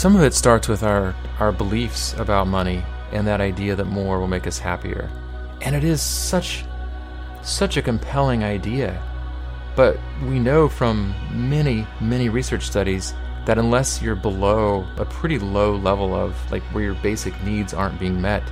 some 0.00 0.16
of 0.16 0.22
it 0.22 0.32
starts 0.32 0.66
with 0.66 0.82
our, 0.82 1.14
our 1.40 1.52
beliefs 1.52 2.14
about 2.14 2.46
money 2.46 2.82
and 3.12 3.26
that 3.26 3.38
idea 3.38 3.76
that 3.76 3.84
more 3.84 4.18
will 4.18 4.26
make 4.26 4.46
us 4.46 4.58
happier. 4.58 5.10
And 5.60 5.76
it 5.76 5.84
is 5.84 6.00
such 6.00 6.64
such 7.42 7.76
a 7.76 7.82
compelling 7.82 8.42
idea. 8.42 9.02
But 9.76 9.98
we 10.22 10.38
know 10.38 10.70
from 10.70 11.14
many, 11.30 11.86
many 12.00 12.30
research 12.30 12.66
studies 12.66 13.12
that 13.44 13.58
unless 13.58 14.00
you're 14.00 14.16
below 14.16 14.86
a 14.96 15.04
pretty 15.04 15.38
low 15.38 15.76
level 15.76 16.14
of 16.14 16.34
like 16.50 16.62
where 16.72 16.84
your 16.84 16.94
basic 16.94 17.38
needs 17.42 17.74
aren't 17.74 18.00
being 18.00 18.18
met, 18.18 18.42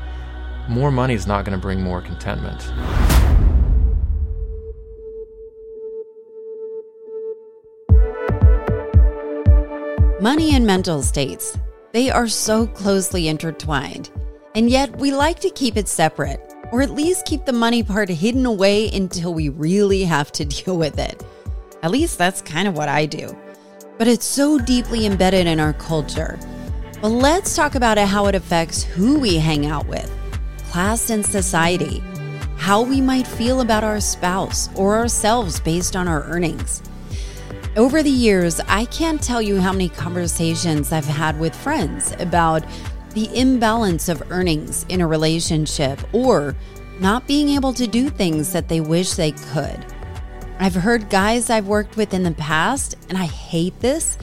more 0.68 0.90
money 0.90 1.14
is 1.14 1.26
not 1.26 1.46
going 1.46 1.58
to 1.58 1.62
bring 1.62 1.80
more 1.80 2.02
contentment. 2.02 2.60
Money 10.20 10.56
and 10.56 10.66
mental 10.66 11.00
states, 11.00 11.56
they 11.92 12.10
are 12.10 12.26
so 12.26 12.66
closely 12.66 13.28
intertwined. 13.28 14.10
And 14.56 14.68
yet 14.68 14.98
we 14.98 15.12
like 15.12 15.38
to 15.38 15.50
keep 15.50 15.76
it 15.76 15.86
separate, 15.86 16.40
or 16.72 16.82
at 16.82 16.90
least 16.90 17.24
keep 17.24 17.45
the 17.45 17.52
money 17.52 17.84
part 17.84 18.09
hidden 18.09 18.45
away 18.45 18.90
until 18.90 19.32
we 19.32 19.48
really 19.48 20.02
have 20.02 20.32
to 20.32 20.45
deal 20.64 20.76
with 20.76 20.98
it. 20.98 21.24
At 21.84 21.92
least 21.92 22.18
that's 22.18 22.42
kind 22.42 22.66
of 22.66 22.76
what 22.76 22.88
I 22.88 23.06
do. 23.06 23.38
But 23.96 24.09
it's 24.09 24.26
so 24.26 24.59
deeply 24.59 25.06
embedded 25.06 25.46
in 25.46 25.60
our 25.60 25.74
culture. 25.74 26.37
But 27.00 27.10
let's 27.10 27.54
talk 27.54 27.76
about 27.76 27.96
how 27.96 28.26
it 28.26 28.34
affects 28.34 28.82
who 28.82 29.20
we 29.20 29.37
hang 29.37 29.66
out 29.66 29.87
with, 29.87 30.12
class 30.73 31.10
and 31.10 31.24
society, 31.24 32.02
how 32.56 32.82
we 32.82 33.00
might 33.00 33.24
feel 33.24 33.60
about 33.60 33.84
our 33.84 34.00
spouse 34.00 34.68
or 34.74 34.96
ourselves 34.96 35.60
based 35.60 35.95
on 35.95 36.09
our 36.09 36.24
earnings. 36.24 36.82
Over 37.78 38.02
the 38.02 38.10
years, 38.10 38.59
I 38.66 38.87
can't 38.87 39.23
tell 39.23 39.41
you 39.41 39.60
how 39.60 39.70
many 39.70 39.88
conversations 39.88 40.91
I've 40.91 41.05
had 41.05 41.38
with 41.38 41.55
friends 41.55 42.12
about 42.18 42.64
the 43.10 43.30
imbalance 43.38 44.09
of 44.09 44.32
earnings 44.32 44.84
in 44.88 45.01
a 45.01 45.07
relationship 45.07 46.01
or 46.12 46.56
not 46.99 47.29
being 47.29 47.51
able 47.51 47.73
to 47.74 47.87
do 47.87 48.10
things 48.10 48.52
that 48.52 48.66
they 48.66 48.80
wish 48.80 49.12
they 49.12 49.30
could. 49.30 49.87
I've 50.59 50.74
heard 50.74 51.09
guys 51.09 51.51
I've 51.51 51.68
worked 51.68 51.96
with 51.96 52.15
in 52.15 52.24
the 52.24 52.32
past, 52.32 52.96
and 53.10 53.16
I 53.16 53.26
hate 53.26 53.79
this, 53.79 54.18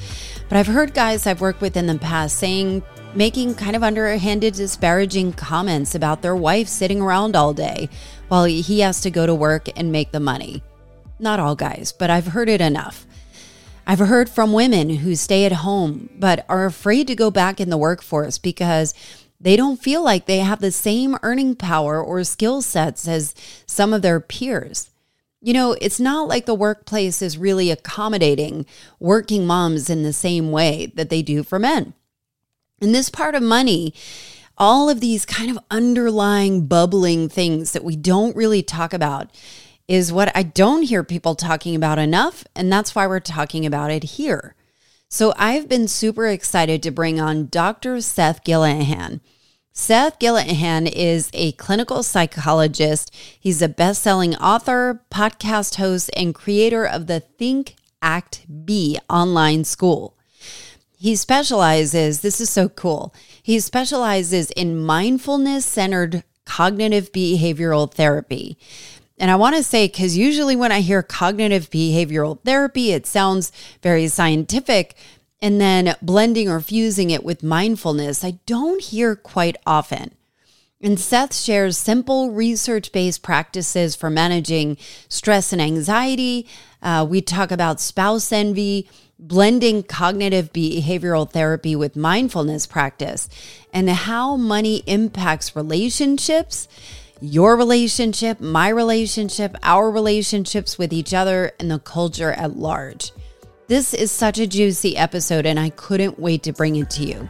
but 0.50 0.58
I've 0.58 0.67
heard 0.67 0.94
guys 0.94 1.26
I've 1.26 1.39
worked 1.39 1.61
with 1.61 1.78
in 1.78 1.88
the 1.88 1.98
past 1.98 2.36
saying, 2.36 2.83
making 3.14 3.56
kind 3.56 3.78
of 3.78 3.83
underhanded, 3.83 4.56
disparaging 4.56 5.31
comments 5.31 5.95
about 5.95 6.22
their 6.22 6.36
wife 6.36 6.67
sitting 6.67 7.00
around 7.00 7.38
all 7.38 7.53
day 7.53 7.88
while 8.28 8.44
he 8.44 8.81
has 8.81 9.00
to 9.00 9.09
go 9.09 9.26
to 9.26 9.33
work 9.33 9.70
and 9.78 9.94
make 9.94 10.11
the 10.11 10.20
money. 10.20 10.61
Not 11.20 11.39
all 11.39 11.56
guys, 11.56 11.94
but 11.98 12.09
I've 12.09 12.28
heard 12.28 12.50
it 12.50 12.59
enough. 12.59 13.08
I've 13.88 14.00
heard 14.00 14.30
from 14.30 14.52
women 14.52 14.89
who 14.89 15.16
stay 15.16 15.45
at 15.45 15.52
home 15.52 16.09
but 16.17 16.45
are 16.50 16.66
afraid 16.66 17.08
to 17.08 17.16
go 17.16 17.30
back 17.30 17.59
in 17.59 17.69
the 17.69 17.78
workforce 17.78 18.38
because 18.38 18.94
they 19.39 19.55
don't 19.55 19.81
feel 19.81 20.03
like 20.03 20.25
they 20.25 20.39
have 20.39 20.59
the 20.59 20.72
same 20.72 21.17
earning 21.22 21.55
power 21.55 22.03
or 22.03 22.23
skill 22.23 22.61
sets 22.61 23.08
as 23.08 23.36
some 23.67 23.94
of 23.94 24.02
their 24.02 24.19
peers. 24.19 24.89
You 25.42 25.53
know, 25.53 25.77
it's 25.80 26.00
not 26.00 26.27
like 26.27 26.47
the 26.47 26.55
workplace 26.55 27.22
is 27.22 27.38
really 27.38 27.69
accommodating 27.69 28.66
working 29.00 29.45
moms 29.45 29.89
in 29.89 30.02
the 30.02 30.14
same 30.14 30.52
way 30.52 30.92
that 30.95 31.09
they 31.09 31.22
do 31.22 31.44
for 31.44 31.59
men. 31.59 31.94
In 32.81 32.92
this 32.92 33.09
part 33.09 33.36
of 33.36 33.44
money, 33.44 33.94
all 34.58 34.89
of 34.89 35.02
these 35.02 35.25
kind 35.25 35.52
of 35.52 35.59
underlying 35.70 36.66
bubbling 36.66 37.30
things 37.30 37.73
that 37.73 37.83
we 37.83 37.95
don't 37.95 38.36
really 38.36 38.64
talk 38.64 38.94
about 38.94 39.30
is 39.88 40.11
what 40.11 40.36
I 40.36 40.44
don't 40.44 40.83
hear 40.83 41.03
people 41.03 41.36
talking 41.36 41.75
about 41.75 42.00
enough. 42.00 42.45
And 42.55 42.72
that's 42.72 42.95
why 42.95 43.08
we're 43.08 43.19
talking 43.19 43.66
about 43.66 43.92
it 43.92 44.03
here. 44.03 44.55
So 45.08 45.33
I've 45.38 45.69
been 45.69 45.88
super 45.88 46.27
excited 46.27 46.81
to 46.83 46.92
bring 46.92 47.19
on 47.19 47.47
Dr. 47.47 48.02
Seth 48.02 48.44
Gillihan. 48.44 49.22
Seth 49.72 50.19
Gillihan 50.19 50.92
is 50.92 51.30
a 51.33 51.52
clinical 51.53 52.02
psychologist. 52.02 53.14
He's 53.39 53.61
a 53.61 53.70
best 53.70 54.02
selling 54.02 54.36
author, 54.37 55.04
podcast 55.11 55.76
host, 55.76 56.10
and 56.15 56.33
creator 56.33 56.86
of 56.86 57.08
the 57.08 57.20
Think 57.20 57.76
Act 58.02 58.45
Be 58.65 58.98
online 59.10 59.65
school. 59.65 60.17
He 60.98 61.15
specializes, 61.15 62.21
this 62.21 62.39
is 62.39 62.49
so 62.49 62.70
cool. 62.70 63.14
He 63.43 63.60
specializes 63.60 64.49
in 64.52 64.80
mindfulness 64.80 65.65
centered 65.65 66.23
cognitive 66.45 67.11
behavioral 67.11 67.92
therapy. 67.93 68.58
And 69.17 69.31
I 69.31 69.36
want 69.36 69.55
to 69.55 69.64
say, 69.64 69.87
because 69.87 70.17
usually 70.17 70.55
when 70.55 70.71
I 70.71 70.81
hear 70.81 71.02
cognitive 71.02 71.70
behavioral 71.70 72.42
therapy, 72.43 72.92
it 72.92 73.05
sounds 73.05 73.52
very 73.81 74.08
scientific. 74.08 74.95
And 75.42 75.61
then 75.61 75.95
blending 76.02 76.49
or 76.49 76.59
fusing 76.59 77.11
it 77.11 77.23
with 77.23 77.43
mindfulness, 77.43 78.23
I 78.23 78.39
don't 78.45 78.81
hear 78.81 79.15
quite 79.15 79.58
often. 79.65 80.15
And 80.81 80.99
Seth 80.99 81.36
shares 81.36 81.77
simple 81.77 82.31
research 82.31 82.92
based 82.92 83.23
practices 83.23 83.95
for 83.95 84.09
managing 84.09 84.77
stress 85.08 85.54
and 85.54 85.61
anxiety. 85.61 86.48
Uh, 86.81 87.05
we 87.09 87.21
talk 87.21 87.52
about 87.52 87.80
spouse 87.80 88.31
envy, 88.31 88.89
blending 89.17 89.83
cognitive 89.83 90.52
behavioral 90.52 91.30
therapy 91.30 91.75
with 91.75 91.95
mindfulness 91.95 92.67
practice, 92.67 93.30
and 93.73 93.89
how 93.89 94.36
money 94.36 94.83
impacts 94.86 95.55
relationships 95.55 96.67
your 97.21 97.55
relationship, 97.55 98.39
my 98.39 98.70
relationship, 98.70 99.55
our 99.64 99.89
relationships 99.89 100.77
with 100.77 100.92
each 100.92 101.14
other, 101.14 101.53
and 101.59 101.71
the 101.71 101.80
culture 101.80 102.31
at 102.31 102.58
large. 102.58 103.11
This 103.67 103.93
is 103.93 104.11
such 104.11 104.37
a 104.37 104.45
juicy 104.45 104.98
episode, 104.98 105.45
and 105.45 105.59
I 105.59 105.70
couldn't 105.71 106.20
wait 106.20 106.43
to 106.43 106.54
bring 106.54 106.75
it 106.75 106.89
to 106.92 107.04
you. 107.04 107.30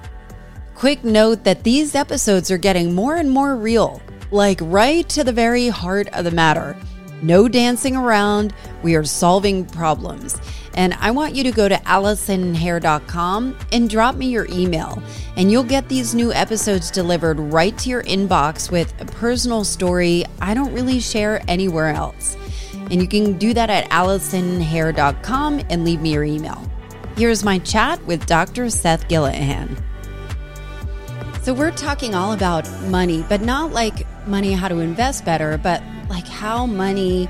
Quick 0.73 1.03
note 1.03 1.43
that 1.45 1.63
these 1.63 1.95
episodes 1.95 2.51
are 2.51 2.57
getting 2.57 2.93
more 2.93 3.15
and 3.15 3.31
more 3.31 3.55
real, 3.55 4.01
like 4.31 4.59
right 4.63 5.07
to 5.09 5.23
the 5.23 5.31
very 5.31 5.69
heart 5.69 6.09
of 6.13 6.25
the 6.25 6.31
matter. 6.31 6.75
No 7.21 7.47
dancing 7.47 7.95
around, 7.95 8.53
we 8.83 8.95
are 8.95 9.05
solving 9.05 9.65
problems. 9.65 10.37
And 10.75 10.93
I 10.95 11.11
want 11.11 11.35
you 11.35 11.43
to 11.43 11.51
go 11.51 11.67
to 11.69 11.75
AllisonHair.com 11.75 13.57
and 13.71 13.89
drop 13.89 14.15
me 14.15 14.27
your 14.27 14.45
email. 14.49 15.01
And 15.37 15.49
you'll 15.49 15.63
get 15.63 15.87
these 15.87 16.13
new 16.13 16.33
episodes 16.33 16.91
delivered 16.91 17.39
right 17.39 17.77
to 17.79 17.89
your 17.89 18.03
inbox 18.03 18.69
with 18.69 18.93
a 19.01 19.05
personal 19.05 19.63
story 19.63 20.25
I 20.41 20.53
don't 20.53 20.73
really 20.73 20.99
share 20.99 21.41
anywhere 21.47 21.87
else. 21.87 22.37
And 22.73 23.01
you 23.01 23.07
can 23.07 23.37
do 23.37 23.53
that 23.53 23.69
at 23.69 23.89
AllisonHair.com 23.89 25.61
and 25.69 25.85
leave 25.85 26.01
me 26.01 26.13
your 26.13 26.25
email. 26.25 26.61
Here's 27.15 27.43
my 27.45 27.59
chat 27.59 28.05
with 28.05 28.25
Dr. 28.25 28.69
Seth 28.69 29.07
Gillihan. 29.07 29.81
So, 31.41 31.53
we're 31.53 31.71
talking 31.71 32.15
all 32.15 32.33
about 32.33 32.69
money, 32.83 33.23
but 33.29 33.41
not 33.41 33.71
like 33.71 34.05
money, 34.27 34.51
how 34.51 34.67
to 34.67 34.79
invest 34.79 35.23
better, 35.25 35.57
but 35.59 35.81
like 36.09 36.27
how 36.27 36.65
money 36.65 37.29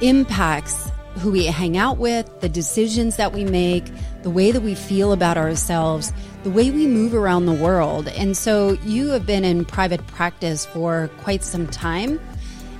impacts 0.00 0.90
who 1.18 1.30
we 1.30 1.46
hang 1.46 1.76
out 1.76 1.98
with, 1.98 2.40
the 2.40 2.48
decisions 2.48 3.16
that 3.16 3.32
we 3.32 3.44
make, 3.44 3.84
the 4.22 4.30
way 4.30 4.50
that 4.50 4.62
we 4.62 4.74
feel 4.74 5.12
about 5.12 5.36
ourselves, 5.36 6.12
the 6.42 6.50
way 6.50 6.70
we 6.70 6.86
move 6.86 7.14
around 7.14 7.46
the 7.46 7.52
world. 7.52 8.08
And 8.08 8.36
so 8.36 8.72
you 8.84 9.08
have 9.08 9.26
been 9.26 9.44
in 9.44 9.64
private 9.64 10.06
practice 10.08 10.66
for 10.66 11.08
quite 11.18 11.42
some 11.42 11.66
time. 11.66 12.20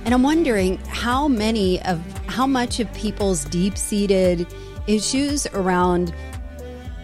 And 0.03 0.13
I'm 0.13 0.23
wondering 0.23 0.77
how 0.85 1.27
many 1.27 1.81
of 1.83 1.99
how 2.27 2.45
much 2.45 2.79
of 2.79 2.93
people's 2.93 3.45
deep 3.45 3.77
seated 3.77 4.45
issues 4.87 5.47
around 5.47 6.13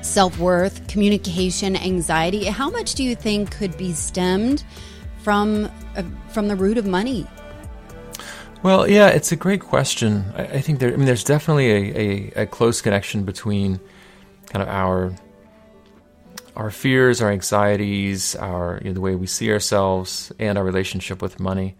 self 0.01 0.37
worth, 0.37 0.87
communication, 0.87 1.75
anxiety, 1.75 2.45
how 2.45 2.69
much 2.69 2.95
do 2.95 3.03
you 3.03 3.15
think 3.15 3.51
could 3.51 3.77
be 3.77 3.93
stemmed 3.93 4.63
from, 5.23 5.69
uh, 5.95 6.03
from 6.29 6.47
the 6.47 6.55
root 6.55 6.77
of 6.77 6.85
money? 6.85 7.27
Well, 8.63 8.87
yeah, 8.87 9.07
it's 9.07 9.31
a 9.31 9.35
great 9.35 9.61
question. 9.61 10.31
I, 10.35 10.43
I 10.43 10.61
think 10.61 10.79
there. 10.79 10.93
I 10.93 10.95
mean, 10.95 11.07
there's 11.07 11.23
definitely 11.23 11.71
a, 11.71 11.99
a, 12.37 12.43
a, 12.43 12.45
close 12.45 12.79
connection 12.79 13.23
between 13.23 13.79
kind 14.47 14.61
of 14.61 14.69
our 14.69 15.15
our 16.55 16.69
fears, 16.69 17.21
our 17.21 17.31
anxieties, 17.31 18.35
our 18.35 18.79
you 18.83 18.89
know, 18.89 18.93
the 18.93 19.01
way 19.01 19.15
we 19.15 19.25
see 19.25 19.51
ourselves, 19.51 20.31
and 20.37 20.59
our 20.59 20.63
relationship 20.63 21.23
with 21.23 21.39
money. 21.39 21.75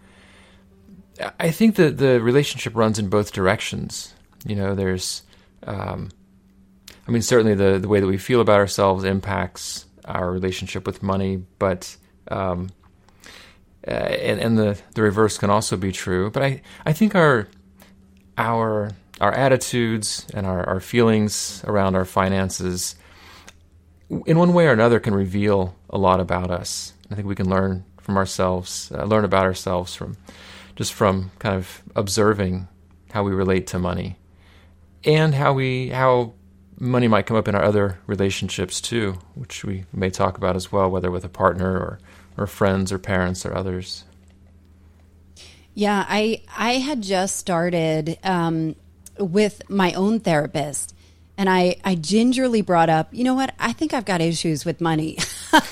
I 1.40 1.52
think 1.52 1.76
that 1.76 2.00
the 2.00 2.20
relationship 2.20 2.76
runs 2.76 2.98
in 2.98 3.10
both 3.10 3.32
directions. 3.32 4.16
You 4.44 4.56
know, 4.56 4.74
there's, 4.74 5.22
um, 5.64 6.10
I 7.08 7.12
mean, 7.12 7.22
certainly 7.22 7.54
the 7.54 7.78
the 7.78 7.88
way 7.88 8.00
that 8.00 8.08
we 8.08 8.18
feel 8.18 8.42
about 8.42 8.60
ourselves 8.60 9.04
impacts 9.04 9.86
our 10.06 10.32
relationship 10.32 10.88
with 10.88 11.04
money, 11.04 11.44
but 11.60 11.96
um, 12.30 12.70
uh, 13.88 13.92
and, 13.92 14.40
and 14.40 14.58
the, 14.58 14.80
the 14.94 15.02
reverse 15.02 15.38
can 15.38 15.50
also 15.50 15.78
be 15.78 15.92
true. 15.92 16.30
But 16.30 16.44
I, 16.44 16.62
I 16.86 16.94
think 16.94 17.16
our 17.16 17.48
our 18.38 18.92
our 19.20 19.34
attitudes 19.34 20.26
and 20.34 20.48
our, 20.48 20.68
our 20.68 20.80
feelings 20.80 21.64
around 21.68 21.96
our 21.96 22.06
finances, 22.06 22.96
in 24.26 24.38
one 24.38 24.54
way 24.54 24.66
or 24.66 24.72
another, 24.72 25.00
can 25.00 25.14
reveal 25.14 25.76
a 25.90 25.98
lot 25.98 26.20
about 26.20 26.50
us. 26.50 26.94
I 27.12 27.16
think 27.16 27.28
we 27.28 27.36
can 27.36 27.50
learn 27.50 27.86
from 28.02 28.18
ourselves, 28.18 28.92
uh, 28.96 29.04
learn 29.04 29.26
about 29.26 29.44
ourselves 29.44 29.94
from 29.94 30.18
just 30.76 30.94
from 30.94 31.32
kind 31.40 31.56
of 31.56 31.84
observing 31.96 32.68
how 33.12 33.24
we 33.24 33.32
relate 33.32 33.68
to 33.68 33.78
money 33.78 34.18
and 35.04 35.36
how 35.36 35.54
we 35.54 35.90
how 35.90 36.34
money 36.80 37.08
might 37.08 37.28
come 37.28 37.38
up 37.38 37.48
in 37.48 37.54
our 37.54 37.64
other 37.64 38.00
relationships 38.08 38.82
too, 38.82 39.20
which 39.36 39.64
we 39.64 39.86
may 39.94 40.10
talk 40.10 40.38
about 40.38 40.56
as 40.56 40.72
well, 40.72 40.90
whether 40.90 41.12
with 41.12 41.24
a 41.24 41.30
partner 41.30 41.78
or, 41.78 42.00
or 42.38 42.48
friends 42.48 42.92
or 42.92 42.98
parents 42.98 43.46
or 43.46 43.56
others. 43.56 44.04
Yeah, 45.74 46.06
I 46.08 46.42
I 46.56 46.74
had 46.74 47.02
just 47.02 47.38
started 47.38 48.18
um, 48.24 48.76
with 49.18 49.70
my 49.70 49.94
own 49.94 50.20
therapist, 50.20 50.94
and 51.38 51.50
I 51.50 51.78
I 51.86 51.96
gingerly 51.96 52.62
brought 52.62 52.90
up, 52.90 53.10
you 53.14 53.24
know 53.24 53.36
what? 53.36 53.54
I 53.58 53.72
think 53.74 53.94
I've 53.94 54.06
got 54.06 54.22
issues 54.22 54.66
with 54.66 54.82
money. 54.82 55.18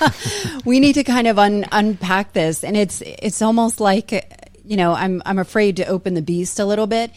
we 0.64 0.80
need 0.80 0.94
to 0.94 1.04
kind 1.04 1.26
of 1.26 1.38
un, 1.38 1.66
unpack 1.70 2.32
this, 2.32 2.64
and 2.64 2.76
it's 2.76 3.02
it's 3.02 3.42
almost 3.42 3.78
like 3.78 4.12
you 4.64 4.76
know 4.76 4.94
I'm 4.94 5.22
I'm 5.26 5.38
afraid 5.38 5.76
to 5.76 5.86
open 5.86 6.14
the 6.14 6.22
beast 6.22 6.58
a 6.58 6.64
little 6.64 6.86
bit. 6.86 7.10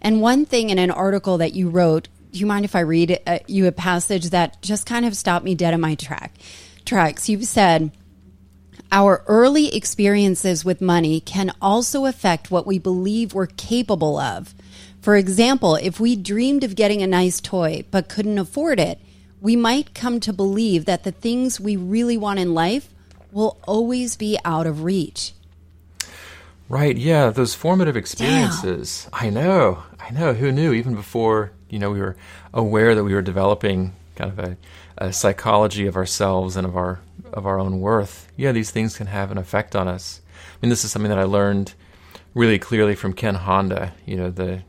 And 0.00 0.22
one 0.22 0.46
thing 0.46 0.70
in 0.70 0.78
an 0.78 0.90
article 0.90 1.38
that 1.38 1.52
you 1.52 1.68
wrote, 1.68 2.08
do 2.32 2.38
you 2.38 2.46
mind 2.46 2.64
if 2.64 2.74
I 2.74 2.80
read 2.80 3.20
uh, 3.26 3.40
you 3.46 3.66
a 3.66 3.72
passage 3.72 4.30
that 4.30 4.62
just 4.62 4.86
kind 4.86 5.04
of 5.04 5.14
stopped 5.14 5.44
me 5.44 5.54
dead 5.54 5.74
in 5.74 5.80
my 5.80 5.94
track 5.94 6.32
tracks? 6.86 7.28
You've 7.28 7.44
said 7.44 7.92
our 8.92 9.22
early 9.26 9.74
experiences 9.74 10.64
with 10.64 10.80
money 10.80 11.20
can 11.20 11.52
also 11.62 12.06
affect 12.06 12.50
what 12.50 12.66
we 12.66 12.78
believe 12.78 13.32
we're 13.32 13.46
capable 13.46 14.18
of. 14.18 14.54
For 15.00 15.16
example, 15.16 15.76
if 15.76 15.98
we 15.98 16.16
dreamed 16.16 16.64
of 16.64 16.76
getting 16.76 17.02
a 17.02 17.06
nice 17.06 17.40
toy 17.40 17.84
but 17.90 18.08
couldn't 18.08 18.38
afford 18.38 18.78
it, 18.78 18.98
we 19.40 19.56
might 19.56 19.94
come 19.94 20.20
to 20.20 20.32
believe 20.32 20.84
that 20.84 21.04
the 21.04 21.12
things 21.12 21.60
we 21.60 21.76
really 21.76 22.18
want 22.18 22.38
in 22.38 22.52
life 22.52 22.92
will 23.32 23.58
always 23.66 24.16
be 24.16 24.38
out 24.44 24.66
of 24.66 24.82
reach. 24.82 25.32
Right, 26.68 26.96
yeah, 26.96 27.30
those 27.30 27.54
formative 27.54 27.96
experiences. 27.96 29.08
I 29.12 29.30
know, 29.30 29.82
I 29.98 30.10
know. 30.10 30.34
Who 30.34 30.52
knew? 30.52 30.72
Even 30.72 30.94
before, 30.94 31.52
you 31.68 31.78
know, 31.78 31.90
we 31.90 32.00
were 32.00 32.16
aware 32.54 32.94
that 32.94 33.02
we 33.02 33.14
were 33.14 33.22
developing 33.22 33.94
kind 34.14 34.30
of 34.30 34.38
a, 34.38 34.56
a 34.98 35.12
psychology 35.12 35.86
of 35.86 35.96
ourselves 35.96 36.56
and 36.56 36.66
of 36.66 36.76
our 36.76 37.00
of 37.32 37.46
our 37.46 37.58
own 37.58 37.80
worth, 37.80 38.30
yeah, 38.36 38.52
these 38.52 38.70
things 38.70 38.96
can 38.96 39.06
have 39.06 39.30
an 39.30 39.38
effect 39.38 39.76
on 39.76 39.88
us. 39.88 40.20
I 40.34 40.56
mean, 40.62 40.70
this 40.70 40.84
is 40.84 40.92
something 40.92 41.10
that 41.10 41.18
I 41.18 41.24
learned 41.24 41.74
really 42.34 42.58
clearly 42.58 42.94
from 42.94 43.12
Ken 43.12 43.34
Honda. 43.34 43.92
You 44.06 44.16
know, 44.16 44.30
the 44.30 44.62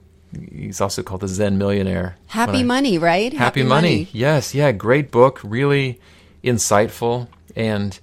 he's 0.52 0.82
also 0.82 1.04
called 1.04 1.22
the 1.22 1.28
Zen 1.28 1.58
Millionaire. 1.58 2.18
Happy 2.28 2.60
I, 2.60 2.64
Money, 2.64 2.98
right? 2.98 3.32
Happy, 3.34 3.38
Happy 3.38 3.64
money. 3.64 3.90
money. 3.90 4.10
Yes, 4.14 4.56
yeah, 4.56 4.72
great 4.72 5.12
book, 5.12 5.40
really 5.44 6.00
insightful, 6.44 7.28
and 7.56 8.00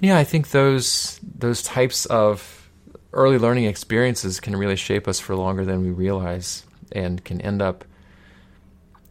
yeah, 0.00 0.18
I 0.18 0.24
think 0.24 0.50
those 0.50 1.20
those 1.22 1.62
types 1.62 2.06
of 2.06 2.70
early 3.12 3.38
learning 3.38 3.64
experiences 3.64 4.40
can 4.40 4.56
really 4.56 4.76
shape 4.76 5.06
us 5.06 5.20
for 5.20 5.36
longer 5.36 5.64
than 5.64 5.82
we 5.82 5.90
realize, 5.90 6.64
and 6.92 7.24
can 7.24 7.40
end 7.40 7.62
up 7.62 7.84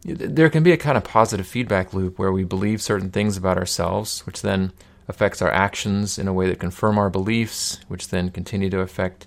there 0.04 0.50
can 0.50 0.62
be 0.62 0.72
a 0.72 0.76
kind 0.76 0.96
of 0.96 1.04
positive 1.04 1.46
feedback 1.46 1.94
loop 1.94 2.18
where 2.18 2.32
we 2.32 2.44
believe 2.44 2.82
certain 2.82 3.10
things 3.10 3.36
about 3.36 3.56
ourselves, 3.56 4.20
which 4.26 4.42
then 4.42 4.72
affects 5.08 5.40
our 5.40 5.50
actions 5.50 6.18
in 6.18 6.28
a 6.28 6.32
way 6.32 6.46
that 6.48 6.60
confirm 6.60 6.98
our 6.98 7.10
beliefs, 7.10 7.80
which 7.88 8.08
then 8.08 8.30
continue 8.30 8.70
to 8.70 8.80
affect 8.80 9.26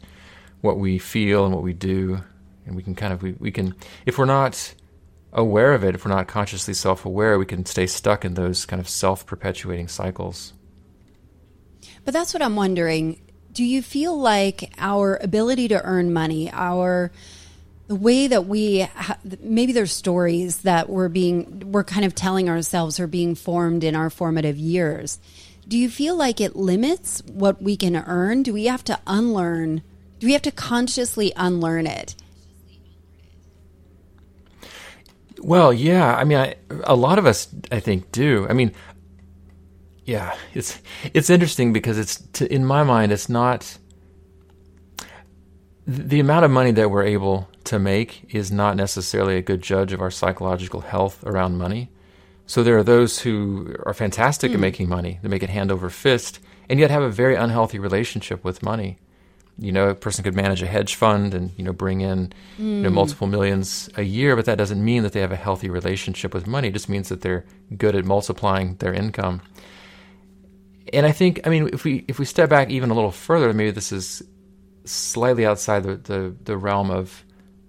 what 0.61 0.77
we 0.77 0.97
feel 0.99 1.45
and 1.45 1.53
what 1.53 1.63
we 1.63 1.73
do. 1.73 2.21
And 2.65 2.75
we 2.75 2.83
can 2.83 2.95
kind 2.95 3.13
of, 3.13 3.23
we, 3.23 3.33
we 3.33 3.51
can, 3.51 3.75
if 4.05 4.17
we're 4.17 4.25
not 4.25 4.75
aware 5.33 5.73
of 5.73 5.83
it, 5.83 5.95
if 5.95 6.05
we're 6.05 6.11
not 6.13 6.27
consciously 6.27 6.73
self 6.73 7.05
aware, 7.05 7.39
we 7.39 7.45
can 7.45 7.65
stay 7.65 7.87
stuck 7.87 8.23
in 8.23 8.35
those 8.35 8.65
kind 8.65 8.79
of 8.79 8.87
self 8.87 9.25
perpetuating 9.25 9.87
cycles. 9.87 10.53
But 12.05 12.13
that's 12.13 12.33
what 12.33 12.43
I'm 12.43 12.55
wondering. 12.55 13.21
Do 13.51 13.63
you 13.63 13.81
feel 13.81 14.17
like 14.17 14.73
our 14.77 15.17
ability 15.21 15.69
to 15.69 15.81
earn 15.83 16.13
money, 16.13 16.51
our 16.51 17.11
the 17.87 17.95
way 17.95 18.27
that 18.27 18.45
we 18.45 18.81
ha- 18.81 19.17
maybe 19.41 19.71
there's 19.71 19.91
stories 19.91 20.61
that 20.61 20.89
we're 20.89 21.09
being 21.09 21.71
we're 21.71 21.83
kind 21.83 22.05
of 22.05 22.13
telling 22.13 22.49
ourselves 22.49 22.99
are 22.99 23.07
being 23.07 23.35
formed 23.35 23.83
in 23.83 23.95
our 23.95 24.09
formative 24.09 24.57
years. 24.57 25.19
Do 25.67 25.77
you 25.77 25.89
feel 25.89 26.15
like 26.15 26.39
it 26.39 26.55
limits 26.55 27.21
what 27.25 27.61
we 27.61 27.75
can 27.75 27.95
earn? 27.95 28.43
Do 28.43 28.53
we 28.53 28.65
have 28.65 28.83
to 28.85 28.99
unlearn 29.05 29.81
do 30.19 30.27
we 30.27 30.33
have 30.33 30.41
to 30.43 30.51
consciously 30.51 31.31
unlearn 31.35 31.87
it? 31.87 32.15
Well 35.39 35.71
yeah 35.71 36.15
i 36.15 36.23
mean 36.23 36.39
I, 36.39 36.55
a 36.83 36.95
lot 36.95 37.19
of 37.19 37.27
us 37.27 37.47
i 37.71 37.79
think 37.79 38.11
do. 38.11 38.47
I 38.49 38.53
mean 38.53 38.71
yeah 40.03 40.35
it's 40.55 40.81
it's 41.13 41.29
interesting 41.29 41.73
because 41.73 41.99
it's 41.99 42.21
to, 42.33 42.51
in 42.51 42.65
my 42.65 42.83
mind 42.83 43.11
it's 43.11 43.29
not 43.29 43.77
the 45.85 46.19
amount 46.19 46.43
of 46.43 46.51
money 46.51 46.71
that 46.71 46.89
we're 46.89 47.03
able 47.03 47.47
to 47.67 47.79
make 47.79 48.33
is 48.33 48.51
not 48.51 48.75
necessarily 48.75 49.37
a 49.37 49.41
good 49.41 49.61
judge 49.61 49.93
of 49.93 50.01
our 50.01 50.11
psychological 50.11 50.81
health 50.81 51.23
around 51.25 51.57
money. 51.57 51.89
So 52.45 52.63
there 52.63 52.77
are 52.77 52.83
those 52.83 53.19
who 53.19 53.75
are 53.85 53.93
fantastic 53.93 54.51
mm. 54.51 54.55
at 54.55 54.57
hmm. 54.57 54.61
making 54.61 54.89
money, 54.89 55.19
they 55.21 55.29
make 55.29 55.43
it 55.43 55.49
hand 55.49 55.71
over 55.71 55.89
fist, 55.89 56.39
and 56.69 56.79
yet 56.79 56.91
have 56.91 57.03
a 57.03 57.09
very 57.09 57.35
unhealthy 57.35 57.77
relationship 57.77 58.43
with 58.43 58.63
money. 58.63 58.97
You 59.59 59.71
know, 59.71 59.89
a 59.89 59.95
person 59.95 60.23
could 60.23 60.35
manage 60.35 60.61
a 60.61 60.67
hedge 60.67 60.95
fund 60.95 61.33
and 61.33 61.51
you 61.57 61.63
know 61.63 61.73
bring 61.73 62.01
in 62.01 62.27
mm. 62.27 62.59
you 62.59 62.81
know, 62.83 62.89
hmm. 62.89 62.95
multiple 62.95 63.27
millions 63.27 63.89
a 63.97 64.03
year, 64.03 64.35
but 64.35 64.45
that 64.45 64.57
doesn't 64.57 64.83
mean 64.83 65.03
that 65.03 65.13
they 65.13 65.21
have 65.21 65.31
a 65.31 65.35
healthy 65.35 65.69
relationship 65.69 66.33
with 66.33 66.47
money. 66.47 66.69
It 66.69 66.73
just 66.73 66.89
means 66.89 67.09
that 67.09 67.21
they're 67.21 67.45
good 67.75 67.95
at 67.95 68.05
multiplying 68.05 68.75
their 68.75 68.93
income. 68.93 69.41
And 70.93 71.05
I 71.05 71.11
think, 71.11 71.41
I 71.45 71.49
mean, 71.49 71.69
if 71.73 71.83
we 71.83 72.05
if 72.07 72.17
we 72.17 72.25
step 72.25 72.49
back 72.49 72.69
even 72.69 72.91
a 72.91 72.93
little 72.93 73.11
further, 73.11 73.51
maybe 73.53 73.71
this 73.71 73.91
is 73.91 74.23
slightly 74.85 75.45
outside 75.45 75.83
the, 75.83 75.95
the, 75.97 76.35
the 76.43 76.57
realm 76.57 76.89
of 76.89 77.23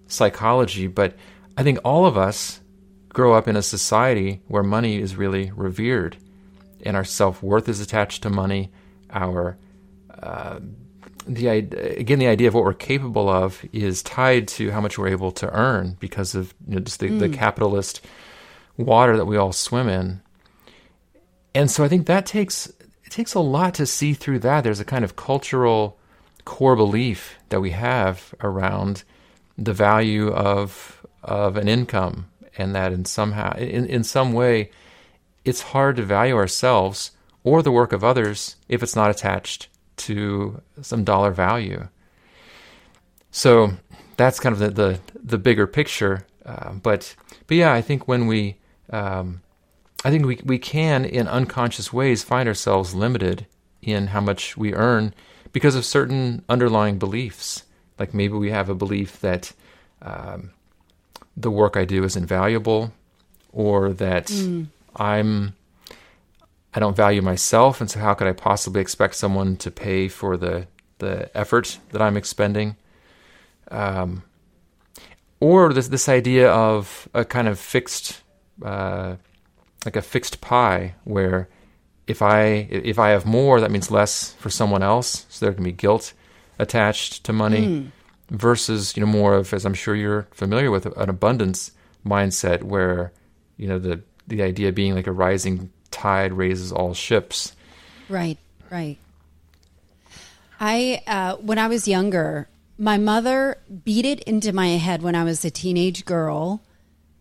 psychology, 0.08 0.86
but 0.86 1.16
I 1.56 1.62
think 1.62 1.78
all 1.84 2.06
of 2.06 2.16
us 2.16 2.60
grow 3.08 3.34
up 3.34 3.48
in 3.48 3.56
a 3.56 3.62
society 3.62 4.42
where 4.48 4.62
money 4.62 5.00
is 5.00 5.16
really 5.16 5.52
revered 5.54 6.16
and 6.84 6.96
our 6.96 7.04
self 7.04 7.42
worth 7.42 7.68
is 7.68 7.80
attached 7.80 8.22
to 8.22 8.30
money. 8.30 8.70
Our 9.10 9.56
uh, 10.22 10.60
the 11.26 11.48
again 11.48 12.18
the 12.18 12.26
idea 12.26 12.48
of 12.48 12.54
what 12.54 12.64
we're 12.64 12.74
capable 12.74 13.28
of 13.28 13.64
is 13.72 14.02
tied 14.02 14.48
to 14.48 14.70
how 14.70 14.80
much 14.80 14.98
we're 14.98 15.08
able 15.08 15.32
to 15.32 15.52
earn 15.52 15.96
because 16.00 16.34
of 16.34 16.54
you 16.66 16.76
know, 16.76 16.80
just 16.80 17.00
the, 17.00 17.08
mm. 17.08 17.18
the 17.18 17.28
capitalist 17.28 18.00
water 18.76 19.16
that 19.16 19.26
we 19.26 19.36
all 19.36 19.52
swim 19.52 19.88
in. 19.88 20.22
And 21.54 21.70
so 21.70 21.84
I 21.84 21.88
think 21.88 22.06
that 22.06 22.26
takes 22.26 22.66
it 23.04 23.10
takes 23.10 23.34
a 23.34 23.40
lot 23.40 23.74
to 23.74 23.86
see 23.86 24.14
through 24.14 24.40
that. 24.40 24.64
There's 24.64 24.80
a 24.80 24.84
kind 24.84 25.04
of 25.04 25.16
cultural 25.16 25.98
core 26.44 26.76
belief 26.76 27.36
that 27.48 27.60
we 27.60 27.70
have 27.70 28.34
around 28.42 29.04
the 29.58 29.74
value 29.74 30.28
of 30.28 31.04
of 31.22 31.56
an 31.56 31.68
income 31.68 32.30
and 32.56 32.74
that 32.74 32.92
in 32.92 33.04
somehow 33.04 33.54
in, 33.56 33.84
in 33.86 34.04
some 34.04 34.32
way 34.32 34.70
it's 35.44 35.62
hard 35.62 35.96
to 35.96 36.02
value 36.02 36.36
ourselves 36.36 37.10
or 37.42 37.62
the 37.62 37.72
work 37.72 37.92
of 37.92 38.04
others 38.04 38.56
if 38.68 38.82
it's 38.82 38.96
not 38.96 39.10
attached 39.10 39.68
to 39.96 40.62
some 40.80 41.04
dollar 41.04 41.32
value. 41.32 41.88
So 43.30 43.72
that's 44.16 44.40
kind 44.40 44.52
of 44.52 44.58
the 44.58 44.70
the, 44.70 45.00
the 45.22 45.38
bigger 45.38 45.66
picture. 45.66 46.26
Uh, 46.46 46.72
but 46.72 47.14
but 47.46 47.56
yeah, 47.56 47.72
I 47.72 47.82
think 47.82 48.06
when 48.06 48.26
we 48.26 48.56
um, 48.90 49.42
I 50.04 50.10
think 50.10 50.24
we 50.24 50.40
we 50.44 50.58
can 50.58 51.04
in 51.04 51.26
unconscious 51.28 51.92
ways 51.92 52.22
find 52.22 52.48
ourselves 52.48 52.94
limited 52.94 53.46
in 53.82 54.08
how 54.08 54.20
much 54.20 54.56
we 54.56 54.74
earn 54.74 55.14
because 55.52 55.74
of 55.74 55.84
certain 55.84 56.44
underlying 56.48 56.98
beliefs. 56.98 57.64
Like 57.98 58.14
maybe 58.14 58.34
we 58.34 58.50
have 58.50 58.68
a 58.68 58.74
belief 58.74 59.20
that 59.20 59.52
um, 60.02 60.50
the 61.36 61.50
work 61.50 61.76
I 61.76 61.84
do 61.84 62.04
is 62.04 62.16
invaluable, 62.16 62.92
or 63.52 63.92
that 63.94 64.26
mm. 64.26 64.66
I'm 64.96 65.54
I 66.74 66.80
don't 66.80 66.96
value 66.96 67.22
myself, 67.22 67.80
and 67.80 67.90
so 67.90 67.98
how 68.00 68.14
could 68.14 68.26
I 68.26 68.32
possibly 68.32 68.80
expect 68.80 69.14
someone 69.14 69.56
to 69.56 69.70
pay 69.70 70.08
for 70.08 70.36
the 70.36 70.66
the 70.98 71.36
effort 71.36 71.78
that 71.90 72.02
I'm 72.02 72.16
expending? 72.16 72.76
Um, 73.70 74.22
or 75.40 75.72
this 75.72 75.88
this 75.88 76.08
idea 76.08 76.50
of 76.50 77.08
a 77.14 77.24
kind 77.24 77.48
of 77.48 77.58
fixed, 77.58 78.22
uh, 78.62 79.16
like 79.84 79.96
a 79.96 80.02
fixed 80.02 80.40
pie, 80.40 80.94
where 81.04 81.48
if 82.06 82.22
I 82.22 82.68
if 82.70 82.98
I 82.98 83.10
have 83.10 83.26
more, 83.26 83.60
that 83.60 83.70
means 83.70 83.90
less 83.90 84.32
for 84.34 84.50
someone 84.50 84.82
else. 84.82 85.26
So 85.28 85.46
there 85.46 85.54
can 85.54 85.64
be 85.64 85.72
guilt 85.72 86.12
attached 86.58 87.24
to 87.24 87.32
money, 87.32 87.66
mm. 87.66 87.90
versus 88.30 88.96
you 88.96 89.04
know 89.04 89.10
more 89.10 89.34
of 89.34 89.52
as 89.52 89.64
I'm 89.64 89.74
sure 89.74 89.94
you're 89.94 90.28
familiar 90.30 90.70
with 90.70 90.86
an 90.86 91.08
abundance 91.08 91.72
mindset 92.06 92.62
where 92.62 93.12
you 93.56 93.68
know 93.68 93.78
the 93.78 94.02
the 94.26 94.42
idea 94.42 94.72
being 94.72 94.94
like 94.94 95.06
a 95.06 95.12
rising 95.12 95.70
tide 95.90 96.32
raises 96.32 96.72
all 96.72 96.94
ships. 96.94 97.54
Right, 98.08 98.38
right. 98.70 98.98
I 100.60 101.02
uh, 101.06 101.36
when 101.36 101.58
I 101.58 101.68
was 101.68 101.86
younger, 101.86 102.48
my 102.78 102.98
mother 102.98 103.58
beat 103.84 104.04
it 104.04 104.20
into 104.24 104.52
my 104.52 104.68
head 104.68 105.02
when 105.02 105.14
I 105.14 105.24
was 105.24 105.44
a 105.44 105.50
teenage 105.50 106.04
girl, 106.04 106.62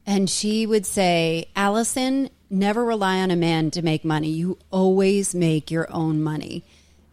and 0.06 0.30
she 0.30 0.66
would 0.66 0.86
say, 0.86 1.50
"Allison, 1.56 2.30
never 2.50 2.84
rely 2.84 3.20
on 3.20 3.32
a 3.32 3.36
man 3.36 3.72
to 3.72 3.82
make 3.82 4.04
money. 4.06 4.30
You 4.30 4.58
always 4.72 5.36
make 5.36 5.70
your 5.72 5.92
own 5.92 6.22
money. 6.22 6.64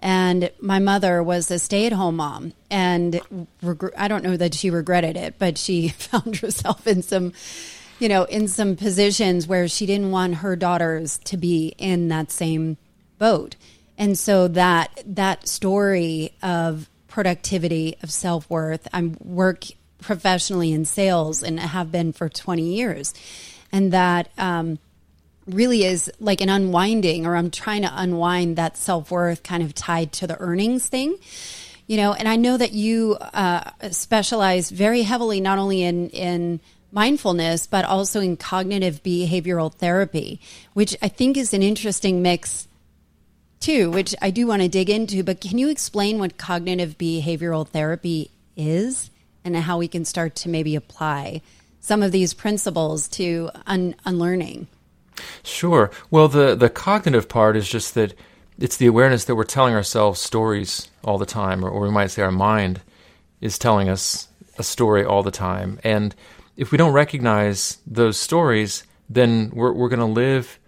And 0.05 0.51
my 0.61 0.81
mother 0.81 1.23
was 1.23 1.51
a 1.51 1.59
stay 1.59 1.87
at 1.87 1.93
home 1.93 2.17
mom. 2.17 2.53
And 2.71 3.23
reg- 3.63 3.95
I 3.97 4.07
don't 4.07 4.23
know 4.23 4.37
that 4.37 4.53
she 4.53 4.69
regretted 4.69 5.17
it, 5.17 5.37
but 5.39 5.57
she 5.57 5.89
found 5.99 6.37
herself 6.37 6.87
in 6.87 7.01
some, 7.01 7.33
you 7.99 8.11
know, 8.11 8.25
in 8.25 8.47
some 8.47 8.77
positions 8.77 9.47
where 9.47 9.67
she 9.67 9.87
didn't 9.87 10.11
want 10.11 10.37
her 10.37 10.57
daughters 10.57 11.17
to 11.25 11.39
be 11.39 11.75
in 11.79 12.09
that 12.09 12.31
same 12.31 12.77
boat. 13.19 13.57
And 13.97 14.19
so 14.19 14.47
that 14.49 15.03
that 15.07 15.49
story 15.49 16.35
of 16.43 16.91
productivity, 17.09 17.97
of 18.03 18.13
self 18.13 18.51
worth, 18.51 18.87
I'm 18.93 19.17
work 19.21 19.65
professionally 20.03 20.73
in 20.73 20.85
sales 20.85 21.43
and 21.43 21.59
have 21.59 21.91
been 21.91 22.13
for 22.13 22.29
20 22.29 22.63
years. 22.63 23.15
And 23.73 23.91
that 23.93 24.29
um, 24.37 24.79
really 25.47 25.85
is 25.85 26.11
like 26.21 26.41
an 26.41 26.49
unwinding, 26.49 27.27
or 27.27 27.37
I'm 27.37 27.51
trying 27.51 27.83
to 27.83 27.91
unwind 27.93 28.57
that 28.57 28.77
self 28.77 29.11
worth 29.11 29.43
kind 29.43 29.63
of 29.63 29.75
tied 29.75 30.13
to 30.15 30.27
the 30.27 30.41
earnings 30.41 30.87
thing. 30.87 31.17
You 31.87 31.99
know, 31.99 32.15
and 32.15 32.27
I 32.27 32.37
know 32.37 32.57
that 32.57 32.73
you 32.73 33.17
uh, 33.21 33.71
specialize 33.91 34.71
very 34.71 35.03
heavily 35.03 35.41
not 35.41 35.59
only 35.59 35.83
in 35.83 36.09
in 36.11 36.61
mindfulness, 36.95 37.67
but 37.67 37.85
also 37.85 38.21
in 38.21 38.37
cognitive 38.37 39.03
behavioral 39.03 39.75
therapy, 39.75 40.41
which 40.73 40.97
I 41.03 41.09
think 41.09 41.37
is 41.37 41.53
an 41.53 41.63
interesting 41.63 42.23
mix 42.23 42.69
too, 43.59 43.91
which 43.91 44.15
I 44.23 44.31
do 44.31 44.47
want 44.47 44.63
to 44.63 44.69
dig 44.69 44.89
into. 44.89 45.25
But 45.25 45.41
can 45.41 45.59
you 45.59 45.69
explain 45.69 46.19
what 46.19 46.39
cognitive 46.39 46.97
behavioral 46.97 47.67
therapy 47.67 48.31
is 48.57 49.11
and 49.45 49.57
how 49.57 49.79
we 49.79 49.89
can 49.89 50.05
start 50.05 50.37
to 50.37 50.49
maybe 50.49 50.77
apply 50.77 51.43
some 51.81 52.03
of 52.03 52.13
these 52.13 52.33
principles 52.33 53.09
to 53.09 53.51
un- 53.67 53.97
unlearning? 54.05 54.69
Sure. 55.43 55.91
Well, 56.11 56.29
the, 56.29 56.55
the 56.55 56.71
cognitive 56.71 57.29
part 57.29 57.57
is 57.57 57.69
just 57.69 57.95
that 57.95 58.15
it's 58.59 58.77
the 58.77 58.87
awareness 58.87 59.25
that 59.25 59.35
we're 59.35 59.45
telling 59.45 59.75
ourselves 59.75 60.21
stories 60.21 60.89
all 61.03 61.19
the 61.19 61.27
time, 61.27 61.65
or, 61.65 61.69
or 61.69 61.83
we 61.83 61.91
might 61.91 62.11
say 62.11 62.23
our 62.23 62.31
mind 62.31 62.81
is 63.41 63.59
telling 63.59 63.89
us 63.89 64.29
a 64.59 64.63
story 64.63 65.05
all 65.05 65.23
the 65.23 65.31
time. 65.31 65.79
And 65.83 66.15
if 66.57 66.71
we 66.71 66.79
don't 66.79 66.93
recognize 66.93 67.79
those 67.87 68.19
stories, 68.19 68.85
then 69.09 69.51
we're, 69.53 69.73
we're 69.73 69.89
going 69.89 69.99
to 69.99 70.07
live 70.07 70.59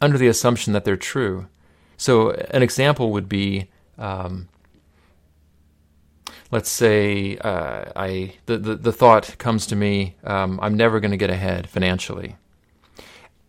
under 0.00 0.18
the 0.18 0.28
assumption 0.28 0.72
that 0.72 0.84
they're 0.84 0.96
true. 0.96 1.46
So, 1.96 2.32
an 2.32 2.62
example 2.62 3.12
would 3.12 3.28
be 3.28 3.68
um, 3.98 4.48
let's 6.50 6.70
say 6.70 7.36
uh, 7.38 7.92
I 7.94 8.34
the, 8.46 8.58
the, 8.58 8.74
the 8.76 8.92
thought 8.92 9.36
comes 9.38 9.66
to 9.68 9.76
me, 9.76 10.16
um, 10.24 10.58
I'm 10.62 10.74
never 10.74 11.00
going 11.00 11.10
to 11.10 11.16
get 11.16 11.30
ahead 11.30 11.68
financially. 11.68 12.36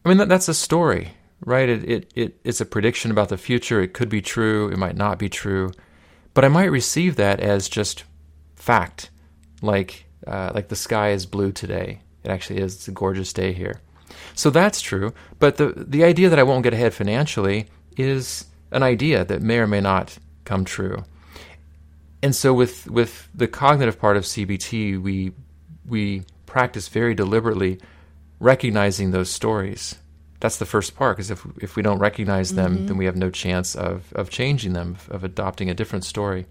I 0.07 0.09
mean, 0.09 0.19
that, 0.19 0.29
that's 0.29 0.47
a 0.47 0.53
story, 0.53 1.09
right? 1.45 1.67
It, 1.67 1.83
it, 1.83 2.11
it, 2.15 2.39
it's 2.45 2.61
a 2.61 2.65
prediction 2.65 3.11
about 3.11 3.27
the 3.27 3.37
future. 3.37 3.81
It 3.81 3.93
could 3.93 4.07
be 4.07 4.21
true, 4.21 4.69
it 4.69 4.77
might 4.77 4.95
not 4.95 5.19
be 5.19 5.27
true. 5.27 5.69
But 6.33 6.45
I 6.45 6.47
might 6.47 6.71
receive 6.71 7.17
that 7.17 7.41
as 7.41 7.67
just 7.67 8.05
fact, 8.55 9.09
like, 9.61 10.05
uh, 10.25 10.51
like 10.55 10.69
the 10.69 10.77
sky 10.77 11.09
is 11.09 11.25
blue 11.25 11.51
today. 11.51 11.99
It 12.23 12.31
actually 12.31 12.61
is. 12.61 12.75
It's 12.75 12.87
a 12.87 12.93
gorgeous 12.93 13.33
day 13.33 13.51
here. 13.51 13.81
So 14.33 14.49
that's 14.49 14.79
true. 14.79 15.13
But 15.39 15.57
the, 15.57 15.73
the 15.75 16.05
idea 16.05 16.29
that 16.29 16.39
I 16.39 16.43
won't 16.43 16.63
get 16.63 16.73
ahead 16.73 16.93
financially 16.93 17.67
is 17.97 18.45
an 18.71 18.83
idea 18.83 19.25
that 19.25 19.41
may 19.41 19.57
or 19.57 19.67
may 19.67 19.81
not 19.81 20.17
come 20.45 20.63
true. 20.63 21.03
And 22.23 22.33
so 22.33 22.53
with, 22.53 22.89
with 22.89 23.27
the 23.35 23.49
cognitive 23.49 23.99
part 23.99 24.15
of 24.15 24.23
CBT, 24.23 25.01
we, 25.01 25.33
we 25.85 26.23
practice 26.45 26.87
very 26.87 27.13
deliberately 27.13 27.81
recognizing 28.39 29.11
those 29.11 29.29
stories. 29.29 29.95
That's 30.39 30.57
the 30.57 30.65
first 30.65 30.95
part, 30.95 31.17
because 31.17 31.31
if, 31.31 31.45
if 31.59 31.75
we 31.75 31.81
don't 31.81 31.99
recognize 31.99 32.53
them, 32.53 32.75
mm-hmm. 32.75 32.85
then 32.87 32.97
we 32.97 33.05
have 33.05 33.15
no 33.15 33.31
chance 33.31 33.75
of, 33.75 34.13
of 34.13 34.29
changing 34.29 34.73
them, 34.73 34.95
of, 34.95 35.09
of 35.09 35.23
adopting 35.23 35.69
a 35.69 35.73
different 35.73 36.05
story. 36.05 36.45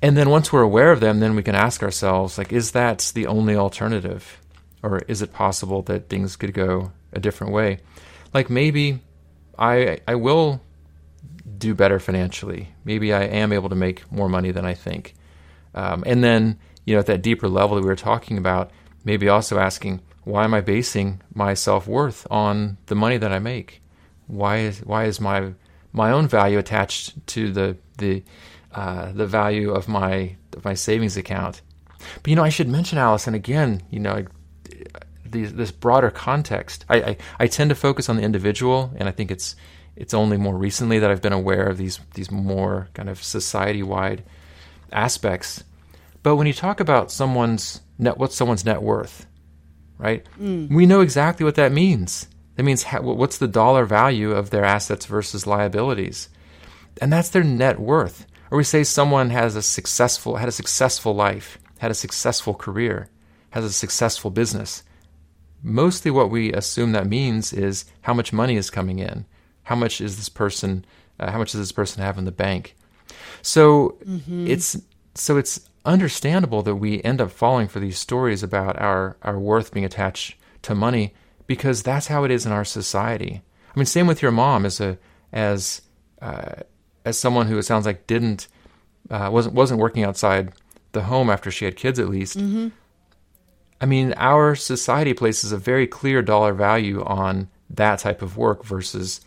And 0.00 0.16
then 0.16 0.30
once 0.30 0.52
we're 0.52 0.62
aware 0.62 0.92
of 0.92 1.00
them, 1.00 1.20
then 1.20 1.34
we 1.34 1.42
can 1.42 1.54
ask 1.54 1.82
ourselves, 1.82 2.38
like, 2.38 2.52
is 2.52 2.70
that 2.72 3.12
the 3.14 3.26
only 3.26 3.56
alternative? 3.56 4.40
Or 4.82 5.00
is 5.08 5.22
it 5.22 5.32
possible 5.32 5.82
that 5.82 6.08
things 6.08 6.36
could 6.36 6.54
go 6.54 6.92
a 7.12 7.18
different 7.18 7.52
way? 7.52 7.80
Like 8.32 8.48
maybe 8.48 9.00
I 9.58 9.98
I 10.06 10.14
will 10.14 10.62
do 11.58 11.74
better 11.74 11.98
financially. 11.98 12.68
Maybe 12.84 13.12
I 13.12 13.24
am 13.24 13.52
able 13.52 13.70
to 13.70 13.74
make 13.74 14.10
more 14.12 14.28
money 14.28 14.52
than 14.52 14.64
I 14.64 14.74
think. 14.74 15.16
Um, 15.74 16.04
and 16.06 16.22
then, 16.22 16.58
you 16.84 16.94
know, 16.94 17.00
at 17.00 17.06
that 17.06 17.22
deeper 17.22 17.48
level 17.48 17.74
that 17.74 17.82
we 17.82 17.88
were 17.88 17.96
talking 17.96 18.38
about, 18.38 18.70
maybe 19.04 19.28
also 19.28 19.58
asking, 19.58 20.00
why 20.28 20.44
am 20.44 20.52
I 20.52 20.60
basing 20.60 21.22
my 21.34 21.54
self 21.54 21.86
worth 21.86 22.26
on 22.30 22.76
the 22.86 22.94
money 22.94 23.16
that 23.16 23.32
I 23.32 23.38
make? 23.38 23.80
Why 24.26 24.58
is 24.58 24.80
why 24.80 25.04
is 25.04 25.20
my 25.20 25.54
my 25.92 26.10
own 26.10 26.28
value 26.28 26.58
attached 26.58 27.26
to 27.28 27.50
the 27.50 27.76
the 27.96 28.22
uh, 28.72 29.10
the 29.12 29.26
value 29.26 29.70
of 29.70 29.88
my 29.88 30.36
of 30.54 30.64
my 30.66 30.74
savings 30.74 31.16
account? 31.16 31.62
But 32.22 32.28
you 32.28 32.36
know, 32.36 32.44
I 32.44 32.50
should 32.50 32.68
mention 32.68 32.98
Allison 32.98 33.32
again. 33.32 33.82
You 33.90 34.00
know, 34.00 34.26
this 35.24 35.72
broader 35.72 36.10
context. 36.10 36.84
I, 36.90 36.96
I 36.96 37.16
I 37.40 37.46
tend 37.46 37.70
to 37.70 37.74
focus 37.74 38.10
on 38.10 38.18
the 38.18 38.22
individual, 38.22 38.92
and 38.96 39.08
I 39.08 39.12
think 39.12 39.30
it's 39.30 39.56
it's 39.96 40.12
only 40.12 40.36
more 40.36 40.58
recently 40.58 40.98
that 40.98 41.10
I've 41.10 41.22
been 41.22 41.32
aware 41.32 41.66
of 41.66 41.78
these 41.78 42.00
these 42.12 42.30
more 42.30 42.88
kind 42.92 43.08
of 43.08 43.22
society 43.22 43.82
wide 43.82 44.24
aspects. 44.92 45.64
But 46.22 46.36
when 46.36 46.46
you 46.46 46.52
talk 46.52 46.80
about 46.80 47.10
someone's 47.10 47.80
net, 47.98 48.18
what's 48.18 48.36
someone's 48.36 48.66
net 48.66 48.82
worth, 48.82 49.26
right? 49.98 50.26
Mm. 50.40 50.70
We 50.70 50.86
know 50.86 51.00
exactly 51.00 51.44
what 51.44 51.56
that 51.56 51.72
means. 51.72 52.28
That 52.56 52.64
means 52.64 52.84
what's 52.84 53.38
the 53.38 53.48
dollar 53.48 53.84
value 53.84 54.32
of 54.32 54.50
their 54.50 54.64
assets 54.64 55.06
versus 55.06 55.46
liabilities, 55.46 56.28
and 57.00 57.12
that's 57.12 57.30
their 57.30 57.44
net 57.44 57.78
worth. 57.78 58.26
Or 58.50 58.58
we 58.58 58.64
say 58.64 58.82
someone 58.82 59.30
has 59.30 59.54
a 59.54 59.62
successful 59.62 60.36
had 60.36 60.48
a 60.48 60.52
successful 60.52 61.14
life, 61.14 61.58
had 61.78 61.90
a 61.90 61.94
successful 61.94 62.54
career, 62.54 63.10
has 63.50 63.64
a 63.64 63.72
successful 63.72 64.30
business. 64.30 64.82
Mostly, 65.62 66.10
what 66.10 66.30
we 66.30 66.52
assume 66.52 66.92
that 66.92 67.06
means 67.06 67.52
is 67.52 67.84
how 68.02 68.14
much 68.14 68.32
money 68.32 68.56
is 68.56 68.70
coming 68.70 68.98
in 68.98 69.26
how 69.68 69.74
much 69.74 70.00
is 70.00 70.16
this 70.16 70.30
person? 70.30 70.82
Uh, 71.20 71.30
how 71.30 71.36
much 71.36 71.52
does 71.52 71.60
this 71.60 71.72
person 71.72 72.02
have 72.02 72.16
in 72.16 72.24
the 72.24 72.32
bank? 72.32 72.74
So 73.42 73.98
mm-hmm. 74.02 74.46
it's 74.46 74.80
so 75.14 75.36
it's 75.36 75.67
understandable 75.88 76.62
that 76.62 76.76
we 76.76 77.02
end 77.02 77.20
up 77.20 77.30
falling 77.30 77.66
for 77.66 77.80
these 77.80 77.98
stories 77.98 78.42
about 78.42 78.78
our 78.78 79.16
our 79.22 79.38
worth 79.38 79.72
being 79.72 79.86
attached 79.86 80.36
to 80.62 80.74
money 80.74 81.14
because 81.46 81.82
that's 81.82 82.08
how 82.08 82.24
it 82.24 82.30
is 82.30 82.44
in 82.46 82.52
our 82.52 82.64
society. 82.64 83.42
I 83.74 83.78
mean, 83.78 83.86
same 83.86 84.06
with 84.06 84.22
your 84.22 84.30
mom 84.30 84.66
as 84.66 84.80
a 84.80 84.98
as 85.32 85.82
uh, 86.20 86.56
as 87.04 87.18
someone 87.18 87.46
who 87.46 87.58
it 87.58 87.62
sounds 87.62 87.86
like 87.86 88.06
didn't 88.06 88.48
uh, 89.10 89.30
wasn't 89.32 89.54
wasn't 89.54 89.80
working 89.80 90.04
outside 90.04 90.52
the 90.92 91.02
home 91.02 91.30
after 91.30 91.50
she 91.50 91.64
had 91.64 91.76
kids 91.76 91.98
at 91.98 92.08
least. 92.08 92.38
Mm-hmm. 92.38 92.68
I 93.80 93.86
mean, 93.86 94.12
our 94.16 94.54
society 94.54 95.14
places 95.14 95.52
a 95.52 95.56
very 95.56 95.86
clear 95.86 96.20
dollar 96.20 96.52
value 96.52 97.02
on 97.04 97.48
that 97.70 98.00
type 98.00 98.22
of 98.22 98.36
work 98.36 98.64
versus 98.64 99.20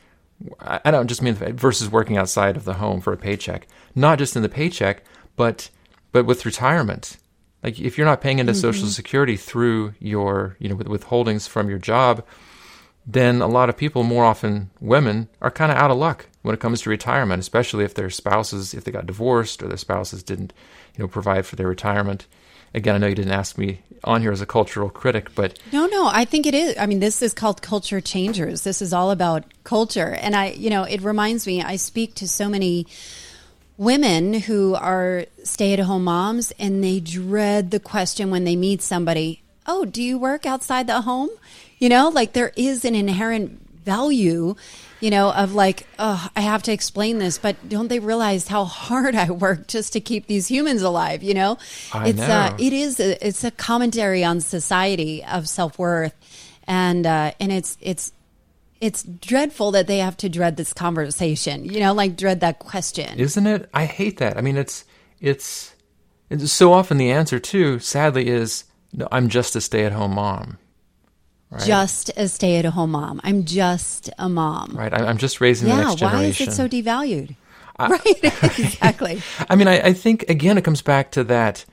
I 0.59 0.91
don't 0.91 1.07
just 1.07 1.21
mean 1.21 1.35
versus 1.35 1.89
working 1.89 2.17
outside 2.17 2.57
of 2.57 2.65
the 2.65 2.75
home 2.75 3.01
for 3.01 3.13
a 3.13 3.17
paycheck. 3.17 3.67
Not 3.95 4.19
just 4.19 4.35
in 4.35 4.41
the 4.41 4.49
paycheck, 4.49 5.03
but 5.35 5.69
but 6.11 6.25
with 6.25 6.45
retirement. 6.45 7.17
Like 7.63 7.79
if 7.79 7.97
you're 7.97 8.07
not 8.07 8.21
paying 8.21 8.39
into 8.39 8.53
mm-hmm. 8.53 8.61
Social 8.61 8.87
Security 8.87 9.37
through 9.37 9.93
your 9.99 10.55
you 10.59 10.69
know 10.69 10.75
with 10.75 10.87
withholdings 10.87 11.47
from 11.47 11.69
your 11.69 11.79
job, 11.79 12.25
then 13.05 13.41
a 13.41 13.47
lot 13.47 13.69
of 13.69 13.77
people, 13.77 14.03
more 14.03 14.25
often 14.25 14.71
women, 14.79 15.29
are 15.41 15.51
kind 15.51 15.71
of 15.71 15.77
out 15.77 15.91
of 15.91 15.97
luck 15.97 16.27
when 16.41 16.53
it 16.53 16.59
comes 16.59 16.81
to 16.81 16.89
retirement, 16.89 17.39
especially 17.39 17.83
if 17.83 17.93
their 17.93 18.09
spouses, 18.09 18.73
if 18.73 18.83
they 18.83 18.91
got 18.91 19.05
divorced 19.05 19.61
or 19.61 19.67
their 19.67 19.77
spouses 19.77 20.23
didn't, 20.23 20.53
you 20.95 21.03
know, 21.03 21.07
provide 21.07 21.45
for 21.45 21.55
their 21.55 21.67
retirement 21.67 22.25
again, 22.73 22.95
I 22.95 22.97
know 22.97 23.07
you 23.07 23.15
didn't 23.15 23.33
ask 23.33 23.57
me 23.57 23.81
on 24.03 24.21
here 24.21 24.31
as 24.31 24.41
a 24.41 24.45
cultural 24.45 24.89
critic, 24.89 25.33
but 25.35 25.59
no, 25.71 25.85
no, 25.87 26.09
I 26.11 26.25
think 26.25 26.45
it 26.45 26.53
is. 26.53 26.75
I 26.77 26.85
mean, 26.85 26.99
this 26.99 27.21
is 27.21 27.33
called 27.33 27.61
culture 27.61 28.01
changers. 28.01 28.63
This 28.63 28.81
is 28.81 28.93
all 28.93 29.11
about 29.11 29.43
culture, 29.63 30.17
and 30.19 30.35
I, 30.35 30.51
you 30.51 30.69
know, 30.69 30.83
it 30.83 31.01
reminds 31.01 31.45
me. 31.45 31.61
I 31.61 31.75
speak 31.75 32.15
to 32.15 32.27
so 32.27 32.49
many 32.49 32.87
women 33.81 34.33
who 34.33 34.75
are 34.75 35.25
stay-at-home 35.43 36.03
moms, 36.03 36.53
and 36.59 36.83
they 36.83 36.99
dread 36.99 37.71
the 37.71 37.79
question 37.79 38.29
when 38.29 38.43
they 38.43 38.55
meet 38.55 38.79
somebody. 38.79 39.41
Oh, 39.65 39.85
do 39.85 40.03
you 40.03 40.19
work 40.19 40.45
outside 40.45 40.85
the 40.85 41.01
home? 41.01 41.29
You 41.79 41.89
know, 41.89 42.09
like 42.09 42.33
there 42.33 42.53
is 42.55 42.85
an 42.85 42.93
inherent 42.93 43.59
value 43.83 44.55
you 45.01 45.09
know, 45.09 45.33
of 45.33 45.55
like, 45.55 45.87
oh, 45.97 46.29
I 46.35 46.41
have 46.41 46.61
to 46.63 46.71
explain 46.71 47.17
this, 47.17 47.39
but 47.39 47.67
don't 47.67 47.87
they 47.87 47.97
realize 47.97 48.47
how 48.47 48.65
hard 48.65 49.15
I 49.15 49.31
work 49.31 49.67
just 49.67 49.93
to 49.93 49.99
keep 49.99 50.27
these 50.27 50.47
humans 50.47 50.83
alive? 50.83 51.23
You 51.23 51.33
know, 51.33 51.57
I 51.91 52.09
it's 52.09 52.19
uh, 52.19 52.27
know. 52.27 52.33
Uh, 52.33 52.57
it 52.59 52.71
is 52.71 52.99
a, 52.99 53.27
it's 53.27 53.43
a 53.43 53.49
commentary 53.51 54.23
on 54.23 54.41
society 54.41 55.23
of 55.25 55.49
self 55.49 55.79
worth, 55.79 56.13
and 56.67 57.05
uh, 57.07 57.31
and 57.39 57.51
it's 57.51 57.77
it's 57.81 58.13
it's 58.81 59.03
dreadful 59.03 59.71
that 59.71 59.87
they 59.87 59.99
have 59.99 60.17
to 60.17 60.27
dread 60.27 60.57
this 60.57 60.73
conversation. 60.73 61.63
You 61.63 61.79
know, 61.79 61.93
like 61.93 62.17
dread 62.17 62.41
that 62.41 62.59
question, 62.59 63.17
isn't 63.19 63.47
it? 63.47 63.69
I 63.73 63.85
hate 63.85 64.17
that. 64.17 64.37
I 64.37 64.41
mean, 64.41 64.57
it's 64.57 64.83
it's, 65.21 65.75
it's 66.29 66.51
so 66.51 66.73
often 66.73 66.97
the 66.97 67.11
answer 67.11 67.39
too, 67.39 67.79
sadly, 67.79 68.27
is 68.27 68.65
no, 68.91 69.07
I'm 69.11 69.29
just 69.29 69.55
a 69.55 69.61
stay 69.61 69.85
at 69.85 69.91
home 69.91 70.15
mom. 70.15 70.57
Right. 71.51 71.63
Just 71.63 72.09
a 72.15 72.27
stay 72.27 72.57
at 72.57 72.65
home 72.65 72.91
mom. 72.91 73.21
I'm 73.23 73.45
just 73.45 74.09
a 74.17 74.29
mom. 74.29 74.73
Right. 74.73 74.93
I'm 74.93 75.17
just 75.17 75.41
raising 75.41 75.67
yeah, 75.67 75.75
the 75.75 75.83
next 75.83 75.95
generation. 75.97 76.19
Why 76.19 76.25
is 76.27 76.41
it 76.41 76.53
so 76.53 76.67
devalued? 76.67 77.35
I, 77.77 77.87
right. 77.89 78.23
exactly. 78.59 79.21
I 79.49 79.55
mean, 79.55 79.67
I, 79.67 79.79
I 79.81 79.93
think, 79.93 80.23
again, 80.29 80.57
it 80.57 80.63
comes 80.63 80.81
back 80.81 81.11
to 81.11 81.23
that 81.25 81.65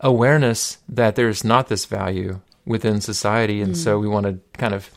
awareness 0.00 0.78
that 0.88 1.14
there's 1.14 1.44
not 1.44 1.68
this 1.68 1.84
value 1.84 2.40
within 2.64 3.00
society, 3.00 3.60
and 3.60 3.76
so 3.76 3.98
mm. 3.98 4.02
we 4.02 4.08
want 4.08 4.26
to 4.26 4.38
kind 4.58 4.74
of 4.74 4.90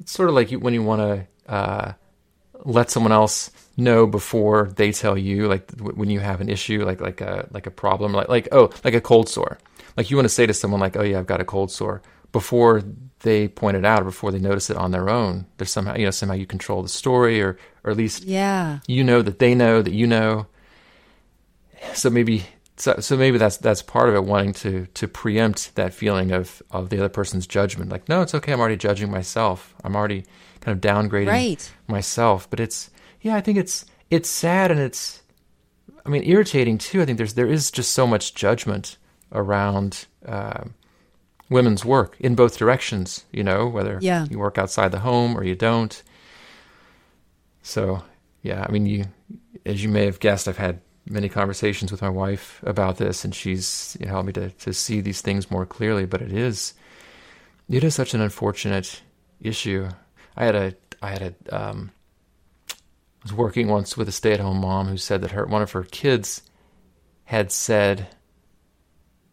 it's 0.00 0.12
sort 0.12 0.28
of 0.28 0.34
like 0.34 0.50
you, 0.50 0.58
when 0.58 0.74
you 0.74 0.82
want 0.82 1.00
to 1.46 1.52
uh, 1.52 1.92
let 2.64 2.90
someone 2.90 3.12
else 3.12 3.50
know 3.76 4.06
before 4.06 4.70
they 4.76 4.92
tell 4.92 5.16
you, 5.18 5.46
like 5.48 5.66
w- 5.68 5.94
when 5.96 6.10
you 6.10 6.20
have 6.20 6.40
an 6.40 6.48
issue, 6.48 6.84
like 6.84 7.00
like 7.00 7.20
a 7.20 7.48
like 7.52 7.66
a 7.66 7.70
problem, 7.70 8.12
like 8.12 8.28
like 8.28 8.48
oh, 8.52 8.70
like 8.84 8.94
a 8.94 9.00
cold 9.00 9.28
sore. 9.28 9.58
Like 9.96 10.10
you 10.10 10.16
want 10.16 10.24
to 10.24 10.34
say 10.34 10.46
to 10.46 10.54
someone 10.54 10.80
like, 10.80 10.96
oh 10.96 11.02
yeah, 11.02 11.18
I've 11.18 11.26
got 11.26 11.40
a 11.40 11.44
cold 11.44 11.70
sore 11.70 12.02
before 12.32 12.82
they 13.20 13.48
point 13.48 13.76
it 13.76 13.84
out 13.84 14.02
or 14.02 14.04
before 14.04 14.32
they 14.32 14.38
notice 14.38 14.68
it 14.70 14.76
on 14.76 14.90
their 14.90 15.08
own. 15.08 15.46
There's 15.56 15.70
somehow 15.70 15.96
you 15.96 16.04
know 16.04 16.10
somehow 16.10 16.34
you 16.34 16.46
control 16.46 16.82
the 16.82 16.88
story 16.88 17.40
or 17.40 17.56
or 17.84 17.90
at 17.90 17.96
least 17.96 18.24
Yeah. 18.24 18.80
you 18.86 19.04
know 19.04 19.22
that 19.22 19.38
they 19.38 19.54
know 19.54 19.82
that 19.82 19.92
you 19.92 20.06
know. 20.06 20.46
So 21.94 22.10
maybe 22.10 22.44
so, 22.76 22.96
so 23.00 23.16
maybe 23.16 23.38
that's 23.38 23.56
that's 23.58 23.82
part 23.82 24.08
of 24.08 24.14
it 24.14 24.24
wanting 24.24 24.52
to 24.54 24.86
to 24.94 25.06
preempt 25.08 25.74
that 25.76 25.94
feeling 25.94 26.32
of 26.32 26.62
of 26.70 26.88
the 26.90 26.98
other 26.98 27.08
person's 27.08 27.46
judgment. 27.46 27.90
Like 27.90 28.08
no 28.08 28.22
it's 28.22 28.34
okay 28.34 28.52
I'm 28.52 28.60
already 28.60 28.76
judging 28.76 29.10
myself. 29.10 29.74
I'm 29.84 29.94
already 29.96 30.24
kind 30.60 30.74
of 30.76 30.80
downgrading 30.82 31.28
Right. 31.28 31.72
myself. 31.86 32.48
But 32.50 32.60
it's 32.60 32.90
yeah 33.20 33.36
I 33.36 33.40
think 33.40 33.58
it's 33.58 33.84
it's 34.10 34.28
sad 34.28 34.70
and 34.70 34.80
it's 34.80 35.22
I 36.04 36.08
mean 36.08 36.22
irritating 36.24 36.78
too. 36.78 37.00
I 37.02 37.04
think 37.04 37.18
there's 37.18 37.34
there 37.34 37.46
is 37.46 37.70
just 37.70 37.92
so 37.92 38.06
much 38.06 38.34
judgment 38.34 38.96
around 39.32 40.06
uh, 40.26 40.64
women's 41.50 41.84
work 41.84 42.16
in 42.20 42.34
both 42.34 42.56
directions 42.58 43.24
you 43.32 43.42
know 43.44 43.66
whether 43.68 43.98
Yeah. 44.00 44.26
you 44.30 44.38
work 44.38 44.58
outside 44.58 44.90
the 44.92 45.00
home 45.00 45.36
or 45.38 45.44
you 45.44 45.54
don't. 45.54 46.02
So, 47.62 48.02
yeah, 48.42 48.64
I 48.68 48.70
mean, 48.70 48.84
you, 48.86 49.06
as 49.64 49.82
you 49.82 49.88
may 49.88 50.04
have 50.04 50.20
guessed, 50.20 50.46
I've 50.48 50.58
had 50.58 50.80
many 51.06 51.28
conversations 51.28 51.90
with 51.90 52.02
my 52.02 52.08
wife 52.08 52.60
about 52.64 52.96
this, 52.96 53.24
and 53.24 53.34
she's 53.34 53.96
you 54.00 54.06
know, 54.06 54.12
helped 54.12 54.26
me 54.26 54.32
to, 54.34 54.50
to 54.50 54.72
see 54.72 55.00
these 55.00 55.20
things 55.20 55.50
more 55.50 55.66
clearly. 55.66 56.06
But 56.06 56.22
it 56.22 56.32
is, 56.32 56.74
it 57.68 57.84
is 57.84 57.94
such 57.94 58.14
an 58.14 58.20
unfortunate 58.20 59.02
issue. 59.40 59.88
I 60.36 60.44
had 60.44 60.54
a, 60.54 60.74
I 61.02 61.10
had 61.10 61.34
a, 61.48 61.56
um, 61.56 61.90
was 63.22 63.32
working 63.32 63.68
once 63.68 63.96
with 63.96 64.08
a 64.08 64.12
stay-at-home 64.12 64.60
mom 64.60 64.86
who 64.88 64.96
said 64.96 65.22
that 65.22 65.32
her 65.32 65.46
one 65.46 65.62
of 65.62 65.72
her 65.72 65.82
kids 65.84 66.42
had 67.24 67.50
said 67.50 68.08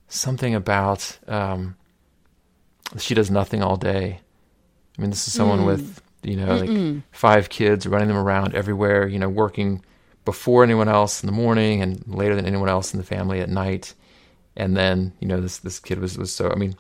something 0.08 0.56
about 0.56 1.20
um, 1.28 1.76
she 2.98 3.14
does 3.14 3.30
nothing 3.30 3.62
all 3.62 3.78
day. 3.78 4.20
I 4.98 5.02
mean, 5.02 5.10
this 5.10 5.28
is 5.28 5.34
someone 5.34 5.66
with 5.66 6.02
you 6.24 6.38
know 6.38 6.56
like 6.56 7.04
five 7.12 7.50
kids, 7.50 7.88
running 7.88 8.08
them 8.08 8.18
around 8.18 8.56
everywhere. 8.56 9.08
You 9.08 9.20
know, 9.20 9.30
working 9.30 9.84
before 10.32 10.64
anyone 10.64 10.88
else 10.88 11.22
in 11.22 11.28
the 11.28 11.34
morning 11.34 11.82
and 11.82 12.02
later 12.08 12.38
than 12.38 12.46
anyone 12.46 12.70
else 12.70 12.94
in 12.94 12.98
the 12.98 13.06
family 13.06 13.42
at 13.42 13.50
night. 13.50 13.94
And 14.56 14.78
then 14.78 15.12
you 15.20 15.28
know 15.28 15.42
this 15.42 15.58
this 15.58 15.78
kid 15.78 16.00
was 16.00 16.18
was 16.18 16.34
so 16.34 16.50
I 16.50 16.56
mean 16.56 16.78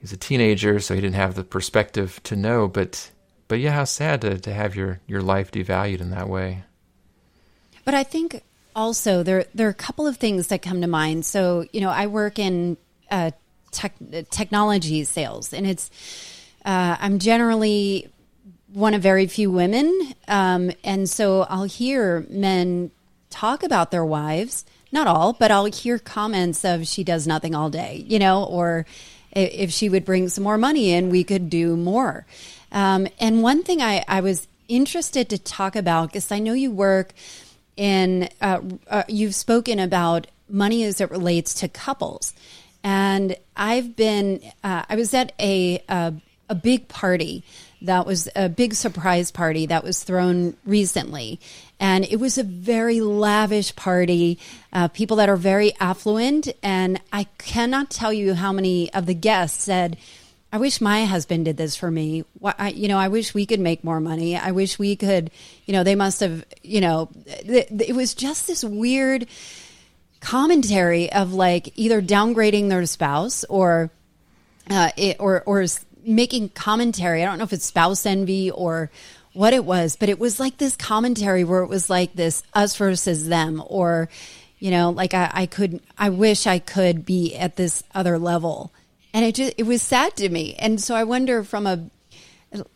he's 0.00 0.12
a 0.12 0.16
teenager, 0.16 0.80
so 0.80 0.96
he 0.96 1.00
didn't 1.00 1.14
have 1.14 1.36
the 1.36 1.44
perspective 1.44 2.20
to 2.24 2.34
know. 2.34 2.66
But 2.66 3.12
but 3.46 3.60
yeah, 3.60 3.70
how 3.70 3.84
sad 3.84 4.22
to 4.22 4.40
to 4.40 4.52
have 4.52 4.74
your 4.74 4.98
your 5.06 5.22
life 5.22 5.52
devalued 5.52 6.00
in 6.00 6.10
that 6.10 6.28
way. 6.28 6.64
But 7.84 7.94
I 7.94 8.02
think 8.02 8.42
also 8.74 9.22
there 9.22 9.44
there 9.54 9.68
are 9.68 9.76
a 9.78 9.84
couple 9.88 10.08
of 10.08 10.16
things 10.16 10.48
that 10.48 10.62
come 10.62 10.80
to 10.80 10.88
mind. 10.88 11.24
So 11.24 11.64
you 11.72 11.80
know, 11.80 11.90
I 11.90 12.08
work 12.08 12.40
in 12.40 12.76
uh, 13.08 13.30
tech, 13.70 13.94
technology 14.30 15.04
sales, 15.04 15.52
and 15.52 15.64
it's 15.64 15.90
uh, 16.64 16.96
I'm 16.98 17.20
generally 17.20 18.10
one 18.72 18.94
of 18.94 19.02
very 19.02 19.26
few 19.26 19.50
women, 19.50 20.14
um, 20.28 20.70
and 20.84 21.08
so 21.08 21.42
I'll 21.42 21.64
hear 21.64 22.26
men 22.28 22.90
talk 23.28 23.62
about 23.62 23.90
their 23.90 24.04
wives. 24.04 24.64
Not 24.92 25.06
all, 25.06 25.32
but 25.32 25.50
I'll 25.50 25.66
hear 25.66 25.98
comments 25.98 26.64
of 26.64 26.86
she 26.86 27.04
does 27.04 27.26
nothing 27.26 27.54
all 27.54 27.70
day, 27.70 28.04
you 28.08 28.18
know, 28.18 28.44
or 28.44 28.86
if 29.32 29.70
she 29.70 29.88
would 29.88 30.04
bring 30.04 30.28
some 30.28 30.42
more 30.42 30.58
money 30.58 30.90
in, 30.90 31.10
we 31.10 31.22
could 31.22 31.48
do 31.48 31.76
more. 31.76 32.26
Um, 32.72 33.06
and 33.20 33.42
one 33.42 33.62
thing 33.62 33.80
I, 33.80 34.04
I 34.08 34.20
was 34.20 34.48
interested 34.68 35.28
to 35.30 35.38
talk 35.38 35.76
about 35.76 36.08
because 36.08 36.32
I 36.32 36.40
know 36.40 36.54
you 36.54 36.72
work 36.72 37.12
in, 37.76 38.28
uh, 38.40 38.60
uh, 38.88 39.04
you've 39.08 39.36
spoken 39.36 39.78
about 39.78 40.26
money 40.48 40.82
as 40.82 41.00
it 41.00 41.10
relates 41.10 41.54
to 41.54 41.68
couples, 41.68 42.34
and 42.82 43.36
I've 43.56 43.94
been, 43.94 44.40
uh, 44.64 44.82
I 44.88 44.96
was 44.96 45.14
at 45.14 45.32
a, 45.38 45.82
a 45.88 46.14
a 46.50 46.54
big 46.54 46.88
party 46.88 47.44
that 47.82 48.06
was 48.06 48.28
a 48.36 48.48
big 48.48 48.74
surprise 48.74 49.30
party 49.30 49.66
that 49.66 49.84
was 49.84 50.02
thrown 50.02 50.56
recently. 50.64 51.40
And 51.78 52.04
it 52.04 52.20
was 52.20 52.36
a 52.36 52.44
very 52.44 53.00
lavish 53.00 53.74
party, 53.74 54.38
uh, 54.72 54.88
people 54.88 55.16
that 55.16 55.28
are 55.28 55.36
very 55.36 55.72
affluent. 55.80 56.48
And 56.62 57.00
I 57.12 57.24
cannot 57.38 57.90
tell 57.90 58.12
you 58.12 58.34
how 58.34 58.52
many 58.52 58.92
of 58.92 59.06
the 59.06 59.14
guests 59.14 59.64
said, 59.64 59.96
I 60.52 60.58
wish 60.58 60.80
my 60.80 61.04
husband 61.04 61.44
did 61.44 61.56
this 61.56 61.76
for 61.76 61.90
me. 61.90 62.24
Why, 62.38 62.54
I, 62.58 62.68
you 62.70 62.88
know, 62.88 62.98
I 62.98 63.08
wish 63.08 63.32
we 63.32 63.46
could 63.46 63.60
make 63.60 63.84
more 63.84 64.00
money. 64.00 64.36
I 64.36 64.50
wish 64.50 64.78
we 64.78 64.96
could, 64.96 65.30
you 65.64 65.72
know, 65.72 65.84
they 65.84 65.94
must 65.94 66.20
have, 66.20 66.44
you 66.62 66.80
know, 66.80 67.08
th- 67.24 67.68
th- 67.68 67.88
it 67.88 67.94
was 67.94 68.14
just 68.14 68.46
this 68.46 68.64
weird 68.64 69.26
commentary 70.20 71.10
of 71.12 71.32
like 71.32 71.72
either 71.76 72.02
downgrading 72.02 72.68
their 72.68 72.84
spouse 72.84 73.44
or 73.44 73.90
uh, 74.68 74.90
it, 74.96 75.16
or 75.18 75.42
or 75.46 75.64
making 76.04 76.50
commentary. 76.50 77.22
I 77.22 77.26
don't 77.26 77.38
know 77.38 77.44
if 77.44 77.52
it's 77.52 77.66
spouse 77.66 78.06
envy 78.06 78.50
or 78.50 78.90
what 79.32 79.52
it 79.52 79.64
was, 79.64 79.96
but 79.96 80.08
it 80.08 80.18
was 80.18 80.40
like 80.40 80.58
this 80.58 80.76
commentary 80.76 81.44
where 81.44 81.62
it 81.62 81.68
was 81.68 81.88
like 81.88 82.14
this 82.14 82.42
us 82.54 82.76
versus 82.76 83.28
them, 83.28 83.62
or 83.66 84.08
you 84.58 84.70
know, 84.70 84.90
like 84.90 85.14
I, 85.14 85.30
I 85.32 85.46
could, 85.46 85.80
I 85.96 86.10
wish 86.10 86.46
I 86.46 86.58
could 86.58 87.06
be 87.06 87.36
at 87.36 87.56
this 87.56 87.82
other 87.94 88.18
level, 88.18 88.72
and 89.14 89.24
it 89.24 89.34
just 89.34 89.54
it 89.56 89.64
was 89.64 89.82
sad 89.82 90.16
to 90.16 90.28
me, 90.28 90.54
and 90.54 90.80
so 90.80 90.94
I 90.94 91.04
wonder 91.04 91.44
from 91.44 91.66
a 91.66 91.90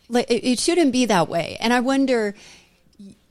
like 0.07 0.27
it 0.29 0.59
shouldn't 0.59 0.93
be 0.93 1.05
that 1.05 1.27
way, 1.27 1.57
and 1.59 1.73
I 1.73 1.81
wonder 1.81 2.35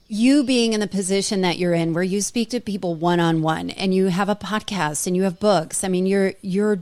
you 0.07 0.45
being 0.45 0.75
in 0.75 0.81
the 0.81 0.87
position 0.87 1.41
that 1.41 1.59
you're 1.59 1.73
in 1.73 1.95
where 1.95 2.05
you 2.05 2.21
speak 2.21 2.51
to 2.51 2.61
people 2.61 2.95
one 2.95 3.21
on 3.21 3.41
one 3.41 3.71
and 3.71 3.95
you 3.95 4.07
have 4.07 4.29
a 4.29 4.37
podcast 4.37 5.07
and 5.07 5.17
you 5.17 5.23
have 5.23 5.41
books. 5.41 5.83
I 5.83 5.89
mean 5.89 6.07
you're 6.07 6.35
you're 6.43 6.81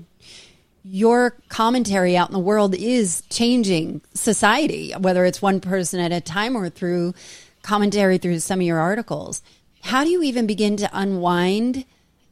your 0.84 1.36
commentary 1.48 2.16
out 2.16 2.28
in 2.28 2.32
the 2.32 2.38
world 2.38 2.74
is 2.74 3.22
changing 3.30 4.00
society 4.14 4.92
whether 4.98 5.24
it's 5.24 5.40
one 5.40 5.60
person 5.60 6.00
at 6.00 6.12
a 6.12 6.20
time 6.20 6.56
or 6.56 6.68
through 6.68 7.14
commentary 7.62 8.18
through 8.18 8.40
some 8.40 8.60
of 8.60 8.66
your 8.66 8.80
articles. 8.80 9.42
How 9.82 10.04
do 10.04 10.10
you 10.10 10.22
even 10.22 10.46
begin 10.46 10.76
to 10.78 10.90
unwind 10.92 11.84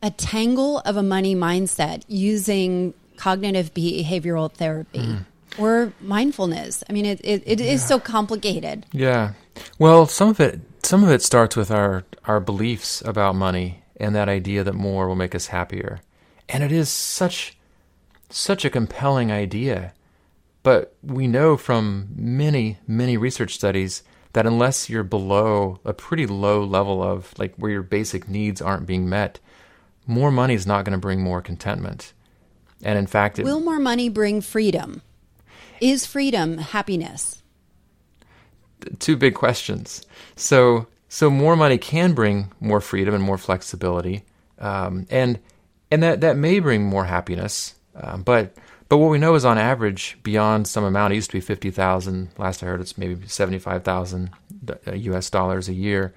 a 0.02 0.10
tangle 0.10 0.78
of 0.80 0.96
a 0.96 1.02
money 1.02 1.34
mindset 1.34 2.02
using 2.08 2.94
cognitive 3.16 3.72
behavioral 3.74 4.50
therapy 4.50 5.04
hmm. 5.04 5.62
or 5.62 5.92
mindfulness? 6.00 6.82
I 6.88 6.92
mean 6.92 7.06
it, 7.06 7.20
it, 7.22 7.42
it 7.46 7.60
is 7.60 7.86
so 7.86 8.00
complicated. 8.00 8.86
Yeah. 8.92 9.34
Well, 9.78 10.06
some 10.06 10.28
of 10.28 10.40
it 10.40 10.60
some 10.82 11.04
of 11.04 11.10
it 11.10 11.22
starts 11.22 11.54
with 11.54 11.70
our 11.70 12.04
our 12.24 12.40
beliefs 12.40 13.00
about 13.02 13.36
money 13.36 13.84
and 13.96 14.14
that 14.16 14.28
idea 14.28 14.64
that 14.64 14.74
more 14.74 15.06
will 15.06 15.14
make 15.14 15.34
us 15.34 15.48
happier. 15.48 16.00
And 16.48 16.64
it 16.64 16.72
is 16.72 16.88
such 16.88 17.56
such 18.30 18.64
a 18.64 18.70
compelling 18.70 19.30
idea. 19.30 19.92
But 20.62 20.94
we 21.02 21.26
know 21.26 21.56
from 21.56 22.08
many 22.14 22.78
many 22.86 23.16
research 23.16 23.54
studies 23.54 24.02
that 24.32 24.46
unless 24.46 24.88
you're 24.88 25.02
below 25.02 25.80
a 25.84 25.92
pretty 25.92 26.26
low 26.26 26.62
level 26.62 27.02
of 27.02 27.32
like 27.38 27.54
where 27.56 27.70
your 27.70 27.82
basic 27.82 28.28
needs 28.28 28.60
aren't 28.60 28.86
being 28.86 29.08
met, 29.08 29.40
more 30.06 30.30
money 30.30 30.54
is 30.54 30.66
not 30.66 30.84
going 30.84 30.92
to 30.92 30.98
bring 30.98 31.22
more 31.22 31.40
contentment. 31.40 32.12
And 32.82 32.98
in 32.98 33.06
fact, 33.06 33.38
it, 33.38 33.44
Will 33.44 33.60
more 33.60 33.78
money 33.78 34.08
bring 34.08 34.40
freedom? 34.40 35.02
Is 35.80 36.06
freedom 36.06 36.58
happiness? 36.58 37.40
two 38.98 39.16
big 39.16 39.34
questions. 39.34 40.02
So, 40.36 40.86
so 41.08 41.30
more 41.30 41.56
money 41.56 41.78
can 41.78 42.12
bring 42.12 42.52
more 42.60 42.80
freedom 42.80 43.14
and 43.14 43.22
more 43.22 43.38
flexibility, 43.38 44.24
um, 44.58 45.06
and 45.10 45.38
and 45.90 46.02
that 46.02 46.20
that 46.20 46.36
may 46.36 46.60
bring 46.60 46.84
more 46.84 47.04
happiness. 47.04 47.74
Um, 48.00 48.22
but 48.22 48.54
but 48.88 48.98
what 48.98 49.10
we 49.10 49.18
know 49.18 49.34
is 49.36 49.44
on 49.44 49.58
average, 49.58 50.18
beyond 50.22 50.66
some 50.66 50.84
amount, 50.84 51.12
it 51.12 51.16
used 51.16 51.30
to 51.30 51.36
be 51.36 51.40
fifty 51.40 51.70
thousand. 51.70 52.30
Last 52.38 52.62
I 52.62 52.66
heard, 52.66 52.80
it's 52.80 52.98
maybe 52.98 53.26
seventy 53.26 53.58
five 53.58 53.84
thousand 53.84 54.30
U.S. 54.92 55.30
dollars 55.30 55.68
a 55.68 55.74
year. 55.74 56.14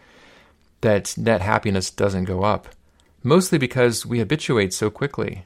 That 0.82 1.18
net 1.18 1.42
happiness 1.42 1.92
doesn't 1.92 2.26
go 2.26 2.44
up, 2.44 2.68
mostly 3.22 3.58
because 3.58 4.06
we 4.06 4.20
habituate 4.20 4.74
so 4.74 4.90
quickly. 4.90 5.44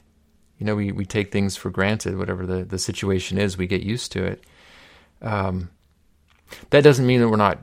You 0.58 0.65
know, 0.65 0.76
we, 0.76 0.91
we 0.91 1.06
take 1.06 1.32
things 1.32 1.56
for 1.56 1.69
granted. 1.69 2.17
Whatever 2.17 2.45
the, 2.47 2.63
the 2.63 2.80
situation 2.80 3.38
is, 3.38 3.58
we 3.58 3.67
get 3.67 3.84
used 3.84 4.12
to 4.13 4.23
it. 4.23 4.43
Um, 5.21 5.69
that 6.69 6.84
doesn't 6.84 7.06
mean 7.06 7.19
that 7.19 7.30
we're 7.30 7.36
not 7.36 7.60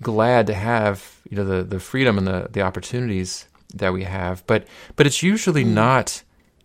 glad 0.00 0.46
to 0.48 0.54
have 0.54 1.20
you 1.30 1.36
know 1.36 1.44
the 1.44 1.62
the 1.62 1.80
freedom 1.80 2.18
and 2.18 2.26
the 2.26 2.48
the 2.50 2.60
opportunities 2.60 3.46
that 3.74 3.92
we 3.92 4.02
have 4.02 4.44
but 4.46 4.66
but 4.96 5.06
it's 5.06 5.22
usually 5.22 5.64
not 5.64 6.22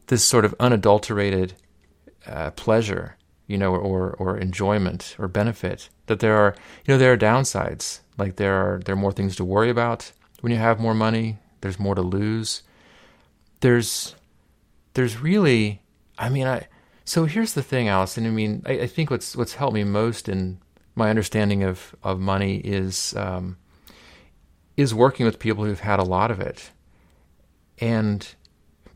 this 0.07 0.23
sort 0.23 0.45
of 0.45 0.55
unadulterated 0.59 1.53
uh, 2.25 2.51
pleasure 2.51 3.15
you 3.47 3.57
know 3.57 3.73
or 3.73 4.11
or 4.11 4.37
enjoyment 4.37 5.15
or 5.17 5.27
benefit 5.27 5.89
that 6.07 6.19
there 6.19 6.35
are 6.35 6.55
you 6.85 6.93
know 6.93 6.97
there 6.97 7.13
are 7.13 7.17
downsides. 7.17 7.99
Like 8.17 8.35
there 8.37 8.55
are 8.55 8.79
there 8.83 8.93
are 8.93 8.97
more 8.97 9.11
things 9.11 9.35
to 9.37 9.45
worry 9.45 9.69
about. 9.69 10.11
When 10.41 10.51
you 10.51 10.57
have 10.59 10.79
more 10.79 10.93
money 10.93 11.37
there's 11.61 11.79
more 11.79 11.95
to 11.95 12.01
lose. 12.01 12.63
There's 13.61 14.15
there's 14.93 15.19
really 15.19 15.81
i 16.17 16.29
mean 16.29 16.47
i 16.47 16.67
So 17.05 17.25
here's 17.25 17.53
the 17.53 17.63
thing, 17.63 17.87
Allison. 17.87 18.25
I 18.25 18.31
mean, 18.31 18.63
I, 18.65 18.71
I, 18.81 18.87
think 18.87 19.09
what's 19.09 19.35
what's 19.35 19.53
helped 19.53 19.75
me 19.75 19.83
most 19.83 20.27
in 20.27 20.59
my 20.95 21.09
understanding 21.09 21.63
of 21.63 21.95
of 22.03 22.19
money 22.19 22.57
is 22.57 23.15
um, 23.15 23.57
is 24.75 24.93
working 24.93 25.25
with 25.25 25.39
people 25.39 25.63
who've 25.63 25.79
had 25.79 25.99
a 25.99 26.03
lot 26.03 26.31
of 26.31 26.39
it, 26.41 26.71
and 27.79 28.35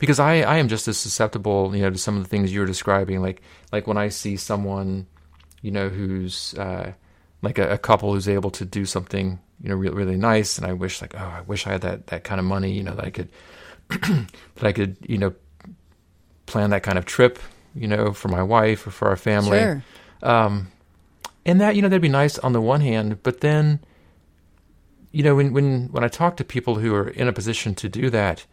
because 0.02 0.20
I, 0.20 0.42
I 0.42 0.58
am 0.58 0.68
just 0.68 0.90
as 0.90 0.98
susceptible, 0.98 1.74
you 1.74 1.84
know, 1.84 1.90
to 1.90 1.98
some 1.98 2.18
of 2.18 2.24
the 2.24 2.28
things 2.28 2.54
you're 2.54 2.66
describing. 2.66 3.22
Like 3.22 3.42
like 3.72 3.88
when 3.88 3.98
I 3.98 4.10
see 4.10 4.36
someone, 4.36 5.08
you 5.62 5.72
know, 5.72 5.88
who's 5.88 6.54
uh, 6.56 6.92
like 7.42 7.58
a, 7.58 7.70
a, 7.70 7.78
couple 7.78 8.12
who's 8.12 8.28
able 8.28 8.52
to 8.52 8.66
do 8.66 8.86
something, 8.86 9.40
you 9.64 9.70
know, 9.70 9.76
really, 9.76 9.96
really 9.96 10.18
nice, 10.18 10.58
and 10.58 10.68
I 10.68 10.74
wish 10.74 11.02
like, 11.02 11.16
oh, 11.16 11.34
I 11.38 11.42
wish 11.42 11.66
I 11.66 11.72
had 11.72 11.82
that 11.82 12.08
that 12.08 12.26
kind 12.26 12.40
of 12.40 12.46
money, 12.46 12.74
you 12.74 12.84
know, 12.84 12.96
that 12.96 13.06
I 13.06 13.10
could 13.12 13.30
that 13.90 14.64
I 14.64 14.74
could, 14.74 14.98
you 15.08 15.18
know, 15.18 15.34
plan 16.48 16.72
that 16.72 16.84
kind 16.84 16.98
of 16.98 17.06
trip 17.06 17.40
you 17.76 17.88
know, 17.88 18.14
for 18.14 18.28
my 18.28 18.44
wife 18.44 18.86
or 18.86 18.92
for 18.92 19.08
our 19.08 19.16
family. 19.16 19.60
Sure. 19.60 19.84
Um, 20.22 20.72
and 21.46 21.60
that, 21.62 21.76
you 21.76 21.82
know, 21.82 21.90
that'd 21.90 22.02
be 22.02 22.10
nice 22.10 22.38
on 22.40 22.54
the 22.54 22.62
one 22.62 22.82
hand, 22.82 23.24
but 23.24 23.42
then, 23.42 23.80
you 25.12 25.24
know, 25.24 25.36
when, 25.36 25.54
when, 25.54 25.88
when 25.88 26.04
I 26.04 26.08
talk 26.08 26.38
to 26.38 26.44
people 26.44 26.76
who 26.76 26.94
are 26.94 27.10
in 27.10 27.28
a 27.28 27.34
position 27.34 27.76
to 27.76 27.90
do 27.90 28.10
that, 28.12 28.46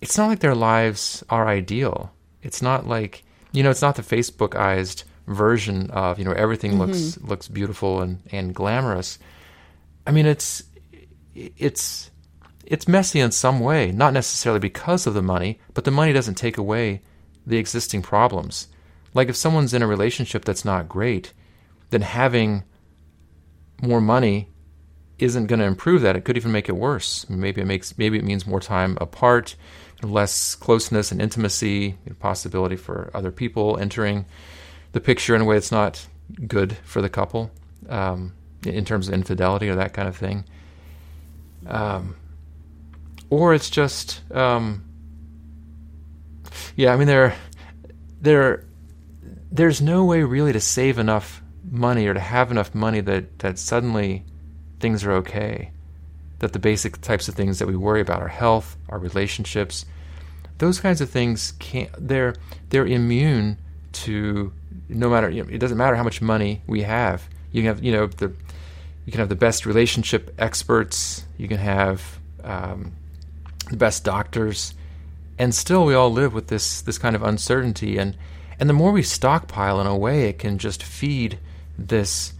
it's 0.00 0.16
not 0.16 0.28
like 0.28 0.40
their 0.40 0.54
lives 0.54 1.22
are 1.28 1.46
ideal. 1.46 2.12
It's 2.42 2.62
not 2.62 2.86
like, 2.86 3.22
you 3.52 3.62
know, 3.62 3.70
it's 3.70 3.82
not 3.82 3.96
the 3.96 4.02
Facebookized 4.02 5.04
version 5.26 5.90
of, 5.90 6.18
you 6.18 6.24
know, 6.24 6.32
everything 6.32 6.72
mm-hmm. 6.72 6.80
looks, 6.80 7.18
looks 7.18 7.48
beautiful 7.48 8.00
and, 8.00 8.22
and 8.32 8.54
glamorous. 8.54 9.18
I 10.06 10.12
mean, 10.12 10.26
it's, 10.26 10.62
it's, 11.34 12.10
it's 12.64 12.88
messy 12.88 13.20
in 13.20 13.32
some 13.32 13.60
way, 13.60 13.92
not 13.92 14.12
necessarily 14.12 14.60
because 14.60 15.06
of 15.06 15.14
the 15.14 15.22
money, 15.22 15.60
but 15.74 15.84
the 15.84 15.90
money 15.90 16.12
doesn't 16.12 16.36
take 16.36 16.56
away 16.56 17.02
the 17.46 17.58
existing 17.58 18.02
problems. 18.02 18.68
Like 19.12 19.28
if 19.28 19.36
someone's 19.36 19.74
in 19.74 19.82
a 19.82 19.86
relationship 19.86 20.44
that's 20.44 20.64
not 20.64 20.88
great, 20.88 21.32
then 21.90 22.02
having 22.02 22.64
more 23.82 24.00
money 24.00 24.48
isn't 25.18 25.46
going 25.46 25.58
to 25.58 25.66
improve 25.66 26.02
that. 26.02 26.16
It 26.16 26.24
could 26.24 26.36
even 26.36 26.52
make 26.52 26.68
it 26.68 26.76
worse. 26.76 27.28
Maybe 27.28 27.60
it 27.60 27.66
makes 27.66 27.96
maybe 27.98 28.18
it 28.18 28.24
means 28.24 28.46
more 28.46 28.60
time 28.60 28.96
apart, 29.00 29.56
less 30.02 30.54
closeness 30.54 31.12
and 31.12 31.20
intimacy, 31.20 31.96
possibility 32.18 32.76
for 32.76 33.10
other 33.14 33.30
people 33.30 33.76
entering 33.78 34.24
the 34.92 35.00
picture 35.00 35.34
in 35.34 35.42
a 35.42 35.44
way 35.44 35.56
that's 35.56 35.72
not 35.72 36.06
good 36.46 36.76
for 36.84 37.00
the 37.00 37.08
couple 37.08 37.50
um, 37.88 38.32
in 38.64 38.84
terms 38.84 39.08
of 39.08 39.14
infidelity 39.14 39.68
or 39.68 39.76
that 39.76 39.92
kind 39.92 40.08
of 40.08 40.16
thing. 40.16 40.44
Um, 41.66 42.16
or 43.28 43.54
it's 43.54 43.70
just 43.70 44.22
um, 44.32 44.84
yeah, 46.76 46.92
I 46.92 46.96
mean 46.96 47.06
there, 47.06 47.36
there, 48.20 48.64
there's 49.50 49.80
no 49.80 50.04
way 50.04 50.22
really 50.22 50.52
to 50.52 50.60
save 50.60 50.98
enough 50.98 51.42
money 51.70 52.06
or 52.06 52.14
to 52.14 52.20
have 52.20 52.50
enough 52.50 52.74
money 52.74 53.00
that 53.00 53.38
that 53.40 53.58
suddenly 53.58 54.24
things 54.78 55.04
are 55.04 55.12
okay. 55.12 55.72
That 56.40 56.52
the 56.52 56.58
basic 56.58 57.00
types 57.00 57.28
of 57.28 57.34
things 57.34 57.58
that 57.58 57.68
we 57.68 57.76
worry 57.76 58.00
about, 58.00 58.20
our 58.20 58.28
health, 58.28 58.76
our 58.88 58.98
relationships, 58.98 59.86
those 60.58 60.80
kinds 60.80 61.00
of 61.00 61.08
things 61.08 61.52
can't. 61.58 61.90
They're 61.96 62.34
they're 62.68 62.86
immune 62.86 63.58
to 63.92 64.52
no 64.88 65.08
matter. 65.08 65.30
You 65.30 65.44
know, 65.44 65.50
it 65.50 65.58
doesn't 65.58 65.78
matter 65.78 65.96
how 65.96 66.02
much 66.02 66.20
money 66.20 66.62
we 66.66 66.82
have. 66.82 67.28
You 67.52 67.62
can 67.62 67.68
have 67.68 67.84
you 67.84 67.92
know 67.92 68.06
the 68.06 68.32
you 69.06 69.12
can 69.12 69.20
have 69.20 69.28
the 69.28 69.36
best 69.36 69.64
relationship 69.64 70.34
experts. 70.38 71.24
You 71.38 71.48
can 71.48 71.58
have 71.58 72.18
um, 72.44 72.92
the 73.70 73.76
best 73.76 74.04
doctors 74.04 74.74
and 75.40 75.54
still 75.54 75.86
we 75.86 75.94
all 75.94 76.12
live 76.12 76.34
with 76.34 76.48
this 76.48 76.82
this 76.82 76.98
kind 76.98 77.16
of 77.16 77.22
uncertainty 77.22 77.96
and 77.96 78.14
and 78.60 78.68
the 78.68 78.74
more 78.74 78.92
we 78.92 79.02
stockpile 79.02 79.80
in 79.80 79.86
a 79.86 79.96
way 79.96 80.28
it 80.28 80.38
can 80.38 80.58
just 80.58 80.82
feed 80.82 81.38
this 81.78 82.34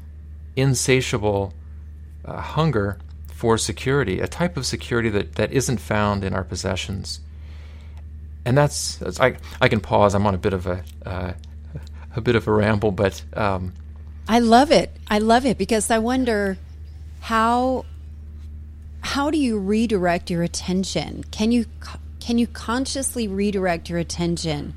insatiable 0.55 1.55
uh, 2.27 2.39
hunger 2.41 2.99
for 3.41 3.57
security 3.57 4.21
a 4.21 4.29
type 4.29 4.59
of 4.59 4.67
security 4.67 5.09
that 5.09 5.37
that 5.37 5.51
isn't 5.51 5.79
found 5.79 6.23
in 6.25 6.35
our 6.35 6.45
possessions. 6.45 7.21
And 8.45 8.55
that's, 8.55 8.97
that's 8.97 9.19
I 9.19 9.39
I 9.63 9.69
can 9.69 9.81
pause. 9.81 10.15
I'm 10.15 10.27
on 10.27 10.35
a 10.35 10.39
bit 10.47 10.53
of 10.53 10.67
a 10.67 10.85
uh, 11.07 11.33
a 12.17 12.21
bit 12.21 12.37
of 12.37 12.47
a 12.47 12.53
ramble 12.53 12.91
but 12.91 13.25
um, 13.33 13.73
I 14.29 14.41
love 14.41 14.71
it. 14.71 14.95
I 15.09 15.21
love 15.21 15.47
it 15.47 15.57
because 15.57 15.91
I 15.91 16.01
wonder 16.01 16.59
how 17.21 17.87
how 19.01 19.31
do 19.31 19.39
you 19.39 19.59
redirect 19.59 20.31
your 20.31 20.43
attention? 20.43 21.25
Can 21.31 21.51
you 21.51 21.65
can 22.21 22.37
you 22.37 22.47
consciously 22.47 23.27
redirect 23.27 23.89
your 23.89 23.99
attention 23.99 24.75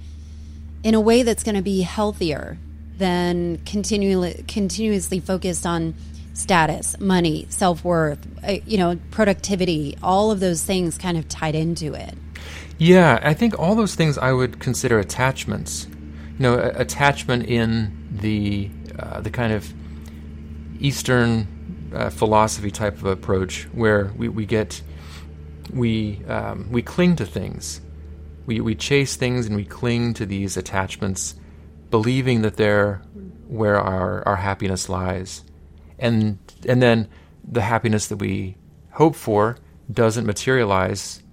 in 0.84 0.96
a 0.96 1.02
way 1.02 1.24
that's 1.24 1.44
going 1.44 1.56
to 1.56 1.62
be 1.62 1.82
healthier 1.82 2.58
than 2.98 3.58
continually 3.66 4.46
continuously 4.48 5.20
focused 5.20 5.66
on 5.66 5.96
status, 6.34 7.00
money, 7.00 7.46
self-worth, 7.50 8.20
uh, 8.44 8.54
you 8.66 8.78
know, 8.78 9.00
productivity, 9.12 9.98
all 10.02 10.32
of 10.32 10.40
those 10.40 10.64
things 10.64 10.98
kind 10.98 11.18
of 11.18 11.28
tied 11.28 11.56
into 11.56 11.94
it. 11.94 12.16
Yeah, 12.78 13.20
I 13.24 13.34
think 13.34 13.58
all 13.58 13.76
those 13.76 13.96
things 13.96 14.18
I 14.18 14.32
would 14.32 14.60
consider 14.60 15.00
attachments. 15.00 15.88
You 16.38 16.40
know, 16.40 16.60
attachment 16.60 17.46
in 17.46 18.08
the 18.12 18.70
uh, 18.98 19.22
the 19.22 19.30
kind 19.30 19.54
of 19.54 19.72
Eastern 20.80 21.48
uh, 21.94 22.10
philosophy 22.10 22.72
type 22.72 22.98
of 22.98 23.06
approach, 23.06 23.68
where 23.72 24.12
we, 24.18 24.28
we 24.28 24.46
get 24.46 24.82
we 25.72 26.24
um, 26.26 26.72
we 26.72 26.82
cling 26.82 27.16
to 27.18 27.26
things. 27.26 27.82
We 28.48 28.60
we 28.60 28.76
chase 28.76 29.16
things 29.16 29.46
and 29.46 29.56
we 29.56 29.66
cling 29.66 30.16
to 30.16 30.26
these 30.26 30.58
attachments, 30.58 31.36
believing 31.92 32.42
that 32.42 32.58
they're 32.58 33.04
where 33.48 33.80
our, 33.80 34.28
our 34.28 34.38
happiness 34.38 34.90
lies. 34.90 35.44
And 36.04 36.38
and 36.68 36.82
then 36.82 37.08
the 37.44 37.62
happiness 37.62 38.08
that 38.08 38.18
we 38.18 38.58
hope 38.92 39.16
for 39.16 39.58
doesn't 39.92 40.26
materialize. 40.26 41.24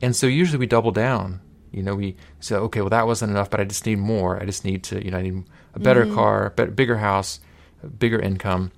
And 0.00 0.14
so 0.14 0.26
usually 0.26 0.58
we 0.58 0.66
double 0.66 0.92
down. 0.92 1.40
You 1.72 1.82
know, 1.82 1.94
we 1.94 2.16
say, 2.38 2.54
okay, 2.54 2.80
well 2.80 2.90
that 2.90 3.06
wasn't 3.06 3.32
enough, 3.32 3.50
but 3.50 3.60
I 3.60 3.64
just 3.64 3.84
need 3.84 3.98
more. 3.98 4.40
I 4.40 4.46
just 4.46 4.64
need 4.64 4.84
to, 4.84 5.04
you 5.04 5.10
know, 5.10 5.18
I 5.18 5.22
need 5.22 5.44
a 5.74 5.80
better 5.80 6.04
mm-hmm. 6.04 6.14
car, 6.14 6.50
better, 6.50 6.70
bigger 6.70 6.98
house, 6.98 7.40
bigger 7.98 8.20
income. 8.20 8.70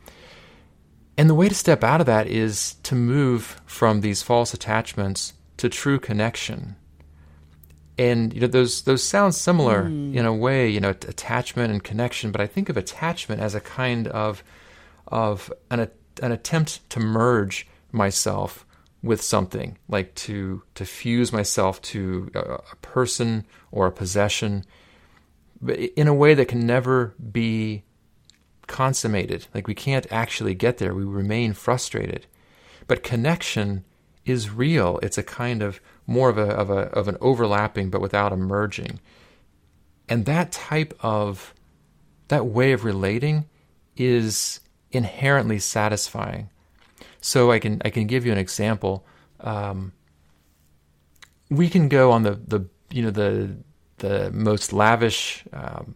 And 1.19 1.29
the 1.29 1.35
way 1.35 1.49
to 1.49 1.55
step 1.55 1.85
out 1.85 2.01
of 2.01 2.07
that 2.07 2.27
is 2.27 2.75
to 2.85 2.95
move 2.95 3.61
from 3.67 4.01
these 4.01 4.23
false 4.23 4.55
attachments 4.55 5.35
to 5.59 5.69
true 5.69 6.01
connection. 6.01 6.77
And 7.99 8.33
you 8.33 8.41
know 8.41 8.47
those 8.47 8.83
those 8.83 9.03
sound 9.03 9.35
similar 9.35 9.85
mm. 9.85 10.15
in 10.15 10.25
a 10.25 10.33
way, 10.33 10.67
you 10.69 10.81
know, 10.81 10.91
attachment 10.91 11.71
and 11.71 11.85
connection, 11.85 12.33
but 12.33 12.41
I 12.41 12.47
think 12.47 12.71
of 12.71 12.79
attachment 12.79 13.43
as 13.43 13.55
a 13.55 13.61
kind 13.61 14.09
of 14.09 14.43
of 15.13 15.53
an 15.71 15.89
an 16.21 16.33
attempt 16.33 16.89
to 16.91 17.01
merge 17.01 17.67
myself 17.93 18.67
with 19.03 19.23
something, 19.23 19.79
like 19.89 20.15
to 20.15 20.63
to 20.75 20.85
fuse 20.85 21.33
myself 21.33 21.81
to 21.83 22.31
a, 22.35 22.41
a 22.41 22.77
person 22.81 23.45
or 23.71 23.87
a 23.87 23.93
possession, 23.93 24.65
but 25.61 25.79
in 25.79 26.09
a 26.09 26.15
way 26.15 26.35
that 26.35 26.49
can 26.49 26.67
never 26.67 27.15
be 27.31 27.85
consummated. 28.67 29.47
Like 29.55 29.69
we 29.69 29.75
can't 29.75 30.07
actually 30.11 30.55
get 30.55 30.79
there. 30.79 30.95
We 30.95 31.05
remain 31.05 31.53
frustrated. 31.53 32.27
But 32.87 33.03
connection 33.03 33.85
is 34.25 34.51
real. 34.51 34.99
It's 35.03 35.19
a 35.19 35.23
kind 35.23 35.63
of 35.63 35.81
more 36.07 36.29
of 36.29 36.39
a 36.39 36.49
of 36.49 36.71
a 36.71 36.89
of 36.93 37.09
an 37.09 37.19
overlapping 37.21 37.91
but 37.91 38.01
without 38.01 38.33
a 38.33 38.37
merging. 38.37 38.99
And 40.09 40.25
that 40.25 40.53
type 40.53 40.95
of 41.01 41.55
that 42.29 42.47
way 42.47 42.73
of 42.73 42.85
relating 42.85 43.47
is 43.97 44.61
inherently 44.93 45.59
satisfying. 45.59 46.51
So 47.21 47.51
I 47.51 47.59
can 47.59 47.81
I 47.85 47.91
can 47.91 48.07
give 48.07 48.27
you 48.27 48.33
an 48.33 48.39
example. 48.39 49.05
Um, 49.41 49.93
we 51.51 51.69
can 51.69 51.89
go 51.89 52.11
on 52.11 52.23
the 52.23 52.33
the 52.33 52.67
you 52.91 53.03
know 53.03 53.11
the 53.11 53.57
the 53.99 54.31
most 54.33 54.73
lavish 54.73 55.45
um, 55.53 55.95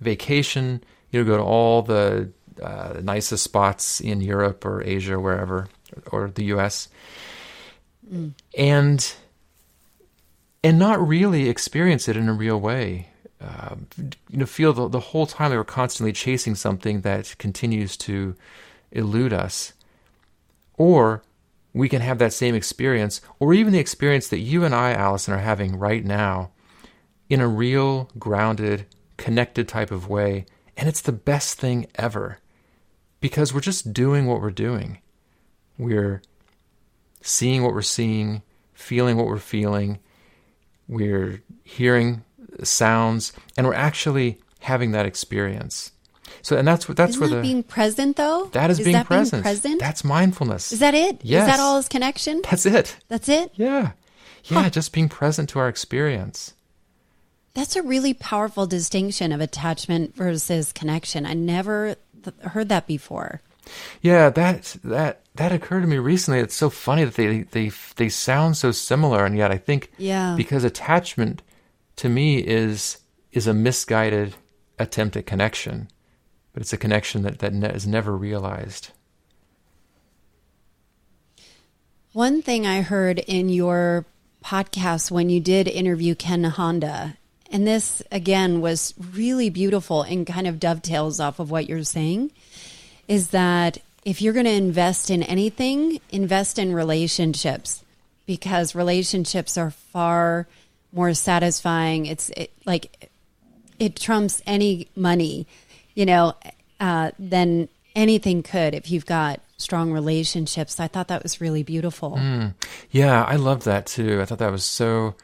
vacation 0.00 0.82
you 1.10 1.20
know, 1.20 1.26
go 1.30 1.36
to 1.36 1.42
all 1.42 1.82
the 1.82 2.32
uh, 2.60 3.00
nicest 3.02 3.44
spots 3.44 4.00
in 4.00 4.20
Europe 4.20 4.64
or 4.64 4.82
Asia, 4.82 5.14
or 5.14 5.20
wherever, 5.20 5.68
or 6.10 6.30
the 6.30 6.44
U.S. 6.44 6.88
Mm. 8.10 8.32
and 8.56 9.14
and 10.64 10.78
not 10.78 11.06
really 11.06 11.48
experience 11.48 12.08
it 12.08 12.16
in 12.16 12.28
a 12.28 12.32
real 12.32 12.58
way. 12.58 13.08
Uh, 13.42 13.76
you 14.30 14.38
know, 14.38 14.46
feel 14.46 14.72
the, 14.72 14.88
the 14.88 15.00
whole 15.00 15.26
time 15.26 15.50
they 15.50 15.56
were 15.56 15.64
constantly 15.64 16.12
chasing 16.12 16.54
something 16.54 17.00
that 17.00 17.34
continues 17.38 17.96
to 17.96 18.36
elude 18.92 19.32
us, 19.32 19.72
or 20.76 21.22
we 21.72 21.88
can 21.88 22.02
have 22.02 22.18
that 22.18 22.32
same 22.32 22.54
experience, 22.54 23.20
or 23.40 23.52
even 23.54 23.72
the 23.72 23.78
experience 23.78 24.28
that 24.28 24.38
you 24.38 24.64
and 24.64 24.74
I, 24.74 24.92
Allison, 24.92 25.34
are 25.34 25.38
having 25.38 25.78
right 25.78 26.04
now, 26.04 26.50
in 27.28 27.40
a 27.40 27.48
real, 27.48 28.10
grounded, 28.18 28.86
connected 29.16 29.66
type 29.66 29.90
of 29.90 30.08
way 30.08 30.44
and 30.76 30.88
it's 30.88 31.00
the 31.00 31.12
best 31.12 31.58
thing 31.58 31.86
ever 31.94 32.38
because 33.20 33.52
we're 33.52 33.60
just 33.60 33.92
doing 33.92 34.26
what 34.26 34.40
we're 34.40 34.50
doing. 34.50 34.98
We're 35.78 36.22
seeing 37.20 37.62
what 37.62 37.74
we're 37.74 37.82
seeing, 37.82 38.42
feeling 38.74 39.16
what 39.16 39.26
we're 39.26 39.38
feeling, 39.38 40.00
we're 40.88 41.42
hearing 41.62 42.24
sounds, 42.62 43.32
and 43.56 43.66
we're 43.66 43.74
actually 43.74 44.38
having 44.60 44.92
that 44.92 45.06
experience. 45.06 45.92
So, 46.42 46.56
and 46.56 46.66
that's 46.66 46.88
what 46.88 46.96
that's 46.96 47.10
Isn't 47.10 47.20
where 47.20 47.30
that 47.30 47.36
the 47.36 47.42
being 47.42 47.62
present 47.62 48.16
though? 48.16 48.46
that 48.52 48.70
is, 48.70 48.78
being, 48.80 48.92
that 48.92 49.06
present. 49.06 49.44
Being 49.44 49.54
present? 49.54 49.80
That's 49.80 50.02
mindfulness. 50.04 50.72
Is 50.72 50.78
that 50.80 50.94
it? 50.94 51.16
Is 51.16 51.30
Yes. 51.30 51.46
that 51.46 51.60
all 51.60 51.78
is 51.78 51.88
connection? 51.88 52.42
That's 52.48 52.66
it. 52.66 52.96
That's 53.08 53.28
it? 53.28 53.52
Yeah, 53.54 53.92
yeah. 54.44 54.68
Just 54.68 54.92
being 54.92 55.08
present 55.08 55.48
to 55.50 55.58
our 55.58 55.68
experience. 55.68 56.54
That's 57.54 57.76
a 57.76 57.82
really 57.82 58.14
powerful 58.14 58.66
distinction 58.66 59.30
of 59.30 59.40
attachment 59.40 60.16
versus 60.16 60.72
connection. 60.72 61.26
I 61.26 61.34
never 61.34 61.96
th- 62.24 62.36
heard 62.52 62.68
that 62.70 62.86
before. 62.86 63.40
Yeah, 64.00 64.30
that 64.30 64.76
that 64.82 65.20
that 65.36 65.52
occurred 65.52 65.82
to 65.82 65.86
me 65.86 65.98
recently. 65.98 66.40
It's 66.40 66.56
so 66.56 66.70
funny 66.70 67.04
that 67.04 67.14
they 67.14 67.42
they 67.42 67.70
they 67.96 68.08
sound 68.08 68.56
so 68.56 68.72
similar, 68.72 69.24
and 69.26 69.36
yet 69.36 69.50
I 69.52 69.58
think 69.58 69.92
Yeah. 69.98 70.34
because 70.36 70.64
attachment 70.64 71.42
to 71.96 72.08
me 72.08 72.38
is 72.38 72.98
is 73.32 73.46
a 73.46 73.54
misguided 73.54 74.34
attempt 74.78 75.16
at 75.16 75.26
connection, 75.26 75.88
but 76.52 76.62
it's 76.62 76.72
a 76.72 76.78
connection 76.78 77.22
that 77.22 77.38
that 77.38 77.52
is 77.74 77.86
never 77.86 78.16
realized. 78.16 78.90
One 82.12 82.42
thing 82.42 82.66
I 82.66 82.82
heard 82.82 83.20
in 83.20 83.48
your 83.48 84.04
podcast 84.44 85.10
when 85.10 85.30
you 85.30 85.40
did 85.40 85.66
interview 85.66 86.14
Ken 86.14 86.44
Honda, 86.44 87.16
and 87.50 87.66
this 87.66 88.02
again 88.12 88.60
was 88.60 88.92
really 89.12 89.48
beautiful 89.48 90.02
and 90.02 90.26
kind 90.26 90.46
of 90.46 90.60
dovetails 90.60 91.20
off 91.20 91.38
of 91.38 91.50
what 91.50 91.68
you're 91.68 91.84
saying, 91.84 92.30
is 93.08 93.28
that 93.28 93.78
if 94.04 94.20
you're 94.20 94.32
going 94.32 94.46
to 94.46 94.52
invest 94.52 95.10
in 95.10 95.22
anything, 95.22 96.00
invest 96.10 96.58
in 96.58 96.74
relationships 96.74 97.82
because 98.26 98.74
relationships 98.74 99.56
are 99.56 99.70
far 99.70 100.46
more 100.92 101.14
satisfying. 101.14 102.06
It's 102.06 102.30
it, 102.30 102.52
like 102.64 103.10
it 103.78 103.96
trumps 103.96 104.42
any 104.46 104.88
money, 104.94 105.46
you 105.94 106.06
know, 106.06 106.34
uh, 106.80 107.12
than 107.18 107.68
anything 107.94 108.42
could 108.42 108.74
if 108.74 108.90
you've 108.90 109.06
got 109.06 109.40
strong 109.56 109.92
relationships. 109.92 110.78
I 110.80 110.88
thought 110.88 111.08
that 111.08 111.22
was 111.22 111.40
really 111.40 111.62
beautiful. 111.62 112.18
Yeah, 112.90 113.24
I 113.24 113.36
loved 113.36 113.64
that 113.64 113.86
too. 113.86 114.20
I 114.20 114.24
thought 114.24 114.38
that 114.38 114.52
was 114.52 114.64
so 114.64 115.14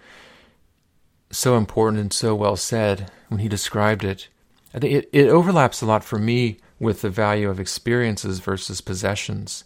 so 1.30 1.56
important 1.56 2.00
and 2.00 2.12
so 2.12 2.34
well 2.34 2.56
said 2.56 3.10
when 3.28 3.40
he 3.40 3.48
described 3.48 4.02
it. 4.02 4.28
I 4.72 4.78
think 4.78 4.94
it, 4.94 5.10
it 5.12 5.28
overlaps 5.28 5.82
a 5.82 5.86
lot 5.86 6.02
for 6.02 6.18
me 6.18 6.58
with 6.80 7.02
the 7.02 7.10
value 7.10 7.50
of 7.50 7.60
experiences 7.60 8.38
versus 8.38 8.80
possessions. 8.80 9.64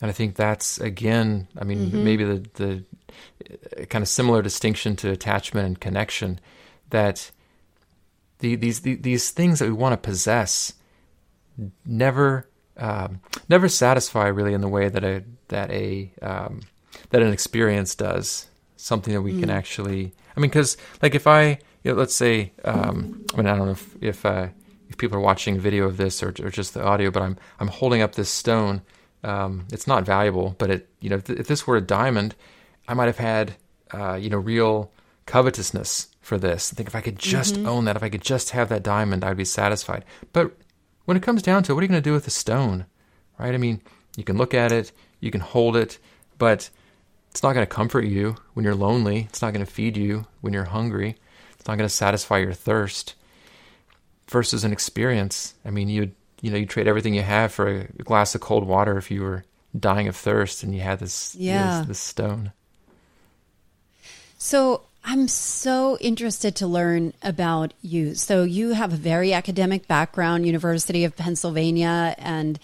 And 0.00 0.10
I 0.10 0.12
think 0.12 0.34
that's 0.34 0.78
again, 0.78 1.48
I 1.58 1.64
mean, 1.64 2.04
maybe 2.04 2.24
the 2.24 2.44
the 2.54 2.84
kind 3.88 4.02
of 4.02 4.08
similar 4.08 4.42
distinction 4.42 4.96
to 4.96 5.10
attachment 5.10 5.66
and 5.66 5.80
connection 5.80 6.40
that 6.90 7.30
the, 8.38 8.56
these 8.56 8.80
the, 8.80 8.96
these 8.96 9.30
things 9.30 9.58
that 9.58 9.66
we 9.66 9.72
want 9.72 9.92
to 9.92 9.96
possess 9.96 10.74
never 11.86 12.48
um, 12.76 13.20
never 13.48 13.68
satisfy 13.68 14.26
really 14.26 14.54
in 14.54 14.60
the 14.60 14.68
way 14.68 14.88
that 14.88 15.04
a 15.04 15.22
that 15.48 15.70
a 15.70 16.12
um, 16.20 16.60
that 17.10 17.22
an 17.22 17.32
experience 17.32 17.94
does 17.94 18.48
something 18.76 19.14
that 19.14 19.22
we 19.22 19.38
can 19.38 19.50
actually 19.50 20.12
I 20.36 20.40
mean 20.40 20.50
because 20.50 20.76
like 21.00 21.14
if 21.14 21.26
I 21.26 21.58
you 21.84 21.92
know, 21.92 21.94
let's 21.94 22.14
say 22.14 22.52
um, 22.64 23.24
I 23.32 23.36
mean 23.36 23.46
I 23.46 23.56
don't 23.56 23.66
know 23.66 23.72
if 23.72 23.96
if, 24.02 24.26
uh, 24.26 24.48
if 24.88 24.98
people 24.98 25.18
are 25.18 25.22
watching 25.22 25.56
a 25.56 25.60
video 25.60 25.84
of 25.84 25.96
this 25.96 26.22
or, 26.22 26.28
or 26.42 26.50
just 26.50 26.74
the 26.74 26.82
audio 26.82 27.10
but 27.10 27.22
I'm 27.22 27.36
I'm 27.60 27.68
holding 27.68 28.02
up 28.02 28.14
this 28.14 28.30
stone. 28.30 28.82
Um, 29.24 29.68
it's 29.72 29.86
not 29.86 30.04
valuable 30.04 30.56
but 30.58 30.68
it 30.68 30.88
you 31.00 31.08
know 31.08 31.16
if, 31.16 31.30
if 31.30 31.46
this 31.46 31.64
were 31.64 31.76
a 31.76 31.80
diamond 31.80 32.34
I 32.88 32.94
might 32.94 33.06
have 33.06 33.18
had 33.18 33.54
uh, 33.92 34.14
you 34.14 34.30
know 34.30 34.38
real 34.38 34.92
covetousness 35.26 36.08
for 36.20 36.38
this 36.38 36.72
I 36.72 36.76
think 36.76 36.88
if 36.88 36.96
I 36.96 37.00
could 37.00 37.18
just 37.18 37.58
own 37.58 37.84
that 37.84 37.96
if 37.96 38.02
I 38.02 38.08
could 38.08 38.22
just 38.22 38.50
have 38.50 38.68
that 38.68 38.82
diamond 38.82 39.24
I'd 39.24 39.36
be 39.36 39.44
satisfied 39.44 40.04
but 40.32 40.52
when 41.04 41.16
it 41.16 41.22
comes 41.22 41.42
down 41.42 41.62
to 41.64 41.72
it, 41.72 41.74
what 41.74 41.80
are 41.80 41.84
you 41.84 41.88
going 41.88 42.02
to 42.02 42.08
do 42.08 42.12
with 42.12 42.24
the 42.24 42.30
stone? 42.30 42.86
Right? 43.38 43.54
I 43.54 43.58
mean, 43.58 43.80
you 44.16 44.24
can 44.24 44.36
look 44.36 44.54
at 44.54 44.72
it, 44.72 44.92
you 45.20 45.30
can 45.30 45.40
hold 45.40 45.76
it, 45.76 45.98
but 46.38 46.70
it's 47.30 47.42
not 47.42 47.54
going 47.54 47.66
to 47.66 47.74
comfort 47.74 48.04
you 48.04 48.36
when 48.54 48.64
you're 48.64 48.74
lonely. 48.74 49.26
It's 49.28 49.42
not 49.42 49.52
going 49.52 49.64
to 49.64 49.70
feed 49.70 49.96
you 49.96 50.26
when 50.40 50.52
you're 50.52 50.64
hungry. 50.64 51.16
It's 51.58 51.66
not 51.66 51.76
going 51.78 51.88
to 51.88 51.94
satisfy 51.94 52.38
your 52.38 52.52
thirst. 52.52 53.14
Versus 54.28 54.64
an 54.64 54.72
experience. 54.72 55.54
I 55.64 55.70
mean, 55.70 55.88
you'd 55.88 56.14
you 56.40 56.50
know 56.50 56.56
you 56.56 56.64
trade 56.64 56.88
everything 56.88 57.12
you 57.12 57.22
have 57.22 57.52
for 57.52 57.68
a 57.68 58.02
glass 58.02 58.34
of 58.34 58.40
cold 58.40 58.66
water 58.66 58.96
if 58.96 59.10
you 59.10 59.20
were 59.20 59.44
dying 59.78 60.08
of 60.08 60.16
thirst 60.16 60.62
and 60.62 60.74
you 60.74 60.80
had 60.80 61.00
this 61.00 61.34
you 61.34 61.52
know, 61.52 61.78
this, 61.80 61.88
this 61.88 61.98
stone. 61.98 62.52
So 64.42 64.80
I'm 65.04 65.28
so 65.28 65.96
interested 66.00 66.56
to 66.56 66.66
learn 66.66 67.14
about 67.22 67.74
you. 67.80 68.16
So 68.16 68.42
you 68.42 68.70
have 68.70 68.92
a 68.92 68.96
very 68.96 69.32
academic 69.32 69.86
background, 69.86 70.46
University 70.46 71.04
of 71.04 71.16
Pennsylvania, 71.16 72.16
and 72.18 72.58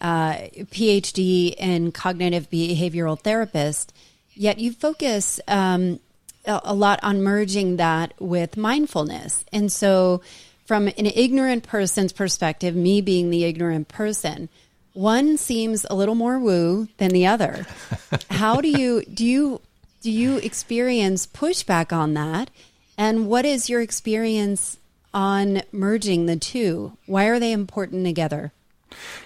uh, 0.00 0.32
PhD 0.32 1.54
in 1.54 1.92
cognitive 1.92 2.50
behavioral 2.50 3.16
therapist. 3.16 3.94
Yet 4.34 4.58
you 4.58 4.72
focus 4.72 5.38
um, 5.46 6.00
a, 6.46 6.62
a 6.64 6.74
lot 6.74 6.98
on 7.04 7.22
merging 7.22 7.76
that 7.76 8.12
with 8.18 8.56
mindfulness. 8.56 9.44
And 9.52 9.70
so, 9.70 10.22
from 10.66 10.88
an 10.88 11.06
ignorant 11.06 11.62
person's 11.62 12.12
perspective, 12.12 12.74
me 12.74 13.00
being 13.02 13.30
the 13.30 13.44
ignorant 13.44 13.86
person, 13.86 14.48
one 14.94 15.36
seems 15.36 15.86
a 15.88 15.94
little 15.94 16.16
more 16.16 16.40
woo 16.40 16.88
than 16.98 17.10
the 17.10 17.28
other. 17.28 17.66
How 18.30 18.60
do 18.60 18.68
you 18.68 19.04
do 19.04 19.24
you 19.24 19.60
do 20.00 20.10
you 20.10 20.38
experience 20.38 21.26
pushback 21.26 21.92
on 21.92 22.14
that? 22.14 22.50
And 22.96 23.28
what 23.28 23.44
is 23.44 23.68
your 23.68 23.80
experience 23.80 24.78
on 25.12 25.62
merging 25.72 26.26
the 26.26 26.36
two? 26.36 26.96
Why 27.06 27.26
are 27.26 27.38
they 27.38 27.52
important 27.52 28.04
together? 28.04 28.52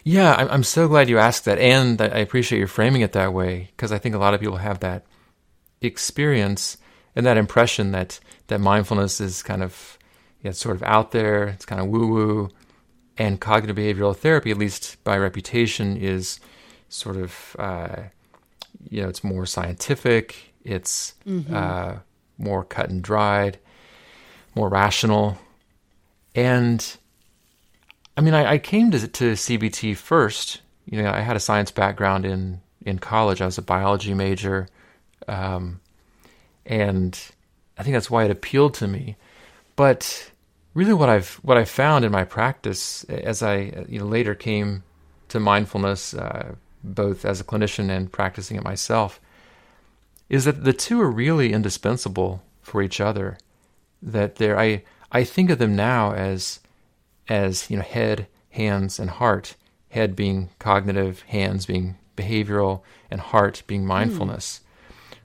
Yeah, 0.02 0.34
I'm, 0.34 0.62
so 0.62 0.88
glad 0.88 1.08
you 1.08 1.18
asked 1.18 1.46
that, 1.46 1.58
and 1.58 2.00
I 2.00 2.18
appreciate 2.18 2.58
you 2.58 2.66
framing 2.66 3.00
it 3.00 3.12
that 3.12 3.32
way 3.32 3.70
because 3.74 3.92
I 3.92 3.98
think 3.98 4.14
a 4.14 4.18
lot 4.18 4.34
of 4.34 4.40
people 4.40 4.58
have 4.58 4.80
that 4.80 5.06
experience 5.80 6.76
and 7.16 7.24
that 7.24 7.38
impression 7.38 7.92
that 7.92 8.20
that 8.48 8.60
mindfulness 8.60 9.20
is 9.20 9.42
kind 9.42 9.62
of 9.62 9.98
yeah, 10.42 10.50
it's 10.50 10.60
sort 10.60 10.76
of 10.76 10.82
out 10.82 11.12
there, 11.12 11.48
it's 11.48 11.64
kind 11.64 11.80
of 11.80 11.88
woo 11.88 12.06
woo, 12.06 12.50
and 13.16 13.40
cognitive 13.40 13.76
behavioral 13.76 14.14
therapy, 14.14 14.50
at 14.50 14.58
least 14.58 15.02
by 15.02 15.16
reputation, 15.16 15.96
is 15.96 16.38
sort 16.90 17.16
of 17.16 17.56
uh, 17.58 17.96
you 18.90 19.02
know 19.02 19.08
it's 19.08 19.24
more 19.24 19.46
scientific, 19.46 20.53
it's 20.64 21.14
uh, 21.52 21.96
more 22.38 22.64
cut 22.64 22.90
and 22.90 23.02
dried, 23.02 23.58
more 24.54 24.68
rational, 24.68 25.38
and 26.34 26.96
I 28.16 28.20
mean, 28.20 28.34
I, 28.34 28.52
I 28.52 28.58
came 28.58 28.90
to, 28.92 29.08
to 29.08 29.32
CBT 29.32 29.96
first. 29.96 30.60
You 30.86 31.02
know, 31.02 31.10
I 31.10 31.20
had 31.20 31.36
a 31.36 31.40
science 31.40 31.70
background 31.70 32.24
in, 32.24 32.60
in 32.84 32.98
college. 32.98 33.40
I 33.40 33.46
was 33.46 33.58
a 33.58 33.62
biology 33.62 34.14
major, 34.14 34.68
um, 35.26 35.80
and 36.66 37.18
I 37.76 37.82
think 37.82 37.94
that's 37.94 38.10
why 38.10 38.24
it 38.24 38.30
appealed 38.30 38.74
to 38.74 38.88
me. 38.88 39.16
But 39.76 40.30
really, 40.74 40.92
what 40.92 41.08
I've 41.08 41.34
what 41.42 41.56
I 41.56 41.64
found 41.64 42.04
in 42.04 42.12
my 42.12 42.24
practice, 42.24 43.04
as 43.04 43.42
I 43.42 43.84
you 43.88 43.98
know 43.98 44.06
later 44.06 44.34
came 44.34 44.84
to 45.28 45.40
mindfulness, 45.40 46.14
uh, 46.14 46.54
both 46.84 47.24
as 47.24 47.40
a 47.40 47.44
clinician 47.44 47.90
and 47.90 48.12
practicing 48.12 48.56
it 48.56 48.62
myself, 48.62 49.20
is 50.28 50.44
that 50.44 50.64
the 50.64 50.72
two 50.72 51.00
are 51.00 51.10
really 51.10 51.52
indispensable 51.52 52.42
for 52.62 52.82
each 52.82 53.00
other. 53.00 53.38
That 54.02 54.36
they're 54.36 54.58
I 54.58 54.84
I 55.12 55.24
think 55.24 55.50
of 55.50 55.58
them 55.58 55.76
now 55.76 56.12
as 56.12 56.60
as 57.28 57.70
you 57.70 57.76
know 57.76 57.82
head 57.82 58.26
hands 58.50 58.98
and 58.98 59.10
heart. 59.10 59.56
Head 59.90 60.16
being 60.16 60.50
cognitive 60.58 61.22
hands 61.22 61.66
being 61.66 61.96
behavioral 62.16 62.82
and 63.10 63.20
heart 63.20 63.62
being 63.66 63.82
hmm. 63.82 63.88
mindfulness. 63.88 64.60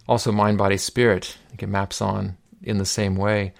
Also 0.08 0.32
mind 0.32 0.58
body 0.58 0.78
spirit. 0.78 1.38
I 1.48 1.50
think 1.50 1.64
it 1.64 1.68
maps 1.68 2.02
on 2.02 2.38
in 2.62 2.78
the 2.78 2.86
same 2.86 3.16
way. 3.16 3.54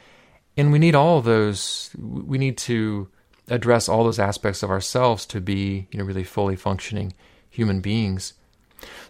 And 0.58 0.72
we 0.72 0.80
need 0.80 0.96
all 0.96 1.18
of 1.18 1.26
those 1.26 1.92
we 1.98 2.38
need 2.38 2.58
to 2.60 3.10
address 3.48 3.90
all 3.90 4.04
those 4.04 4.20
aspects 4.20 4.62
of 4.62 4.70
ourselves 4.70 5.26
to 5.26 5.42
be 5.42 5.88
you 5.92 6.00
know 6.00 6.06
really 6.06 6.24
fully 6.24 6.56
functioning 6.56 7.14
human 7.50 7.82
beings. 7.82 8.34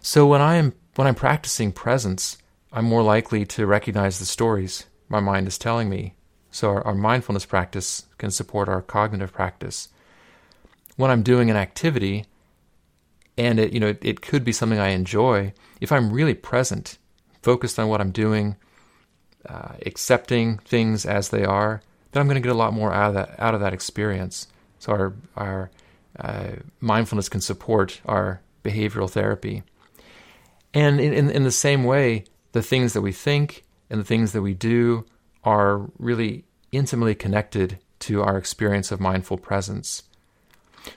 So 0.00 0.26
when 0.26 0.40
i'm 0.40 0.72
when 1.00 1.08
i'm 1.08 1.14
practicing 1.14 1.72
presence 1.72 2.36
i'm 2.72 2.84
more 2.84 3.02
likely 3.02 3.46
to 3.46 3.66
recognize 3.66 4.18
the 4.18 4.26
stories 4.26 4.84
my 5.08 5.18
mind 5.18 5.48
is 5.48 5.58
telling 5.58 5.88
me 5.88 6.14
so 6.50 6.70
our, 6.70 6.86
our 6.86 6.94
mindfulness 6.94 7.46
practice 7.46 8.04
can 8.18 8.30
support 8.30 8.68
our 8.68 8.82
cognitive 8.82 9.32
practice. 9.32 9.88
When 10.96 11.10
I'm 11.10 11.22
doing 11.22 11.50
an 11.50 11.56
activity, 11.56 12.26
and 13.38 13.58
it 13.58 13.72
you 13.72 13.80
know 13.80 13.88
it, 13.88 13.98
it 14.02 14.20
could 14.20 14.44
be 14.44 14.52
something 14.52 14.78
I 14.78 14.88
enjoy, 14.88 15.54
if 15.80 15.92
I'm 15.92 16.12
really 16.12 16.34
present, 16.34 16.98
focused 17.42 17.78
on 17.78 17.88
what 17.88 18.00
I'm 18.00 18.10
doing, 18.10 18.56
uh, 19.48 19.74
accepting 19.86 20.58
things 20.58 21.06
as 21.06 21.30
they 21.30 21.44
are, 21.44 21.82
then 22.12 22.20
I'm 22.20 22.26
going 22.26 22.40
to 22.40 22.46
get 22.46 22.52
a 22.52 22.58
lot 22.58 22.74
more 22.74 22.92
out 22.92 23.08
of 23.08 23.14
that 23.14 23.40
out 23.40 23.54
of 23.54 23.60
that 23.60 23.72
experience. 23.72 24.48
So 24.78 24.92
our 24.92 25.14
our 25.36 25.70
uh, 26.18 26.48
mindfulness 26.80 27.28
can 27.28 27.40
support 27.40 28.00
our 28.04 28.40
behavioral 28.64 29.08
therapy. 29.08 29.62
And 30.74 31.00
in, 31.00 31.12
in 31.12 31.30
in 31.30 31.42
the 31.44 31.50
same 31.50 31.84
way, 31.84 32.24
the 32.52 32.62
things 32.62 32.92
that 32.92 33.02
we 33.02 33.12
think 33.12 33.64
and 33.88 34.00
the 34.00 34.04
things 34.04 34.32
that 34.32 34.42
we 34.42 34.54
do 34.54 35.04
are 35.44 35.88
really 35.98 36.44
intimately 36.72 37.14
connected 37.14 37.78
to 38.00 38.22
our 38.22 38.36
experience 38.38 38.92
of 38.92 39.00
mindful 39.00 39.36
presence. 39.38 40.04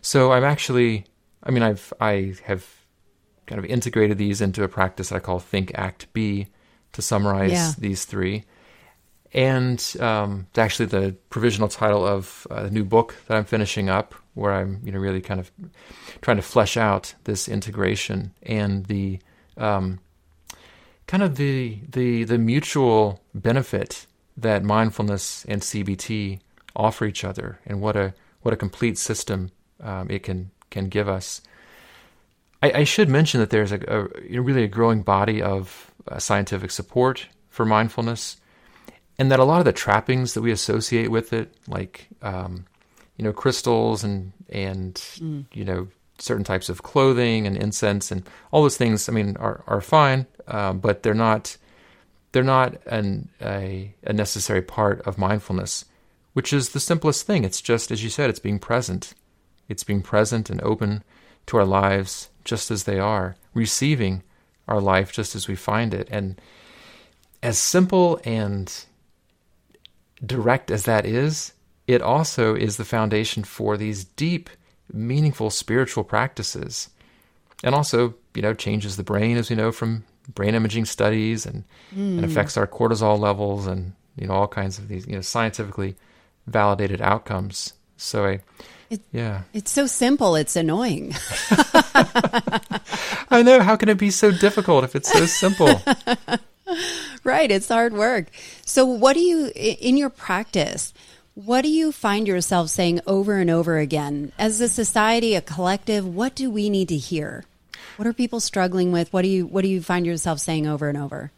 So 0.01 0.31
I'm 0.31 0.43
actually, 0.43 1.05
I 1.43 1.51
mean, 1.51 1.63
I've 1.63 1.91
I 1.99 2.36
have 2.45 2.65
kind 3.47 3.59
of 3.59 3.65
integrated 3.65 4.17
these 4.17 4.39
into 4.41 4.63
a 4.63 4.67
practice 4.67 5.12
I 5.12 5.19
call 5.19 5.39
Think 5.39 5.71
Act 5.75 6.12
Be 6.13 6.47
to 6.93 7.01
summarize 7.01 7.51
Yeah. 7.51 7.71
these 7.77 8.05
three. 8.05 8.43
And 9.33 9.83
um, 9.99 10.45
it's 10.51 10.59
actually 10.59 10.86
the 10.86 11.15
provisional 11.31 11.67
title 11.67 12.05
of 12.05 12.45
a 12.51 12.69
new 12.69 12.83
book 12.83 13.15
that 13.27 13.36
I'm 13.36 13.45
finishing 13.45 13.89
up, 13.89 14.13
where 14.36 14.53
I'm 14.53 14.79
you 14.83 14.91
know 14.91 14.99
really 14.99 15.21
kind 15.21 15.39
of 15.39 15.51
trying 16.21 16.38
to 16.38 16.43
flesh 16.43 16.77
out 16.77 17.15
this 17.23 17.49
integration 17.49 18.31
and 18.43 18.86
the 18.86 19.19
um, 19.58 20.00
kind 21.08 21.24
of 21.24 21.36
the 21.36 21.80
the 21.89 22.24
the 22.24 22.38
mutual 22.38 23.22
benefit 23.34 24.08
that 24.36 24.63
mindfulness 24.63 25.46
and 25.46 25.62
CBT 25.62 26.39
offer 26.76 27.06
each 27.06 27.24
other, 27.24 27.60
and 27.66 27.82
what 27.82 27.96
a 27.96 28.13
what 28.42 28.54
a 28.54 28.58
complete 28.58 28.98
system 28.98 29.52
um, 29.82 30.10
it 30.10 30.24
can 30.24 30.52
can 30.70 30.89
give 30.89 31.08
us. 31.08 31.42
I, 32.62 32.72
I 32.72 32.84
should 32.84 33.10
mention 33.10 33.39
that 33.42 33.50
there's 33.50 33.72
a, 33.72 33.80
a 33.88 34.39
really 34.39 34.63
a 34.63 34.68
growing 34.68 35.02
body 35.02 35.42
of 35.42 35.92
uh, 36.08 36.20
scientific 36.20 36.72
support 36.72 37.28
for 37.50 37.66
mindfulness, 37.66 38.38
and 39.20 39.32
that 39.32 39.39
a 39.39 39.44
lot 39.44 39.60
of 39.60 39.66
the 39.66 39.74
trappings 39.74 40.34
that 40.34 40.42
we 40.42 40.52
associate 40.52 41.12
with 41.12 41.34
it, 41.34 41.54
like 41.68 42.08
um, 42.22 42.66
you 43.18 43.24
know 43.24 43.34
crystals 43.34 44.04
and 44.04 44.32
and 44.50 45.48
you 45.54 45.66
know 45.66 45.88
certain 46.19 46.43
types 46.43 46.69
of 46.69 46.84
clothing 46.84 47.47
and 47.47 47.58
incense 47.58 48.12
and 48.12 48.23
all 48.52 48.62
those 48.62 48.78
things, 48.78 49.10
I 49.10 49.12
mean, 49.12 49.36
are 49.38 49.63
are 49.67 49.82
fine, 49.82 50.28
um, 50.47 50.80
but 50.80 51.04
they're 51.04 51.13
not 51.13 51.58
they're 52.34 52.43
not 52.43 52.76
an, 52.88 53.30
a, 53.41 53.93
a 54.04 54.12
necessary 54.12 54.62
part 54.62 55.02
of 55.02 55.17
mindfulness, 55.17 55.86
which 56.34 56.52
is 56.52 56.69
the 56.69 56.80
simplest 56.80 57.26
thing. 57.26 57.43
It's 57.43 57.62
just, 57.62 57.91
as 57.91 58.04
you 58.04 58.10
said, 58.10 58.30
it's 58.30 58.39
being 58.39 58.60
present. 58.60 59.13
It's 59.69 59.84
being 59.84 60.02
present 60.02 60.49
and 60.49 60.60
open 60.62 61.04
to 61.45 61.58
our 61.58 61.65
lives 61.65 62.30
just 62.43 62.71
as 62.71 62.84
they 62.84 62.99
are, 62.99 63.36
receiving 63.54 64.23
our 64.67 64.82
life 64.82 65.12
just 65.12 65.36
as 65.36 65.47
we 65.47 65.56
find 65.56 65.93
it. 65.93 66.08
And 66.12 66.41
as 67.43 67.60
simple 67.60 68.19
and 68.23 68.86
direct 70.26 70.71
as 70.71 70.84
that 70.86 71.06
is, 71.06 71.54
it 71.86 72.02
also 72.02 72.56
is 72.56 72.78
the 72.78 72.86
foundation 72.86 73.43
for 73.43 73.78
these 73.78 74.06
deep, 74.06 74.49
meaningful 74.93 75.49
spiritual 75.49 76.03
practices. 76.03 76.89
And 77.63 77.73
also, 77.73 78.13
you 78.36 78.41
know, 78.41 78.53
changes 78.53 78.97
the 78.97 79.03
brain, 79.03 79.38
as 79.38 79.49
we 79.49 79.56
know 79.56 79.71
from 79.71 80.03
brain 80.34 80.56
imaging 80.56 80.86
studies, 80.86 81.45
and, 81.45 81.63
and 81.91 82.19
hmm. 82.19 82.23
affects 82.23 82.58
our 82.58 82.67
cortisol 82.67 83.19
levels 83.19 83.67
and, 83.67 83.93
you 84.17 84.27
know, 84.27 84.34
all 84.34 84.47
kinds 84.47 84.77
of 84.77 84.88
these, 84.88 85.08
you 85.08 85.13
know, 85.13 85.21
scientifically 85.21 85.95
validated 86.47 87.01
outcomes. 87.01 87.73
So 87.97 88.25
I, 88.25 88.39
It- 88.89 89.01
yeah. 89.12 89.43
It's 89.53 89.71
so 89.71 89.88
simple, 89.88 90.36
it's 90.36 90.56
annoying. 90.56 91.13
I 93.29 93.41
know. 93.43 93.62
How 93.62 93.75
can 93.75 93.89
it 93.89 93.97
be 93.97 94.12
so 94.12 94.32
difficult 94.32 94.84
if 94.84 94.95
it's 94.95 95.12
so 95.12 95.25
simple? 95.25 95.82
right, 97.23 97.49
it's 97.49 97.67
hard 97.67 97.93
work. 97.93 98.27
So, 98.65 98.86
what 98.86 99.13
do 99.13 99.21
you, 99.21 99.51
in 99.56 99.97
your 99.97 100.10
practice, 100.10 100.93
what 101.36 101.62
do 101.62 101.69
you 101.69 101.91
find 101.91 102.28
yourself 102.28 102.69
saying 102.69 103.02
over 103.08 103.38
and 103.38 103.50
over 103.50 103.78
again? 103.78 104.32
As 104.38 104.62
a 104.62 104.69
society, 104.69 105.36
a 105.36 105.41
collective, 105.41 106.06
what 106.06 106.36
do 106.36 106.52
we 106.52 106.69
need 106.69 106.89
to 106.89 106.98
hear? 106.98 107.43
What 107.98 108.08
are 108.08 108.13
people 108.13 108.39
struggling 108.39 108.91
with? 108.91 109.12
What 109.12 109.24
do 109.24 109.28
you 109.28 109.46
what 109.46 109.62
do 109.63 109.67
you 109.67 109.82
find 109.82 110.06
yourself 110.06 110.39
saying 110.39 110.67
over 110.67 110.89
and 110.89 110.98
over? 110.98 111.32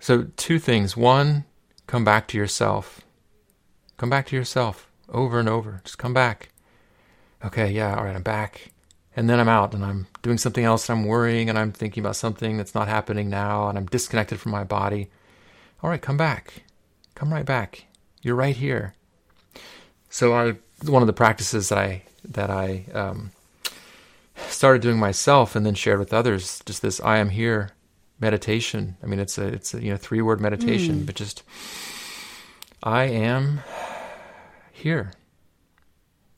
So, 0.00 0.26
two 0.36 0.58
things. 0.58 0.96
One, 0.96 1.44
come 1.86 2.04
back 2.04 2.28
to 2.28 2.38
yourself. 2.38 3.00
Come 3.96 4.10
back 4.10 4.26
to 4.26 4.36
yourself 4.36 4.88
over 5.08 5.40
and 5.40 5.48
over. 5.48 5.80
Just 5.84 5.98
come 5.98 6.14
back. 6.14 6.50
Okay, 7.44 7.70
yeah, 7.70 7.96
all 7.96 8.04
right, 8.04 8.14
I'm 8.14 8.22
back. 8.22 8.72
And 9.16 9.28
then 9.28 9.40
I'm 9.40 9.48
out 9.48 9.74
and 9.74 9.84
I'm 9.84 10.06
doing 10.22 10.38
something 10.38 10.64
else 10.64 10.88
and 10.88 11.00
I'm 11.00 11.06
worrying 11.06 11.48
and 11.48 11.58
I'm 11.58 11.72
thinking 11.72 12.02
about 12.02 12.14
something 12.14 12.56
that's 12.56 12.74
not 12.74 12.88
happening 12.88 13.28
now 13.28 13.68
and 13.68 13.76
I'm 13.76 13.86
disconnected 13.86 14.38
from 14.38 14.52
my 14.52 14.64
body. 14.64 15.10
All 15.82 15.90
right, 15.90 16.00
come 16.00 16.16
back. 16.16 16.62
Come 17.14 17.32
right 17.32 17.44
back. 17.44 17.86
You're 18.22 18.36
right 18.36 18.56
here. 18.56 18.94
So 20.10 20.34
I 20.34 20.54
one 20.86 21.02
of 21.02 21.06
the 21.06 21.12
practices 21.12 21.68
that 21.68 21.78
I 21.78 22.02
that 22.24 22.50
I 22.50 22.84
um, 22.92 23.32
started 24.48 24.82
doing 24.82 24.98
myself 24.98 25.56
and 25.56 25.64
then 25.64 25.74
shared 25.74 25.98
with 25.98 26.12
others 26.12 26.62
just 26.64 26.82
this 26.82 27.00
I 27.00 27.18
am 27.18 27.30
here 27.30 27.72
meditation. 28.20 28.96
I 29.02 29.06
mean, 29.06 29.18
it's 29.18 29.38
a 29.38 29.46
it's 29.46 29.74
a 29.74 29.82
you 29.82 29.90
know 29.90 29.96
three 29.96 30.22
word 30.22 30.40
meditation, 30.40 31.04
but 31.04 31.14
just 31.14 31.42
I 32.82 33.04
am 33.04 33.60
here. 34.72 35.12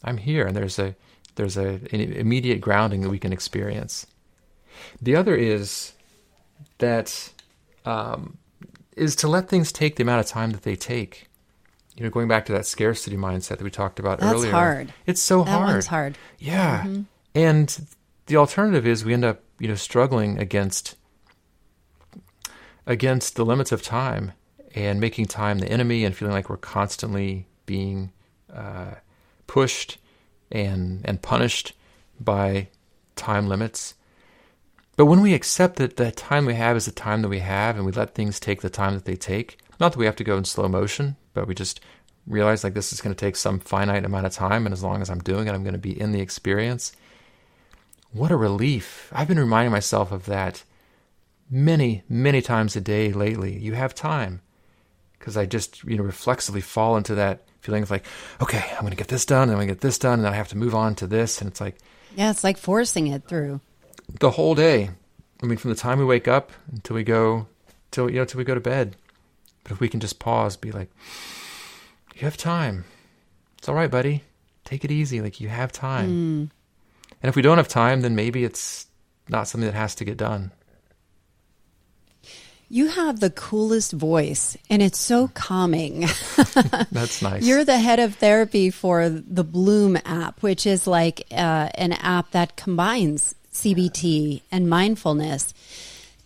I'm 0.02 0.18
here, 0.18 0.46
and 0.46 0.56
there's 0.56 0.78
a 0.78 0.94
there's 1.34 1.56
a 1.56 1.80
an 1.92 2.00
immediate 2.00 2.60
grounding 2.60 3.02
that 3.02 3.10
we 3.10 3.18
can 3.18 3.32
experience. 3.32 4.06
The 5.00 5.16
other 5.16 5.34
is 5.34 5.92
that 6.78 7.32
um, 7.84 8.38
is 8.96 9.16
to 9.16 9.28
let 9.28 9.48
things 9.48 9.72
take 9.72 9.96
the 9.96 10.02
amount 10.02 10.20
of 10.20 10.26
time 10.26 10.50
that 10.50 10.62
they 10.62 10.76
take. 10.76 11.29
You 12.00 12.06
know, 12.06 12.10
going 12.10 12.28
back 12.28 12.46
to 12.46 12.52
that 12.52 12.64
scarcity 12.64 13.18
mindset 13.18 13.58
that 13.58 13.62
we 13.62 13.70
talked 13.70 14.00
about 14.00 14.20
That's 14.20 14.32
earlier. 14.32 14.52
hard. 14.52 14.94
It's 15.04 15.20
so 15.20 15.44
That 15.44 15.50
hard. 15.50 15.66
one's 15.68 15.86
hard. 15.88 16.16
Yeah. 16.38 16.86
And 17.34 17.86
the 18.24 18.36
alternative 18.36 18.86
is 18.86 19.04
we 19.04 19.12
end 19.12 19.22
up, 19.26 19.42
you 19.58 19.68
know, 19.68 19.74
struggling 19.74 20.38
against 20.38 20.96
against 22.86 23.36
the 23.36 23.44
limits 23.44 23.70
of 23.70 23.82
time 23.82 24.32
and 24.74 24.98
making 24.98 25.26
time 25.26 25.58
the 25.58 25.70
enemy 25.70 26.02
and 26.06 26.16
feeling 26.16 26.32
like 26.32 26.48
we're 26.48 26.56
constantly 26.56 27.46
being 27.66 28.12
uh, 28.50 28.92
pushed 29.46 29.98
and 30.50 31.02
and 31.04 31.20
punished 31.20 31.74
by 32.18 32.68
time 33.14 33.46
limits. 33.46 33.92
But 34.96 35.04
when 35.04 35.20
we 35.20 35.34
accept 35.34 35.76
that 35.76 35.98
the 35.98 36.10
time 36.12 36.46
we 36.46 36.54
have 36.54 36.78
is 36.78 36.86
the 36.86 36.92
time 36.92 37.20
that 37.20 37.28
we 37.28 37.40
have 37.40 37.76
and 37.76 37.84
we 37.84 37.92
let 37.92 38.14
things 38.14 38.40
take 38.40 38.62
the 38.62 38.70
time 38.70 38.94
that 38.94 39.04
they 39.04 39.16
take, 39.16 39.58
not 39.78 39.92
that 39.92 39.98
we 39.98 40.06
have 40.06 40.16
to 40.16 40.24
go 40.24 40.38
in 40.38 40.46
slow 40.46 40.66
motion, 40.66 41.16
but 41.34 41.46
we 41.46 41.54
just 41.54 41.80
realize 42.26 42.62
like 42.64 42.74
this 42.74 42.92
is 42.92 43.00
going 43.00 43.14
to 43.14 43.18
take 43.26 43.36
some 43.36 43.58
finite 43.58 44.04
amount 44.04 44.26
of 44.26 44.32
time 44.32 44.66
and 44.66 44.72
as 44.72 44.82
long 44.82 45.00
as 45.02 45.10
I'm 45.10 45.20
doing 45.20 45.46
it, 45.48 45.52
I'm 45.52 45.62
going 45.62 45.72
to 45.72 45.78
be 45.78 45.98
in 45.98 46.12
the 46.12 46.20
experience. 46.20 46.92
What 48.12 48.30
a 48.30 48.36
relief. 48.36 49.10
I've 49.14 49.28
been 49.28 49.38
reminding 49.38 49.72
myself 49.72 50.10
of 50.12 50.26
that 50.26 50.64
many, 51.50 52.02
many 52.08 52.42
times 52.42 52.76
a 52.76 52.80
day 52.80 53.12
lately. 53.12 53.56
You 53.58 53.74
have 53.74 53.94
time. 53.94 54.40
Because 55.18 55.36
I 55.36 55.44
just, 55.46 55.84
you 55.84 55.96
know, 55.96 56.02
reflexively 56.02 56.60
fall 56.62 56.96
into 56.96 57.14
that 57.16 57.42
feeling 57.60 57.82
of 57.82 57.90
like, 57.90 58.06
okay, 58.40 58.64
I'm 58.72 58.80
going 58.80 58.90
to 58.90 58.96
get 58.96 59.08
this 59.08 59.26
done, 59.26 59.42
and 59.44 59.52
I'm 59.52 59.58
going 59.58 59.68
to 59.68 59.74
get 59.74 59.82
this 59.82 59.98
done, 59.98 60.14
and 60.14 60.24
then 60.24 60.32
I 60.32 60.36
have 60.36 60.48
to 60.48 60.56
move 60.56 60.74
on 60.74 60.94
to 60.96 61.06
this. 61.06 61.40
And 61.42 61.50
it's 61.50 61.60
like, 61.60 61.76
Yeah, 62.16 62.30
it's 62.30 62.42
like 62.42 62.56
forcing 62.56 63.06
it 63.08 63.28
through. 63.28 63.60
the 64.18 64.30
whole 64.30 64.54
day. 64.54 64.90
I 65.42 65.46
mean, 65.46 65.58
from 65.58 65.70
the 65.70 65.76
time 65.76 65.98
we 65.98 66.04
wake 66.06 66.26
up 66.26 66.52
until 66.72 66.96
we 66.96 67.04
go, 67.04 67.46
till 67.90 68.10
you 68.10 68.16
know, 68.16 68.24
till 68.24 68.38
we 68.38 68.44
go 68.44 68.54
to 68.54 68.60
bed. 68.60 68.96
But 69.64 69.72
if 69.72 69.80
we 69.80 69.88
can 69.88 70.00
just 70.00 70.18
pause, 70.18 70.56
be 70.56 70.72
like, 70.72 70.90
"You 72.14 72.22
have 72.22 72.36
time. 72.36 72.84
It's 73.58 73.68
all 73.68 73.74
right, 73.74 73.90
buddy. 73.90 74.24
Take 74.64 74.84
it 74.84 74.90
easy. 74.90 75.20
Like 75.20 75.40
you 75.40 75.48
have 75.48 75.72
time." 75.72 76.50
And 77.22 77.28
if 77.28 77.36
we 77.36 77.42
don't 77.42 77.58
have 77.58 77.68
time, 77.68 78.00
then 78.00 78.14
maybe 78.14 78.44
it's 78.44 78.86
not 79.28 79.48
something 79.48 79.66
that 79.66 79.76
has 79.76 79.94
to 79.96 80.04
get 80.04 80.16
done. 80.16 80.52
You 82.72 82.86
have 82.86 83.18
the 83.18 83.30
coolest 83.30 83.92
voice, 83.92 84.56
and 84.70 84.80
it's 84.80 84.98
so 84.98 85.26
calming. 85.34 86.00
That's 86.92 87.20
nice. 87.20 87.44
You're 87.44 87.64
the 87.64 87.80
head 87.80 87.98
of 87.98 88.14
therapy 88.14 88.70
for 88.70 89.08
the 89.08 89.42
Bloom 89.42 89.98
app, 90.04 90.40
which 90.40 90.66
is 90.66 90.86
like 90.86 91.26
uh, 91.32 91.68
an 91.74 91.92
app 91.94 92.30
that 92.30 92.54
combines 92.54 93.34
CBT 93.52 94.42
and 94.52 94.68
mindfulness. 94.70 95.52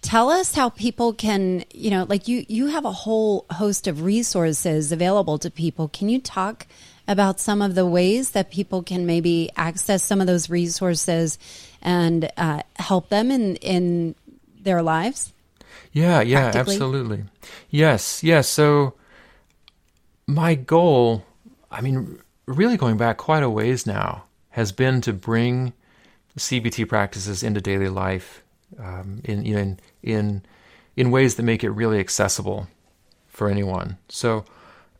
Tell 0.04 0.28
us 0.28 0.54
how 0.54 0.68
people 0.68 1.14
can, 1.14 1.64
you 1.72 1.90
know, 1.90 2.04
like 2.06 2.28
you 2.28 2.44
you 2.46 2.66
have 2.66 2.84
a 2.84 2.92
whole 2.92 3.46
host 3.50 3.86
of 3.86 4.02
resources 4.02 4.92
available 4.92 5.38
to 5.38 5.50
people. 5.50 5.88
Can 5.88 6.10
you 6.10 6.20
talk 6.20 6.66
about 7.08 7.40
some 7.40 7.62
of 7.62 7.74
the 7.74 7.86
ways 7.86 8.32
that 8.32 8.50
people 8.50 8.82
can 8.82 9.06
maybe 9.06 9.48
access 9.56 10.02
some 10.02 10.20
of 10.20 10.26
those 10.26 10.50
resources 10.50 11.38
and 11.80 12.30
uh, 12.36 12.60
help 12.76 13.08
them 13.08 13.30
in 13.30 13.56
in 13.56 14.14
their 14.60 14.82
lives? 14.82 15.32
Yeah, 15.94 16.20
yeah, 16.20 16.52
absolutely. 16.54 17.24
Yes, 17.70 18.22
yes. 18.22 18.46
So 18.46 18.92
my 20.26 20.54
goal, 20.54 21.24
I 21.70 21.80
mean, 21.80 22.18
really 22.44 22.76
going 22.76 22.98
back 22.98 23.16
quite 23.16 23.42
a 23.42 23.48
ways 23.48 23.86
now, 23.86 24.24
has 24.50 24.70
been 24.70 25.00
to 25.00 25.14
bring 25.14 25.72
CBT 26.38 26.86
practices 26.90 27.42
into 27.42 27.62
daily 27.62 27.88
life 27.88 28.43
um, 28.78 29.20
in, 29.24 29.44
you 29.44 29.54
know, 29.54 29.60
in 29.60 29.80
in 30.02 30.42
in 30.96 31.10
ways 31.10 31.34
that 31.36 31.42
make 31.42 31.64
it 31.64 31.70
really 31.70 31.98
accessible 31.98 32.68
for 33.26 33.48
anyone. 33.48 33.98
So 34.08 34.44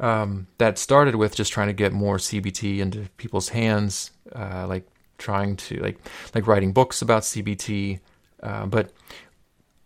um, 0.01 0.47
that 0.59 0.79
started 0.79 1.15
with 1.15 1.37
just 1.37 1.53
trying 1.53 1.69
to 1.69 1.73
get 1.73 1.93
more 1.93 2.17
CBT 2.17 2.79
into 2.79 3.09
people's 3.17 3.51
hands, 3.51 4.11
uh, 4.35 4.67
like 4.67 4.87
trying 5.19 5.57
to 5.57 5.81
like 5.81 5.99
like 6.35 6.47
writing 6.47 6.73
books 6.73 7.03
about 7.03 7.23
CBT, 7.23 8.01
uh, 8.43 8.67
but 8.67 8.91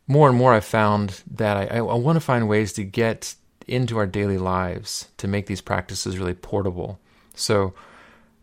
more 0.07 0.29
and 0.29 0.39
more 0.39 0.55
I've 0.55 0.65
found 0.65 1.23
that 1.31 1.57
I, 1.71 1.77
I 1.77 1.81
want 1.81 2.17
to 2.17 2.21
find 2.21 2.49
ways 2.49 2.73
to 2.75 2.85
get 2.85 3.35
into 3.67 3.99
our 3.99 4.07
daily 4.07 4.39
lives 4.39 5.09
to 5.19 5.29
make 5.29 5.47
these 5.47 5.61
practices 5.61 6.19
really 6.19 6.33
portable 6.33 6.99
So, 7.39 7.75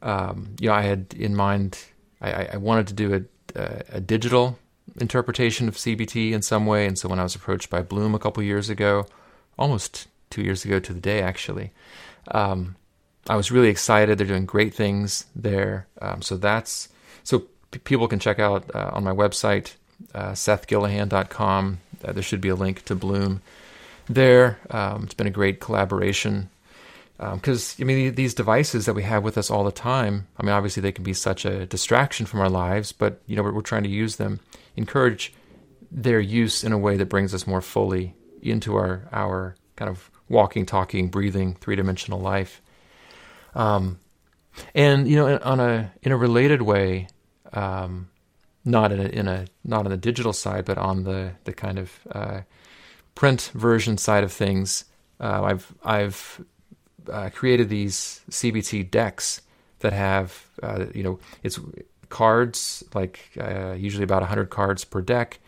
um, 0.02 0.56
you 0.60 0.70
know, 0.70 0.76
I 0.76 0.84
had 0.84 1.14
in 1.18 1.36
mind, 1.36 1.80
I, 2.22 2.46
I 2.54 2.58
wanted 2.58 2.88
to 2.88 2.94
do 2.94 3.14
a, 3.16 3.60
a, 3.60 3.82
a, 3.94 4.02
digital 4.02 4.58
interpretation 5.00 5.68
of 5.68 5.76
CBT 5.76 6.32
in 6.32 6.42
some 6.42 6.66
way. 6.66 6.86
And 6.86 6.98
so 6.98 7.10
when 7.10 7.20
I 7.20 7.24
was 7.24 7.36
approached 7.36 7.70
by 7.70 7.82
Bloom 7.82 8.16
a 8.16 8.20
couple 8.20 8.42
years 8.44 8.70
ago, 8.70 9.06
almost 9.58 10.08
two 10.30 10.42
years 10.42 10.66
ago 10.66 10.80
to 10.80 10.94
the 10.94 11.00
day, 11.00 11.22
actually, 11.22 11.72
um, 12.30 12.76
I 13.28 13.36
was 13.36 13.52
really 13.52 13.70
excited. 13.70 14.18
They're 14.18 14.28
doing 14.28 14.46
great 14.46 14.74
things 14.74 15.26
there. 15.36 15.88
Um, 16.02 16.22
so 16.22 16.38
that's, 16.38 16.90
so 17.24 17.44
p- 17.72 17.80
people 17.80 18.08
can 18.08 18.20
check 18.20 18.40
out 18.40 18.70
uh, 18.74 18.92
on 18.94 19.04
my 19.04 19.12
website, 19.12 19.74
uh, 20.14 20.32
sethgillihan.com. 20.32 21.80
Uh, 22.04 22.12
there 22.12 22.24
should 22.24 22.42
be 22.42 22.50
a 22.50 22.56
link 22.56 22.86
to 22.86 22.96
Bloom 22.96 23.42
there. 24.08 24.60
Um, 24.70 25.04
it's 25.04 25.14
been 25.14 25.28
a 25.28 25.32
great 25.32 25.60
collaboration 25.60 26.50
because 27.18 27.80
um, 27.80 27.84
I 27.84 27.86
mean 27.86 28.16
these 28.16 28.34
devices 28.34 28.86
that 28.86 28.94
we 28.94 29.04
have 29.04 29.24
with 29.24 29.38
us 29.38 29.50
all 29.50 29.64
the 29.64 29.72
time. 29.72 30.28
I 30.38 30.44
mean, 30.44 30.52
obviously 30.52 30.82
they 30.82 30.92
can 30.92 31.04
be 31.04 31.14
such 31.14 31.46
a 31.46 31.66
distraction 31.66 32.26
from 32.26 32.42
our 32.42 32.50
lives, 32.50 32.92
but 32.92 33.22
you 33.26 33.36
know 33.36 33.44
we're, 33.44 33.54
we're 33.54 33.62
trying 33.62 33.84
to 33.84 33.90
use 33.90 34.18
them, 34.18 34.40
encourage 34.76 35.34
their 35.92 36.20
use 36.20 36.64
in 36.64 36.72
a 36.72 36.78
way 36.78 36.98
that 36.98 37.06
brings 37.08 37.34
us 37.34 37.48
more 37.48 37.62
fully 37.62 38.16
into 38.42 38.76
our 38.76 39.08
our 39.12 39.56
kind 39.76 39.90
of 39.90 40.10
walking, 40.30 40.66
talking, 40.66 41.10
breathing, 41.10 41.56
three 41.56 41.76
dimensional 41.76 42.20
life. 42.20 42.62
Um, 43.54 44.00
and 44.74 45.08
you 45.08 45.16
know, 45.16 45.38
on 45.44 45.60
a 45.60 45.92
in 46.02 46.12
a 46.12 46.18
related 46.18 46.62
way, 46.62 47.08
um, 47.54 48.10
not 48.64 48.92
in 48.92 49.00
a, 49.00 49.04
in 49.10 49.28
a 49.28 49.46
not 49.64 49.86
on 49.86 49.92
the 49.92 49.98
digital 49.98 50.34
side, 50.34 50.66
but 50.66 50.78
on 50.78 51.04
the 51.04 51.32
the 51.44 51.54
kind 51.54 51.78
of 51.78 51.92
uh, 52.12 52.42
print 53.14 53.52
version 53.54 53.98
side 53.98 54.24
of 54.24 54.32
things, 54.32 54.86
uh, 55.20 55.44
I've 55.44 55.74
I've 55.84 56.46
uh, 57.12 57.30
created 57.34 57.70
these 57.70 58.22
CBT 58.30 58.90
decks 58.90 59.42
that 59.80 59.94
have 59.94 60.46
uh, 60.64 60.86
you 60.94 61.04
know 61.04 61.20
it's 61.44 61.60
cards 62.10 62.84
like 62.94 63.20
uh, 63.40 63.74
usually 63.74 64.04
about 64.04 64.24
hundred 64.24 64.50
cards 64.50 64.84
per 64.86 65.02
deck, 65.02 65.40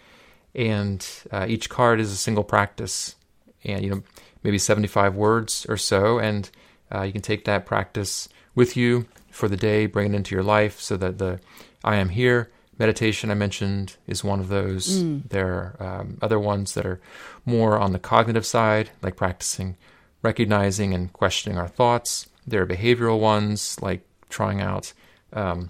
and 0.55 1.05
uh, 1.31 1.45
each 1.47 1.69
card 1.69 1.99
is 1.99 2.11
a 2.11 2.17
single 2.17 2.43
practice, 2.43 3.15
and 3.63 3.83
you 3.83 3.89
know 3.89 4.03
maybe 4.43 4.57
seventy 4.57 4.87
five 4.87 5.15
words 5.15 5.65
or 5.69 5.77
so, 5.77 6.19
and 6.19 6.49
uh, 6.93 7.01
you 7.01 7.11
can 7.11 7.21
take 7.21 7.45
that 7.45 7.65
practice 7.65 8.29
with 8.55 8.75
you 8.75 9.05
for 9.31 9.47
the 9.47 9.57
day, 9.57 9.85
bring 9.85 10.13
it 10.13 10.15
into 10.15 10.35
your 10.35 10.43
life, 10.43 10.79
so 10.79 10.97
that 10.97 11.17
the 11.17 11.39
I 11.83 11.97
am 11.97 12.09
here 12.09 12.51
meditation 12.79 13.31
I 13.31 13.33
mentioned 13.33 13.95
is 14.05 14.23
one 14.23 14.39
of 14.39 14.49
those. 14.49 15.01
Mm. 15.01 15.29
There 15.29 15.47
are 15.79 16.01
um, 16.01 16.17
other 16.21 16.39
ones 16.39 16.75
that 16.75 16.85
are 16.85 17.01
more 17.43 17.77
on 17.79 17.91
the 17.91 17.99
cognitive 17.99 18.45
side, 18.45 18.91
like 19.01 19.15
practicing 19.15 19.77
recognizing 20.21 20.93
and 20.93 21.11
questioning 21.13 21.57
our 21.57 21.67
thoughts. 21.67 22.27
There 22.45 22.61
are 22.61 22.67
behavioral 22.67 23.19
ones, 23.19 23.77
like 23.81 24.01
trying 24.29 24.61
out, 24.61 24.93
um, 25.33 25.69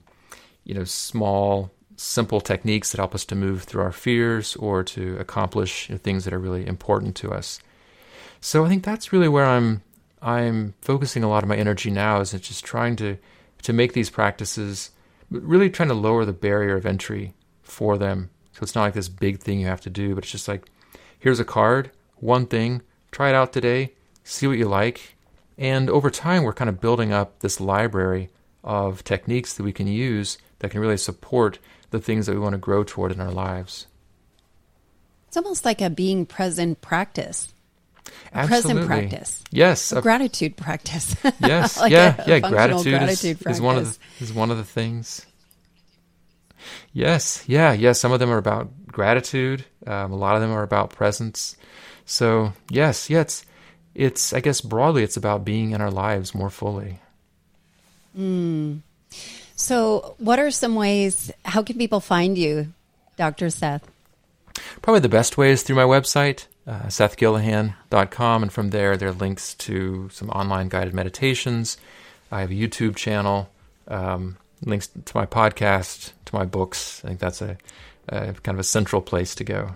you 0.67 0.73
know, 0.73 0.83
small, 0.83 1.71
simple 1.95 2.41
techniques 2.41 2.91
that 2.91 2.97
help 2.97 3.15
us 3.15 3.25
to 3.25 3.35
move 3.35 3.63
through 3.63 3.81
our 3.81 3.93
fears 3.93 4.55
or 4.57 4.83
to 4.83 5.17
accomplish 5.17 5.87
you 5.87 5.95
know, 5.95 5.99
things 5.99 6.25
that 6.25 6.33
are 6.33 6.39
really 6.39 6.67
important 6.67 7.15
to 7.15 7.31
us. 7.31 7.59
So 8.41 8.65
I 8.65 8.69
think 8.69 8.83
that's 8.83 9.11
really 9.13 9.29
where 9.29 9.45
I'm 9.45 9.81
I'm 10.21 10.73
focusing 10.81 11.23
a 11.23 11.29
lot 11.29 11.43
of 11.43 11.49
my 11.49 11.55
energy 11.55 11.89
now 11.89 12.19
is 12.19 12.31
just 12.31 12.65
trying 12.65 12.97
to 12.97 13.17
to 13.63 13.73
make 13.73 13.93
these 13.93 14.09
practices 14.09 14.91
really 15.31 15.69
trying 15.69 15.89
to 15.89 15.95
lower 15.95 16.25
the 16.25 16.33
barrier 16.33 16.75
of 16.75 16.85
entry 16.85 17.33
for 17.63 17.97
them. 17.97 18.29
So 18.51 18.59
it's 18.63 18.75
not 18.75 18.83
like 18.83 18.93
this 18.93 19.09
big 19.09 19.39
thing 19.39 19.59
you 19.59 19.67
have 19.67 19.81
to 19.81 19.89
do, 19.89 20.15
but 20.15 20.23
it's 20.23 20.31
just 20.31 20.47
like, 20.47 20.69
here's 21.19 21.39
a 21.39 21.45
card, 21.45 21.91
one 22.15 22.45
thing, 22.45 22.81
try 23.11 23.29
it 23.29 23.35
out 23.35 23.53
today, 23.53 23.93
see 24.23 24.47
what 24.47 24.57
you 24.57 24.67
like. 24.67 25.15
And 25.57 25.89
over 25.89 26.09
time, 26.09 26.43
we're 26.43 26.53
kind 26.53 26.69
of 26.69 26.81
building 26.81 27.11
up 27.11 27.39
this 27.39 27.59
library 27.59 28.29
of 28.63 29.03
techniques 29.03 29.53
that 29.53 29.63
we 29.63 29.73
can 29.73 29.87
use 29.87 30.37
that 30.59 30.71
can 30.71 30.79
really 30.79 30.97
support 30.97 31.59
the 31.91 31.99
things 31.99 32.25
that 32.25 32.33
we 32.33 32.39
want 32.39 32.53
to 32.53 32.57
grow 32.57 32.83
toward 32.83 33.11
in 33.11 33.21
our 33.21 33.31
lives. 33.31 33.87
It's 35.27 35.37
almost 35.37 35.65
like 35.65 35.81
a 35.81 35.89
being 35.89 36.25
present 36.25 36.81
practice. 36.81 37.53
Absolutely. 38.33 38.85
Present 38.85 38.87
practice. 38.87 39.43
Yes. 39.51 39.91
A, 39.91 40.01
gratitude 40.01 40.57
practice. 40.57 41.15
yes. 41.39 41.79
like 41.79 41.91
yeah. 41.91 42.15
A, 42.23 42.29
yeah. 42.29 42.39
Gratitude, 42.39 42.93
gratitude 42.93 43.41
is, 43.41 43.55
is, 43.55 43.61
one 43.61 43.77
of 43.77 43.85
the 43.85 44.23
is 44.23 44.33
one 44.33 44.51
of 44.51 44.57
the 44.57 44.63
things. 44.63 45.25
Yes. 46.93 47.43
Yeah. 47.47 47.73
Yeah. 47.73 47.91
Some 47.93 48.11
of 48.11 48.19
them 48.19 48.31
are 48.31 48.37
about 48.37 48.69
gratitude. 48.87 49.65
Um, 49.85 50.11
a 50.11 50.15
lot 50.15 50.35
of 50.35 50.41
them 50.41 50.51
are 50.51 50.63
about 50.63 50.91
presence. 50.91 51.57
So 52.05 52.53
yes. 52.69 53.09
Yeah. 53.09 53.21
It's 53.21 53.45
it's 53.95 54.33
I 54.33 54.39
guess 54.39 54.61
broadly 54.61 55.03
it's 55.03 55.17
about 55.17 55.45
being 55.45 55.71
in 55.71 55.81
our 55.81 55.91
lives 55.91 56.35
more 56.35 56.49
fully. 56.49 56.99
Mm. 58.17 58.81
So, 59.57 60.15
what 60.19 60.37
are 60.37 60.51
some 60.51 60.75
ways? 60.75 61.31
How 61.43 61.63
can 61.63 61.79
people 61.79 61.99
find 61.99 62.37
you, 62.37 62.73
Dr. 63.17 63.49
Seth? 63.49 63.83
Probably 64.83 64.99
the 64.99 65.09
best 65.09 65.35
way 65.35 65.49
is 65.49 65.63
through 65.63 65.75
my 65.75 65.83
website, 65.83 66.45
uh, 66.67 66.83
sethgillihan.com. 66.83 68.43
And 68.43 68.53
from 68.53 68.69
there, 68.69 68.95
there 68.95 69.09
are 69.09 69.13
links 69.13 69.55
to 69.55 70.09
some 70.13 70.29
online 70.29 70.69
guided 70.69 70.93
meditations. 70.93 71.77
I 72.31 72.41
have 72.41 72.51
a 72.51 72.53
YouTube 72.53 72.95
channel, 72.95 73.49
um, 73.87 74.37
links 74.63 74.89
to 74.89 75.17
my 75.17 75.25
podcast, 75.25 76.11
to 76.25 76.35
my 76.35 76.45
books. 76.45 77.01
I 77.03 77.07
think 77.07 77.19
that's 77.19 77.41
a, 77.41 77.57
a 78.09 78.33
kind 78.33 78.55
of 78.55 78.59
a 78.59 78.63
central 78.63 79.01
place 79.01 79.33
to 79.35 79.43
go. 79.43 79.71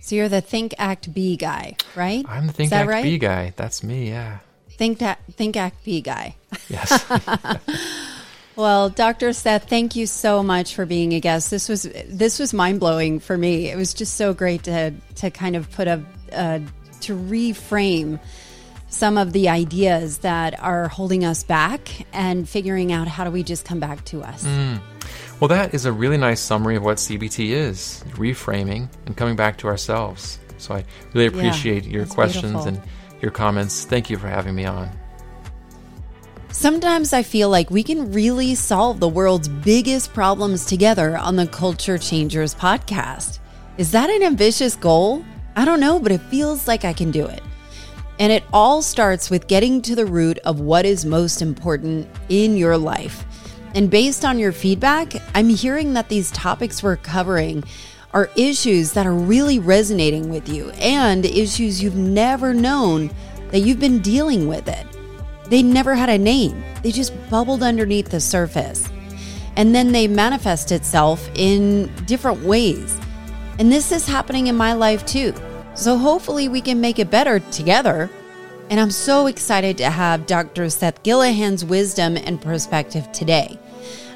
So 0.00 0.16
you're 0.16 0.30
the 0.30 0.40
Think 0.40 0.74
Act 0.78 1.12
Be 1.12 1.36
guy, 1.36 1.76
right? 1.94 2.24
I'm 2.26 2.46
the 2.46 2.54
Think 2.54 2.72
Act 2.72 2.88
right? 2.88 3.02
Be 3.02 3.18
guy. 3.18 3.52
That's 3.56 3.82
me, 3.82 4.08
yeah. 4.08 4.38
Think, 4.70 5.00
ta- 5.00 5.18
think 5.32 5.54
Act 5.56 5.84
Be 5.84 6.00
guy. 6.00 6.36
Yes. 6.68 7.04
Well, 8.56 8.88
Dr. 8.88 9.32
Seth, 9.32 9.68
thank 9.68 9.96
you 9.96 10.06
so 10.06 10.42
much 10.42 10.74
for 10.74 10.86
being 10.86 11.12
a 11.12 11.20
guest. 11.20 11.50
This 11.50 11.68
was 11.68 11.82
this 12.06 12.38
was 12.38 12.52
mind 12.54 12.80
blowing 12.80 13.18
for 13.18 13.36
me. 13.36 13.68
It 13.68 13.76
was 13.76 13.94
just 13.94 14.14
so 14.14 14.32
great 14.32 14.64
to 14.64 14.92
to 15.16 15.30
kind 15.30 15.56
of 15.56 15.70
put 15.72 15.88
a 15.88 16.04
uh, 16.32 16.60
to 17.00 17.16
reframe 17.16 18.20
some 18.88 19.18
of 19.18 19.32
the 19.32 19.48
ideas 19.48 20.18
that 20.18 20.60
are 20.62 20.86
holding 20.88 21.24
us 21.24 21.42
back 21.42 22.06
and 22.12 22.48
figuring 22.48 22.92
out 22.92 23.08
how 23.08 23.24
do 23.24 23.30
we 23.30 23.42
just 23.42 23.64
come 23.64 23.80
back 23.80 24.04
to 24.04 24.22
us. 24.22 24.44
Mm. 24.44 24.80
Well, 25.40 25.48
that 25.48 25.74
is 25.74 25.84
a 25.84 25.92
really 25.92 26.16
nice 26.16 26.40
summary 26.40 26.76
of 26.76 26.84
what 26.84 26.98
CBT 26.98 27.50
is 27.50 28.04
reframing 28.10 28.88
and 29.06 29.16
coming 29.16 29.34
back 29.34 29.58
to 29.58 29.66
ourselves. 29.66 30.38
So 30.58 30.74
I 30.74 30.84
really 31.12 31.26
appreciate 31.26 31.84
yeah, 31.84 31.90
your 31.90 32.06
questions 32.06 32.52
beautiful. 32.52 32.68
and 32.68 32.80
your 33.20 33.32
comments. 33.32 33.84
Thank 33.84 34.10
you 34.10 34.16
for 34.16 34.28
having 34.28 34.54
me 34.54 34.64
on. 34.64 34.90
Sometimes 36.56 37.12
I 37.12 37.24
feel 37.24 37.50
like 37.50 37.68
we 37.68 37.82
can 37.82 38.12
really 38.12 38.54
solve 38.54 39.00
the 39.00 39.08
world's 39.08 39.48
biggest 39.48 40.14
problems 40.14 40.64
together 40.64 41.16
on 41.16 41.34
the 41.34 41.48
Culture 41.48 41.98
Changers 41.98 42.54
podcast. 42.54 43.40
Is 43.76 43.90
that 43.90 44.08
an 44.08 44.22
ambitious 44.22 44.76
goal? 44.76 45.24
I 45.56 45.64
don't 45.64 45.80
know, 45.80 45.98
but 45.98 46.12
it 46.12 46.20
feels 46.20 46.68
like 46.68 46.84
I 46.84 46.92
can 46.92 47.10
do 47.10 47.26
it. 47.26 47.42
And 48.20 48.32
it 48.32 48.44
all 48.52 48.82
starts 48.82 49.30
with 49.30 49.48
getting 49.48 49.82
to 49.82 49.96
the 49.96 50.06
root 50.06 50.38
of 50.44 50.60
what 50.60 50.86
is 50.86 51.04
most 51.04 51.42
important 51.42 52.08
in 52.28 52.56
your 52.56 52.78
life. 52.78 53.24
And 53.74 53.90
based 53.90 54.24
on 54.24 54.38
your 54.38 54.52
feedback, 54.52 55.14
I'm 55.34 55.48
hearing 55.48 55.94
that 55.94 56.08
these 56.08 56.30
topics 56.30 56.84
we're 56.84 56.96
covering 56.96 57.64
are 58.12 58.30
issues 58.36 58.92
that 58.92 59.08
are 59.08 59.12
really 59.12 59.58
resonating 59.58 60.30
with 60.30 60.48
you 60.48 60.70
and 60.78 61.26
issues 61.26 61.82
you've 61.82 61.96
never 61.96 62.54
known 62.54 63.10
that 63.50 63.58
you've 63.58 63.80
been 63.80 63.98
dealing 63.98 64.46
with 64.46 64.68
it. 64.68 64.93
They 65.48 65.62
never 65.62 65.94
had 65.94 66.08
a 66.08 66.18
name, 66.18 66.62
they 66.82 66.92
just 66.92 67.12
bubbled 67.30 67.62
underneath 67.62 68.08
the 68.08 68.20
surface. 68.20 68.88
And 69.56 69.74
then 69.74 69.92
they 69.92 70.08
manifest 70.08 70.72
itself 70.72 71.28
in 71.34 71.92
different 72.06 72.42
ways. 72.42 72.98
And 73.58 73.70
this 73.70 73.92
is 73.92 74.06
happening 74.06 74.48
in 74.48 74.56
my 74.56 74.72
life 74.72 75.06
too. 75.06 75.32
So 75.74 75.96
hopefully 75.96 76.48
we 76.48 76.60
can 76.60 76.80
make 76.80 76.98
it 76.98 77.10
better 77.10 77.38
together. 77.38 78.10
And 78.70 78.80
I'm 78.80 78.90
so 78.90 79.26
excited 79.26 79.78
to 79.78 79.90
have 79.90 80.26
Dr. 80.26 80.70
Seth 80.70 81.02
Gillihan's 81.02 81.64
wisdom 81.64 82.16
and 82.16 82.40
perspective 82.40 83.10
today. 83.12 83.58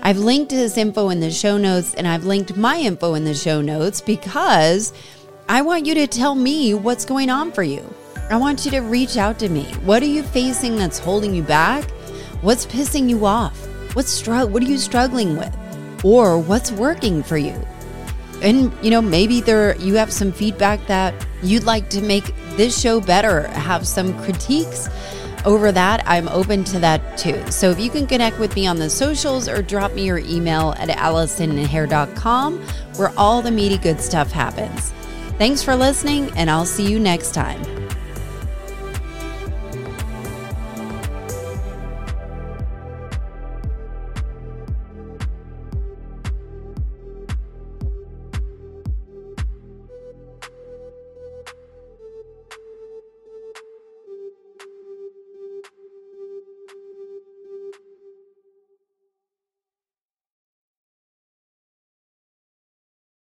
I've 0.02 0.18
linked 0.18 0.52
his 0.52 0.76
info 0.76 1.10
in 1.10 1.20
the 1.20 1.30
show 1.30 1.58
notes 1.58 1.94
and 1.94 2.06
I've 2.06 2.24
linked 2.24 2.56
my 2.56 2.78
info 2.78 3.14
in 3.14 3.24
the 3.24 3.34
show 3.34 3.60
notes 3.60 4.00
because 4.00 4.92
I 5.48 5.62
want 5.62 5.86
you 5.86 5.94
to 5.94 6.06
tell 6.06 6.34
me 6.34 6.74
what's 6.74 7.04
going 7.04 7.30
on 7.30 7.52
for 7.52 7.62
you. 7.62 7.94
I 8.30 8.36
want 8.36 8.64
you 8.64 8.70
to 8.72 8.80
reach 8.80 9.16
out 9.16 9.38
to 9.38 9.48
me. 9.48 9.64
What 9.84 10.02
are 10.02 10.06
you 10.06 10.22
facing 10.22 10.76
that's 10.76 10.98
holding 10.98 11.34
you 11.34 11.42
back? 11.42 11.90
What's 12.42 12.66
pissing 12.66 13.08
you 13.08 13.26
off? 13.26 13.66
What's 13.94 14.10
str- 14.10 14.44
what 14.44 14.62
are 14.62 14.66
you 14.66 14.78
struggling 14.78 15.36
with? 15.36 15.56
Or 16.04 16.38
what's 16.38 16.70
working 16.70 17.22
for 17.22 17.38
you? 17.38 17.60
And 18.42 18.72
you 18.82 18.90
know, 18.90 19.02
maybe 19.02 19.40
there 19.40 19.76
you 19.76 19.94
have 19.94 20.12
some 20.12 20.30
feedback 20.30 20.86
that 20.86 21.14
you'd 21.42 21.64
like 21.64 21.90
to 21.90 22.00
make 22.00 22.34
this 22.56 22.78
show 22.78 23.00
better, 23.00 23.48
have 23.48 23.86
some 23.86 24.16
critiques 24.22 24.88
over 25.44 25.72
that, 25.72 26.02
I'm 26.06 26.28
open 26.28 26.64
to 26.64 26.78
that 26.80 27.16
too. 27.16 27.42
So 27.50 27.70
if 27.70 27.80
you 27.80 27.90
can 27.90 28.06
connect 28.06 28.38
with 28.38 28.54
me 28.54 28.66
on 28.66 28.76
the 28.76 28.90
socials 28.90 29.48
or 29.48 29.62
drop 29.62 29.92
me 29.94 30.04
your 30.04 30.18
email 30.18 30.74
at 30.78 30.88
allisonandhair.com 30.88 32.58
where 32.96 33.12
all 33.16 33.42
the 33.42 33.50
meaty 33.50 33.78
good 33.78 34.00
stuff 34.00 34.30
happens. 34.30 34.92
Thanks 35.38 35.62
for 35.62 35.76
listening, 35.76 36.30
and 36.36 36.50
I'll 36.50 36.66
see 36.66 36.90
you 36.90 36.98
next 36.98 37.32
time. 37.32 37.87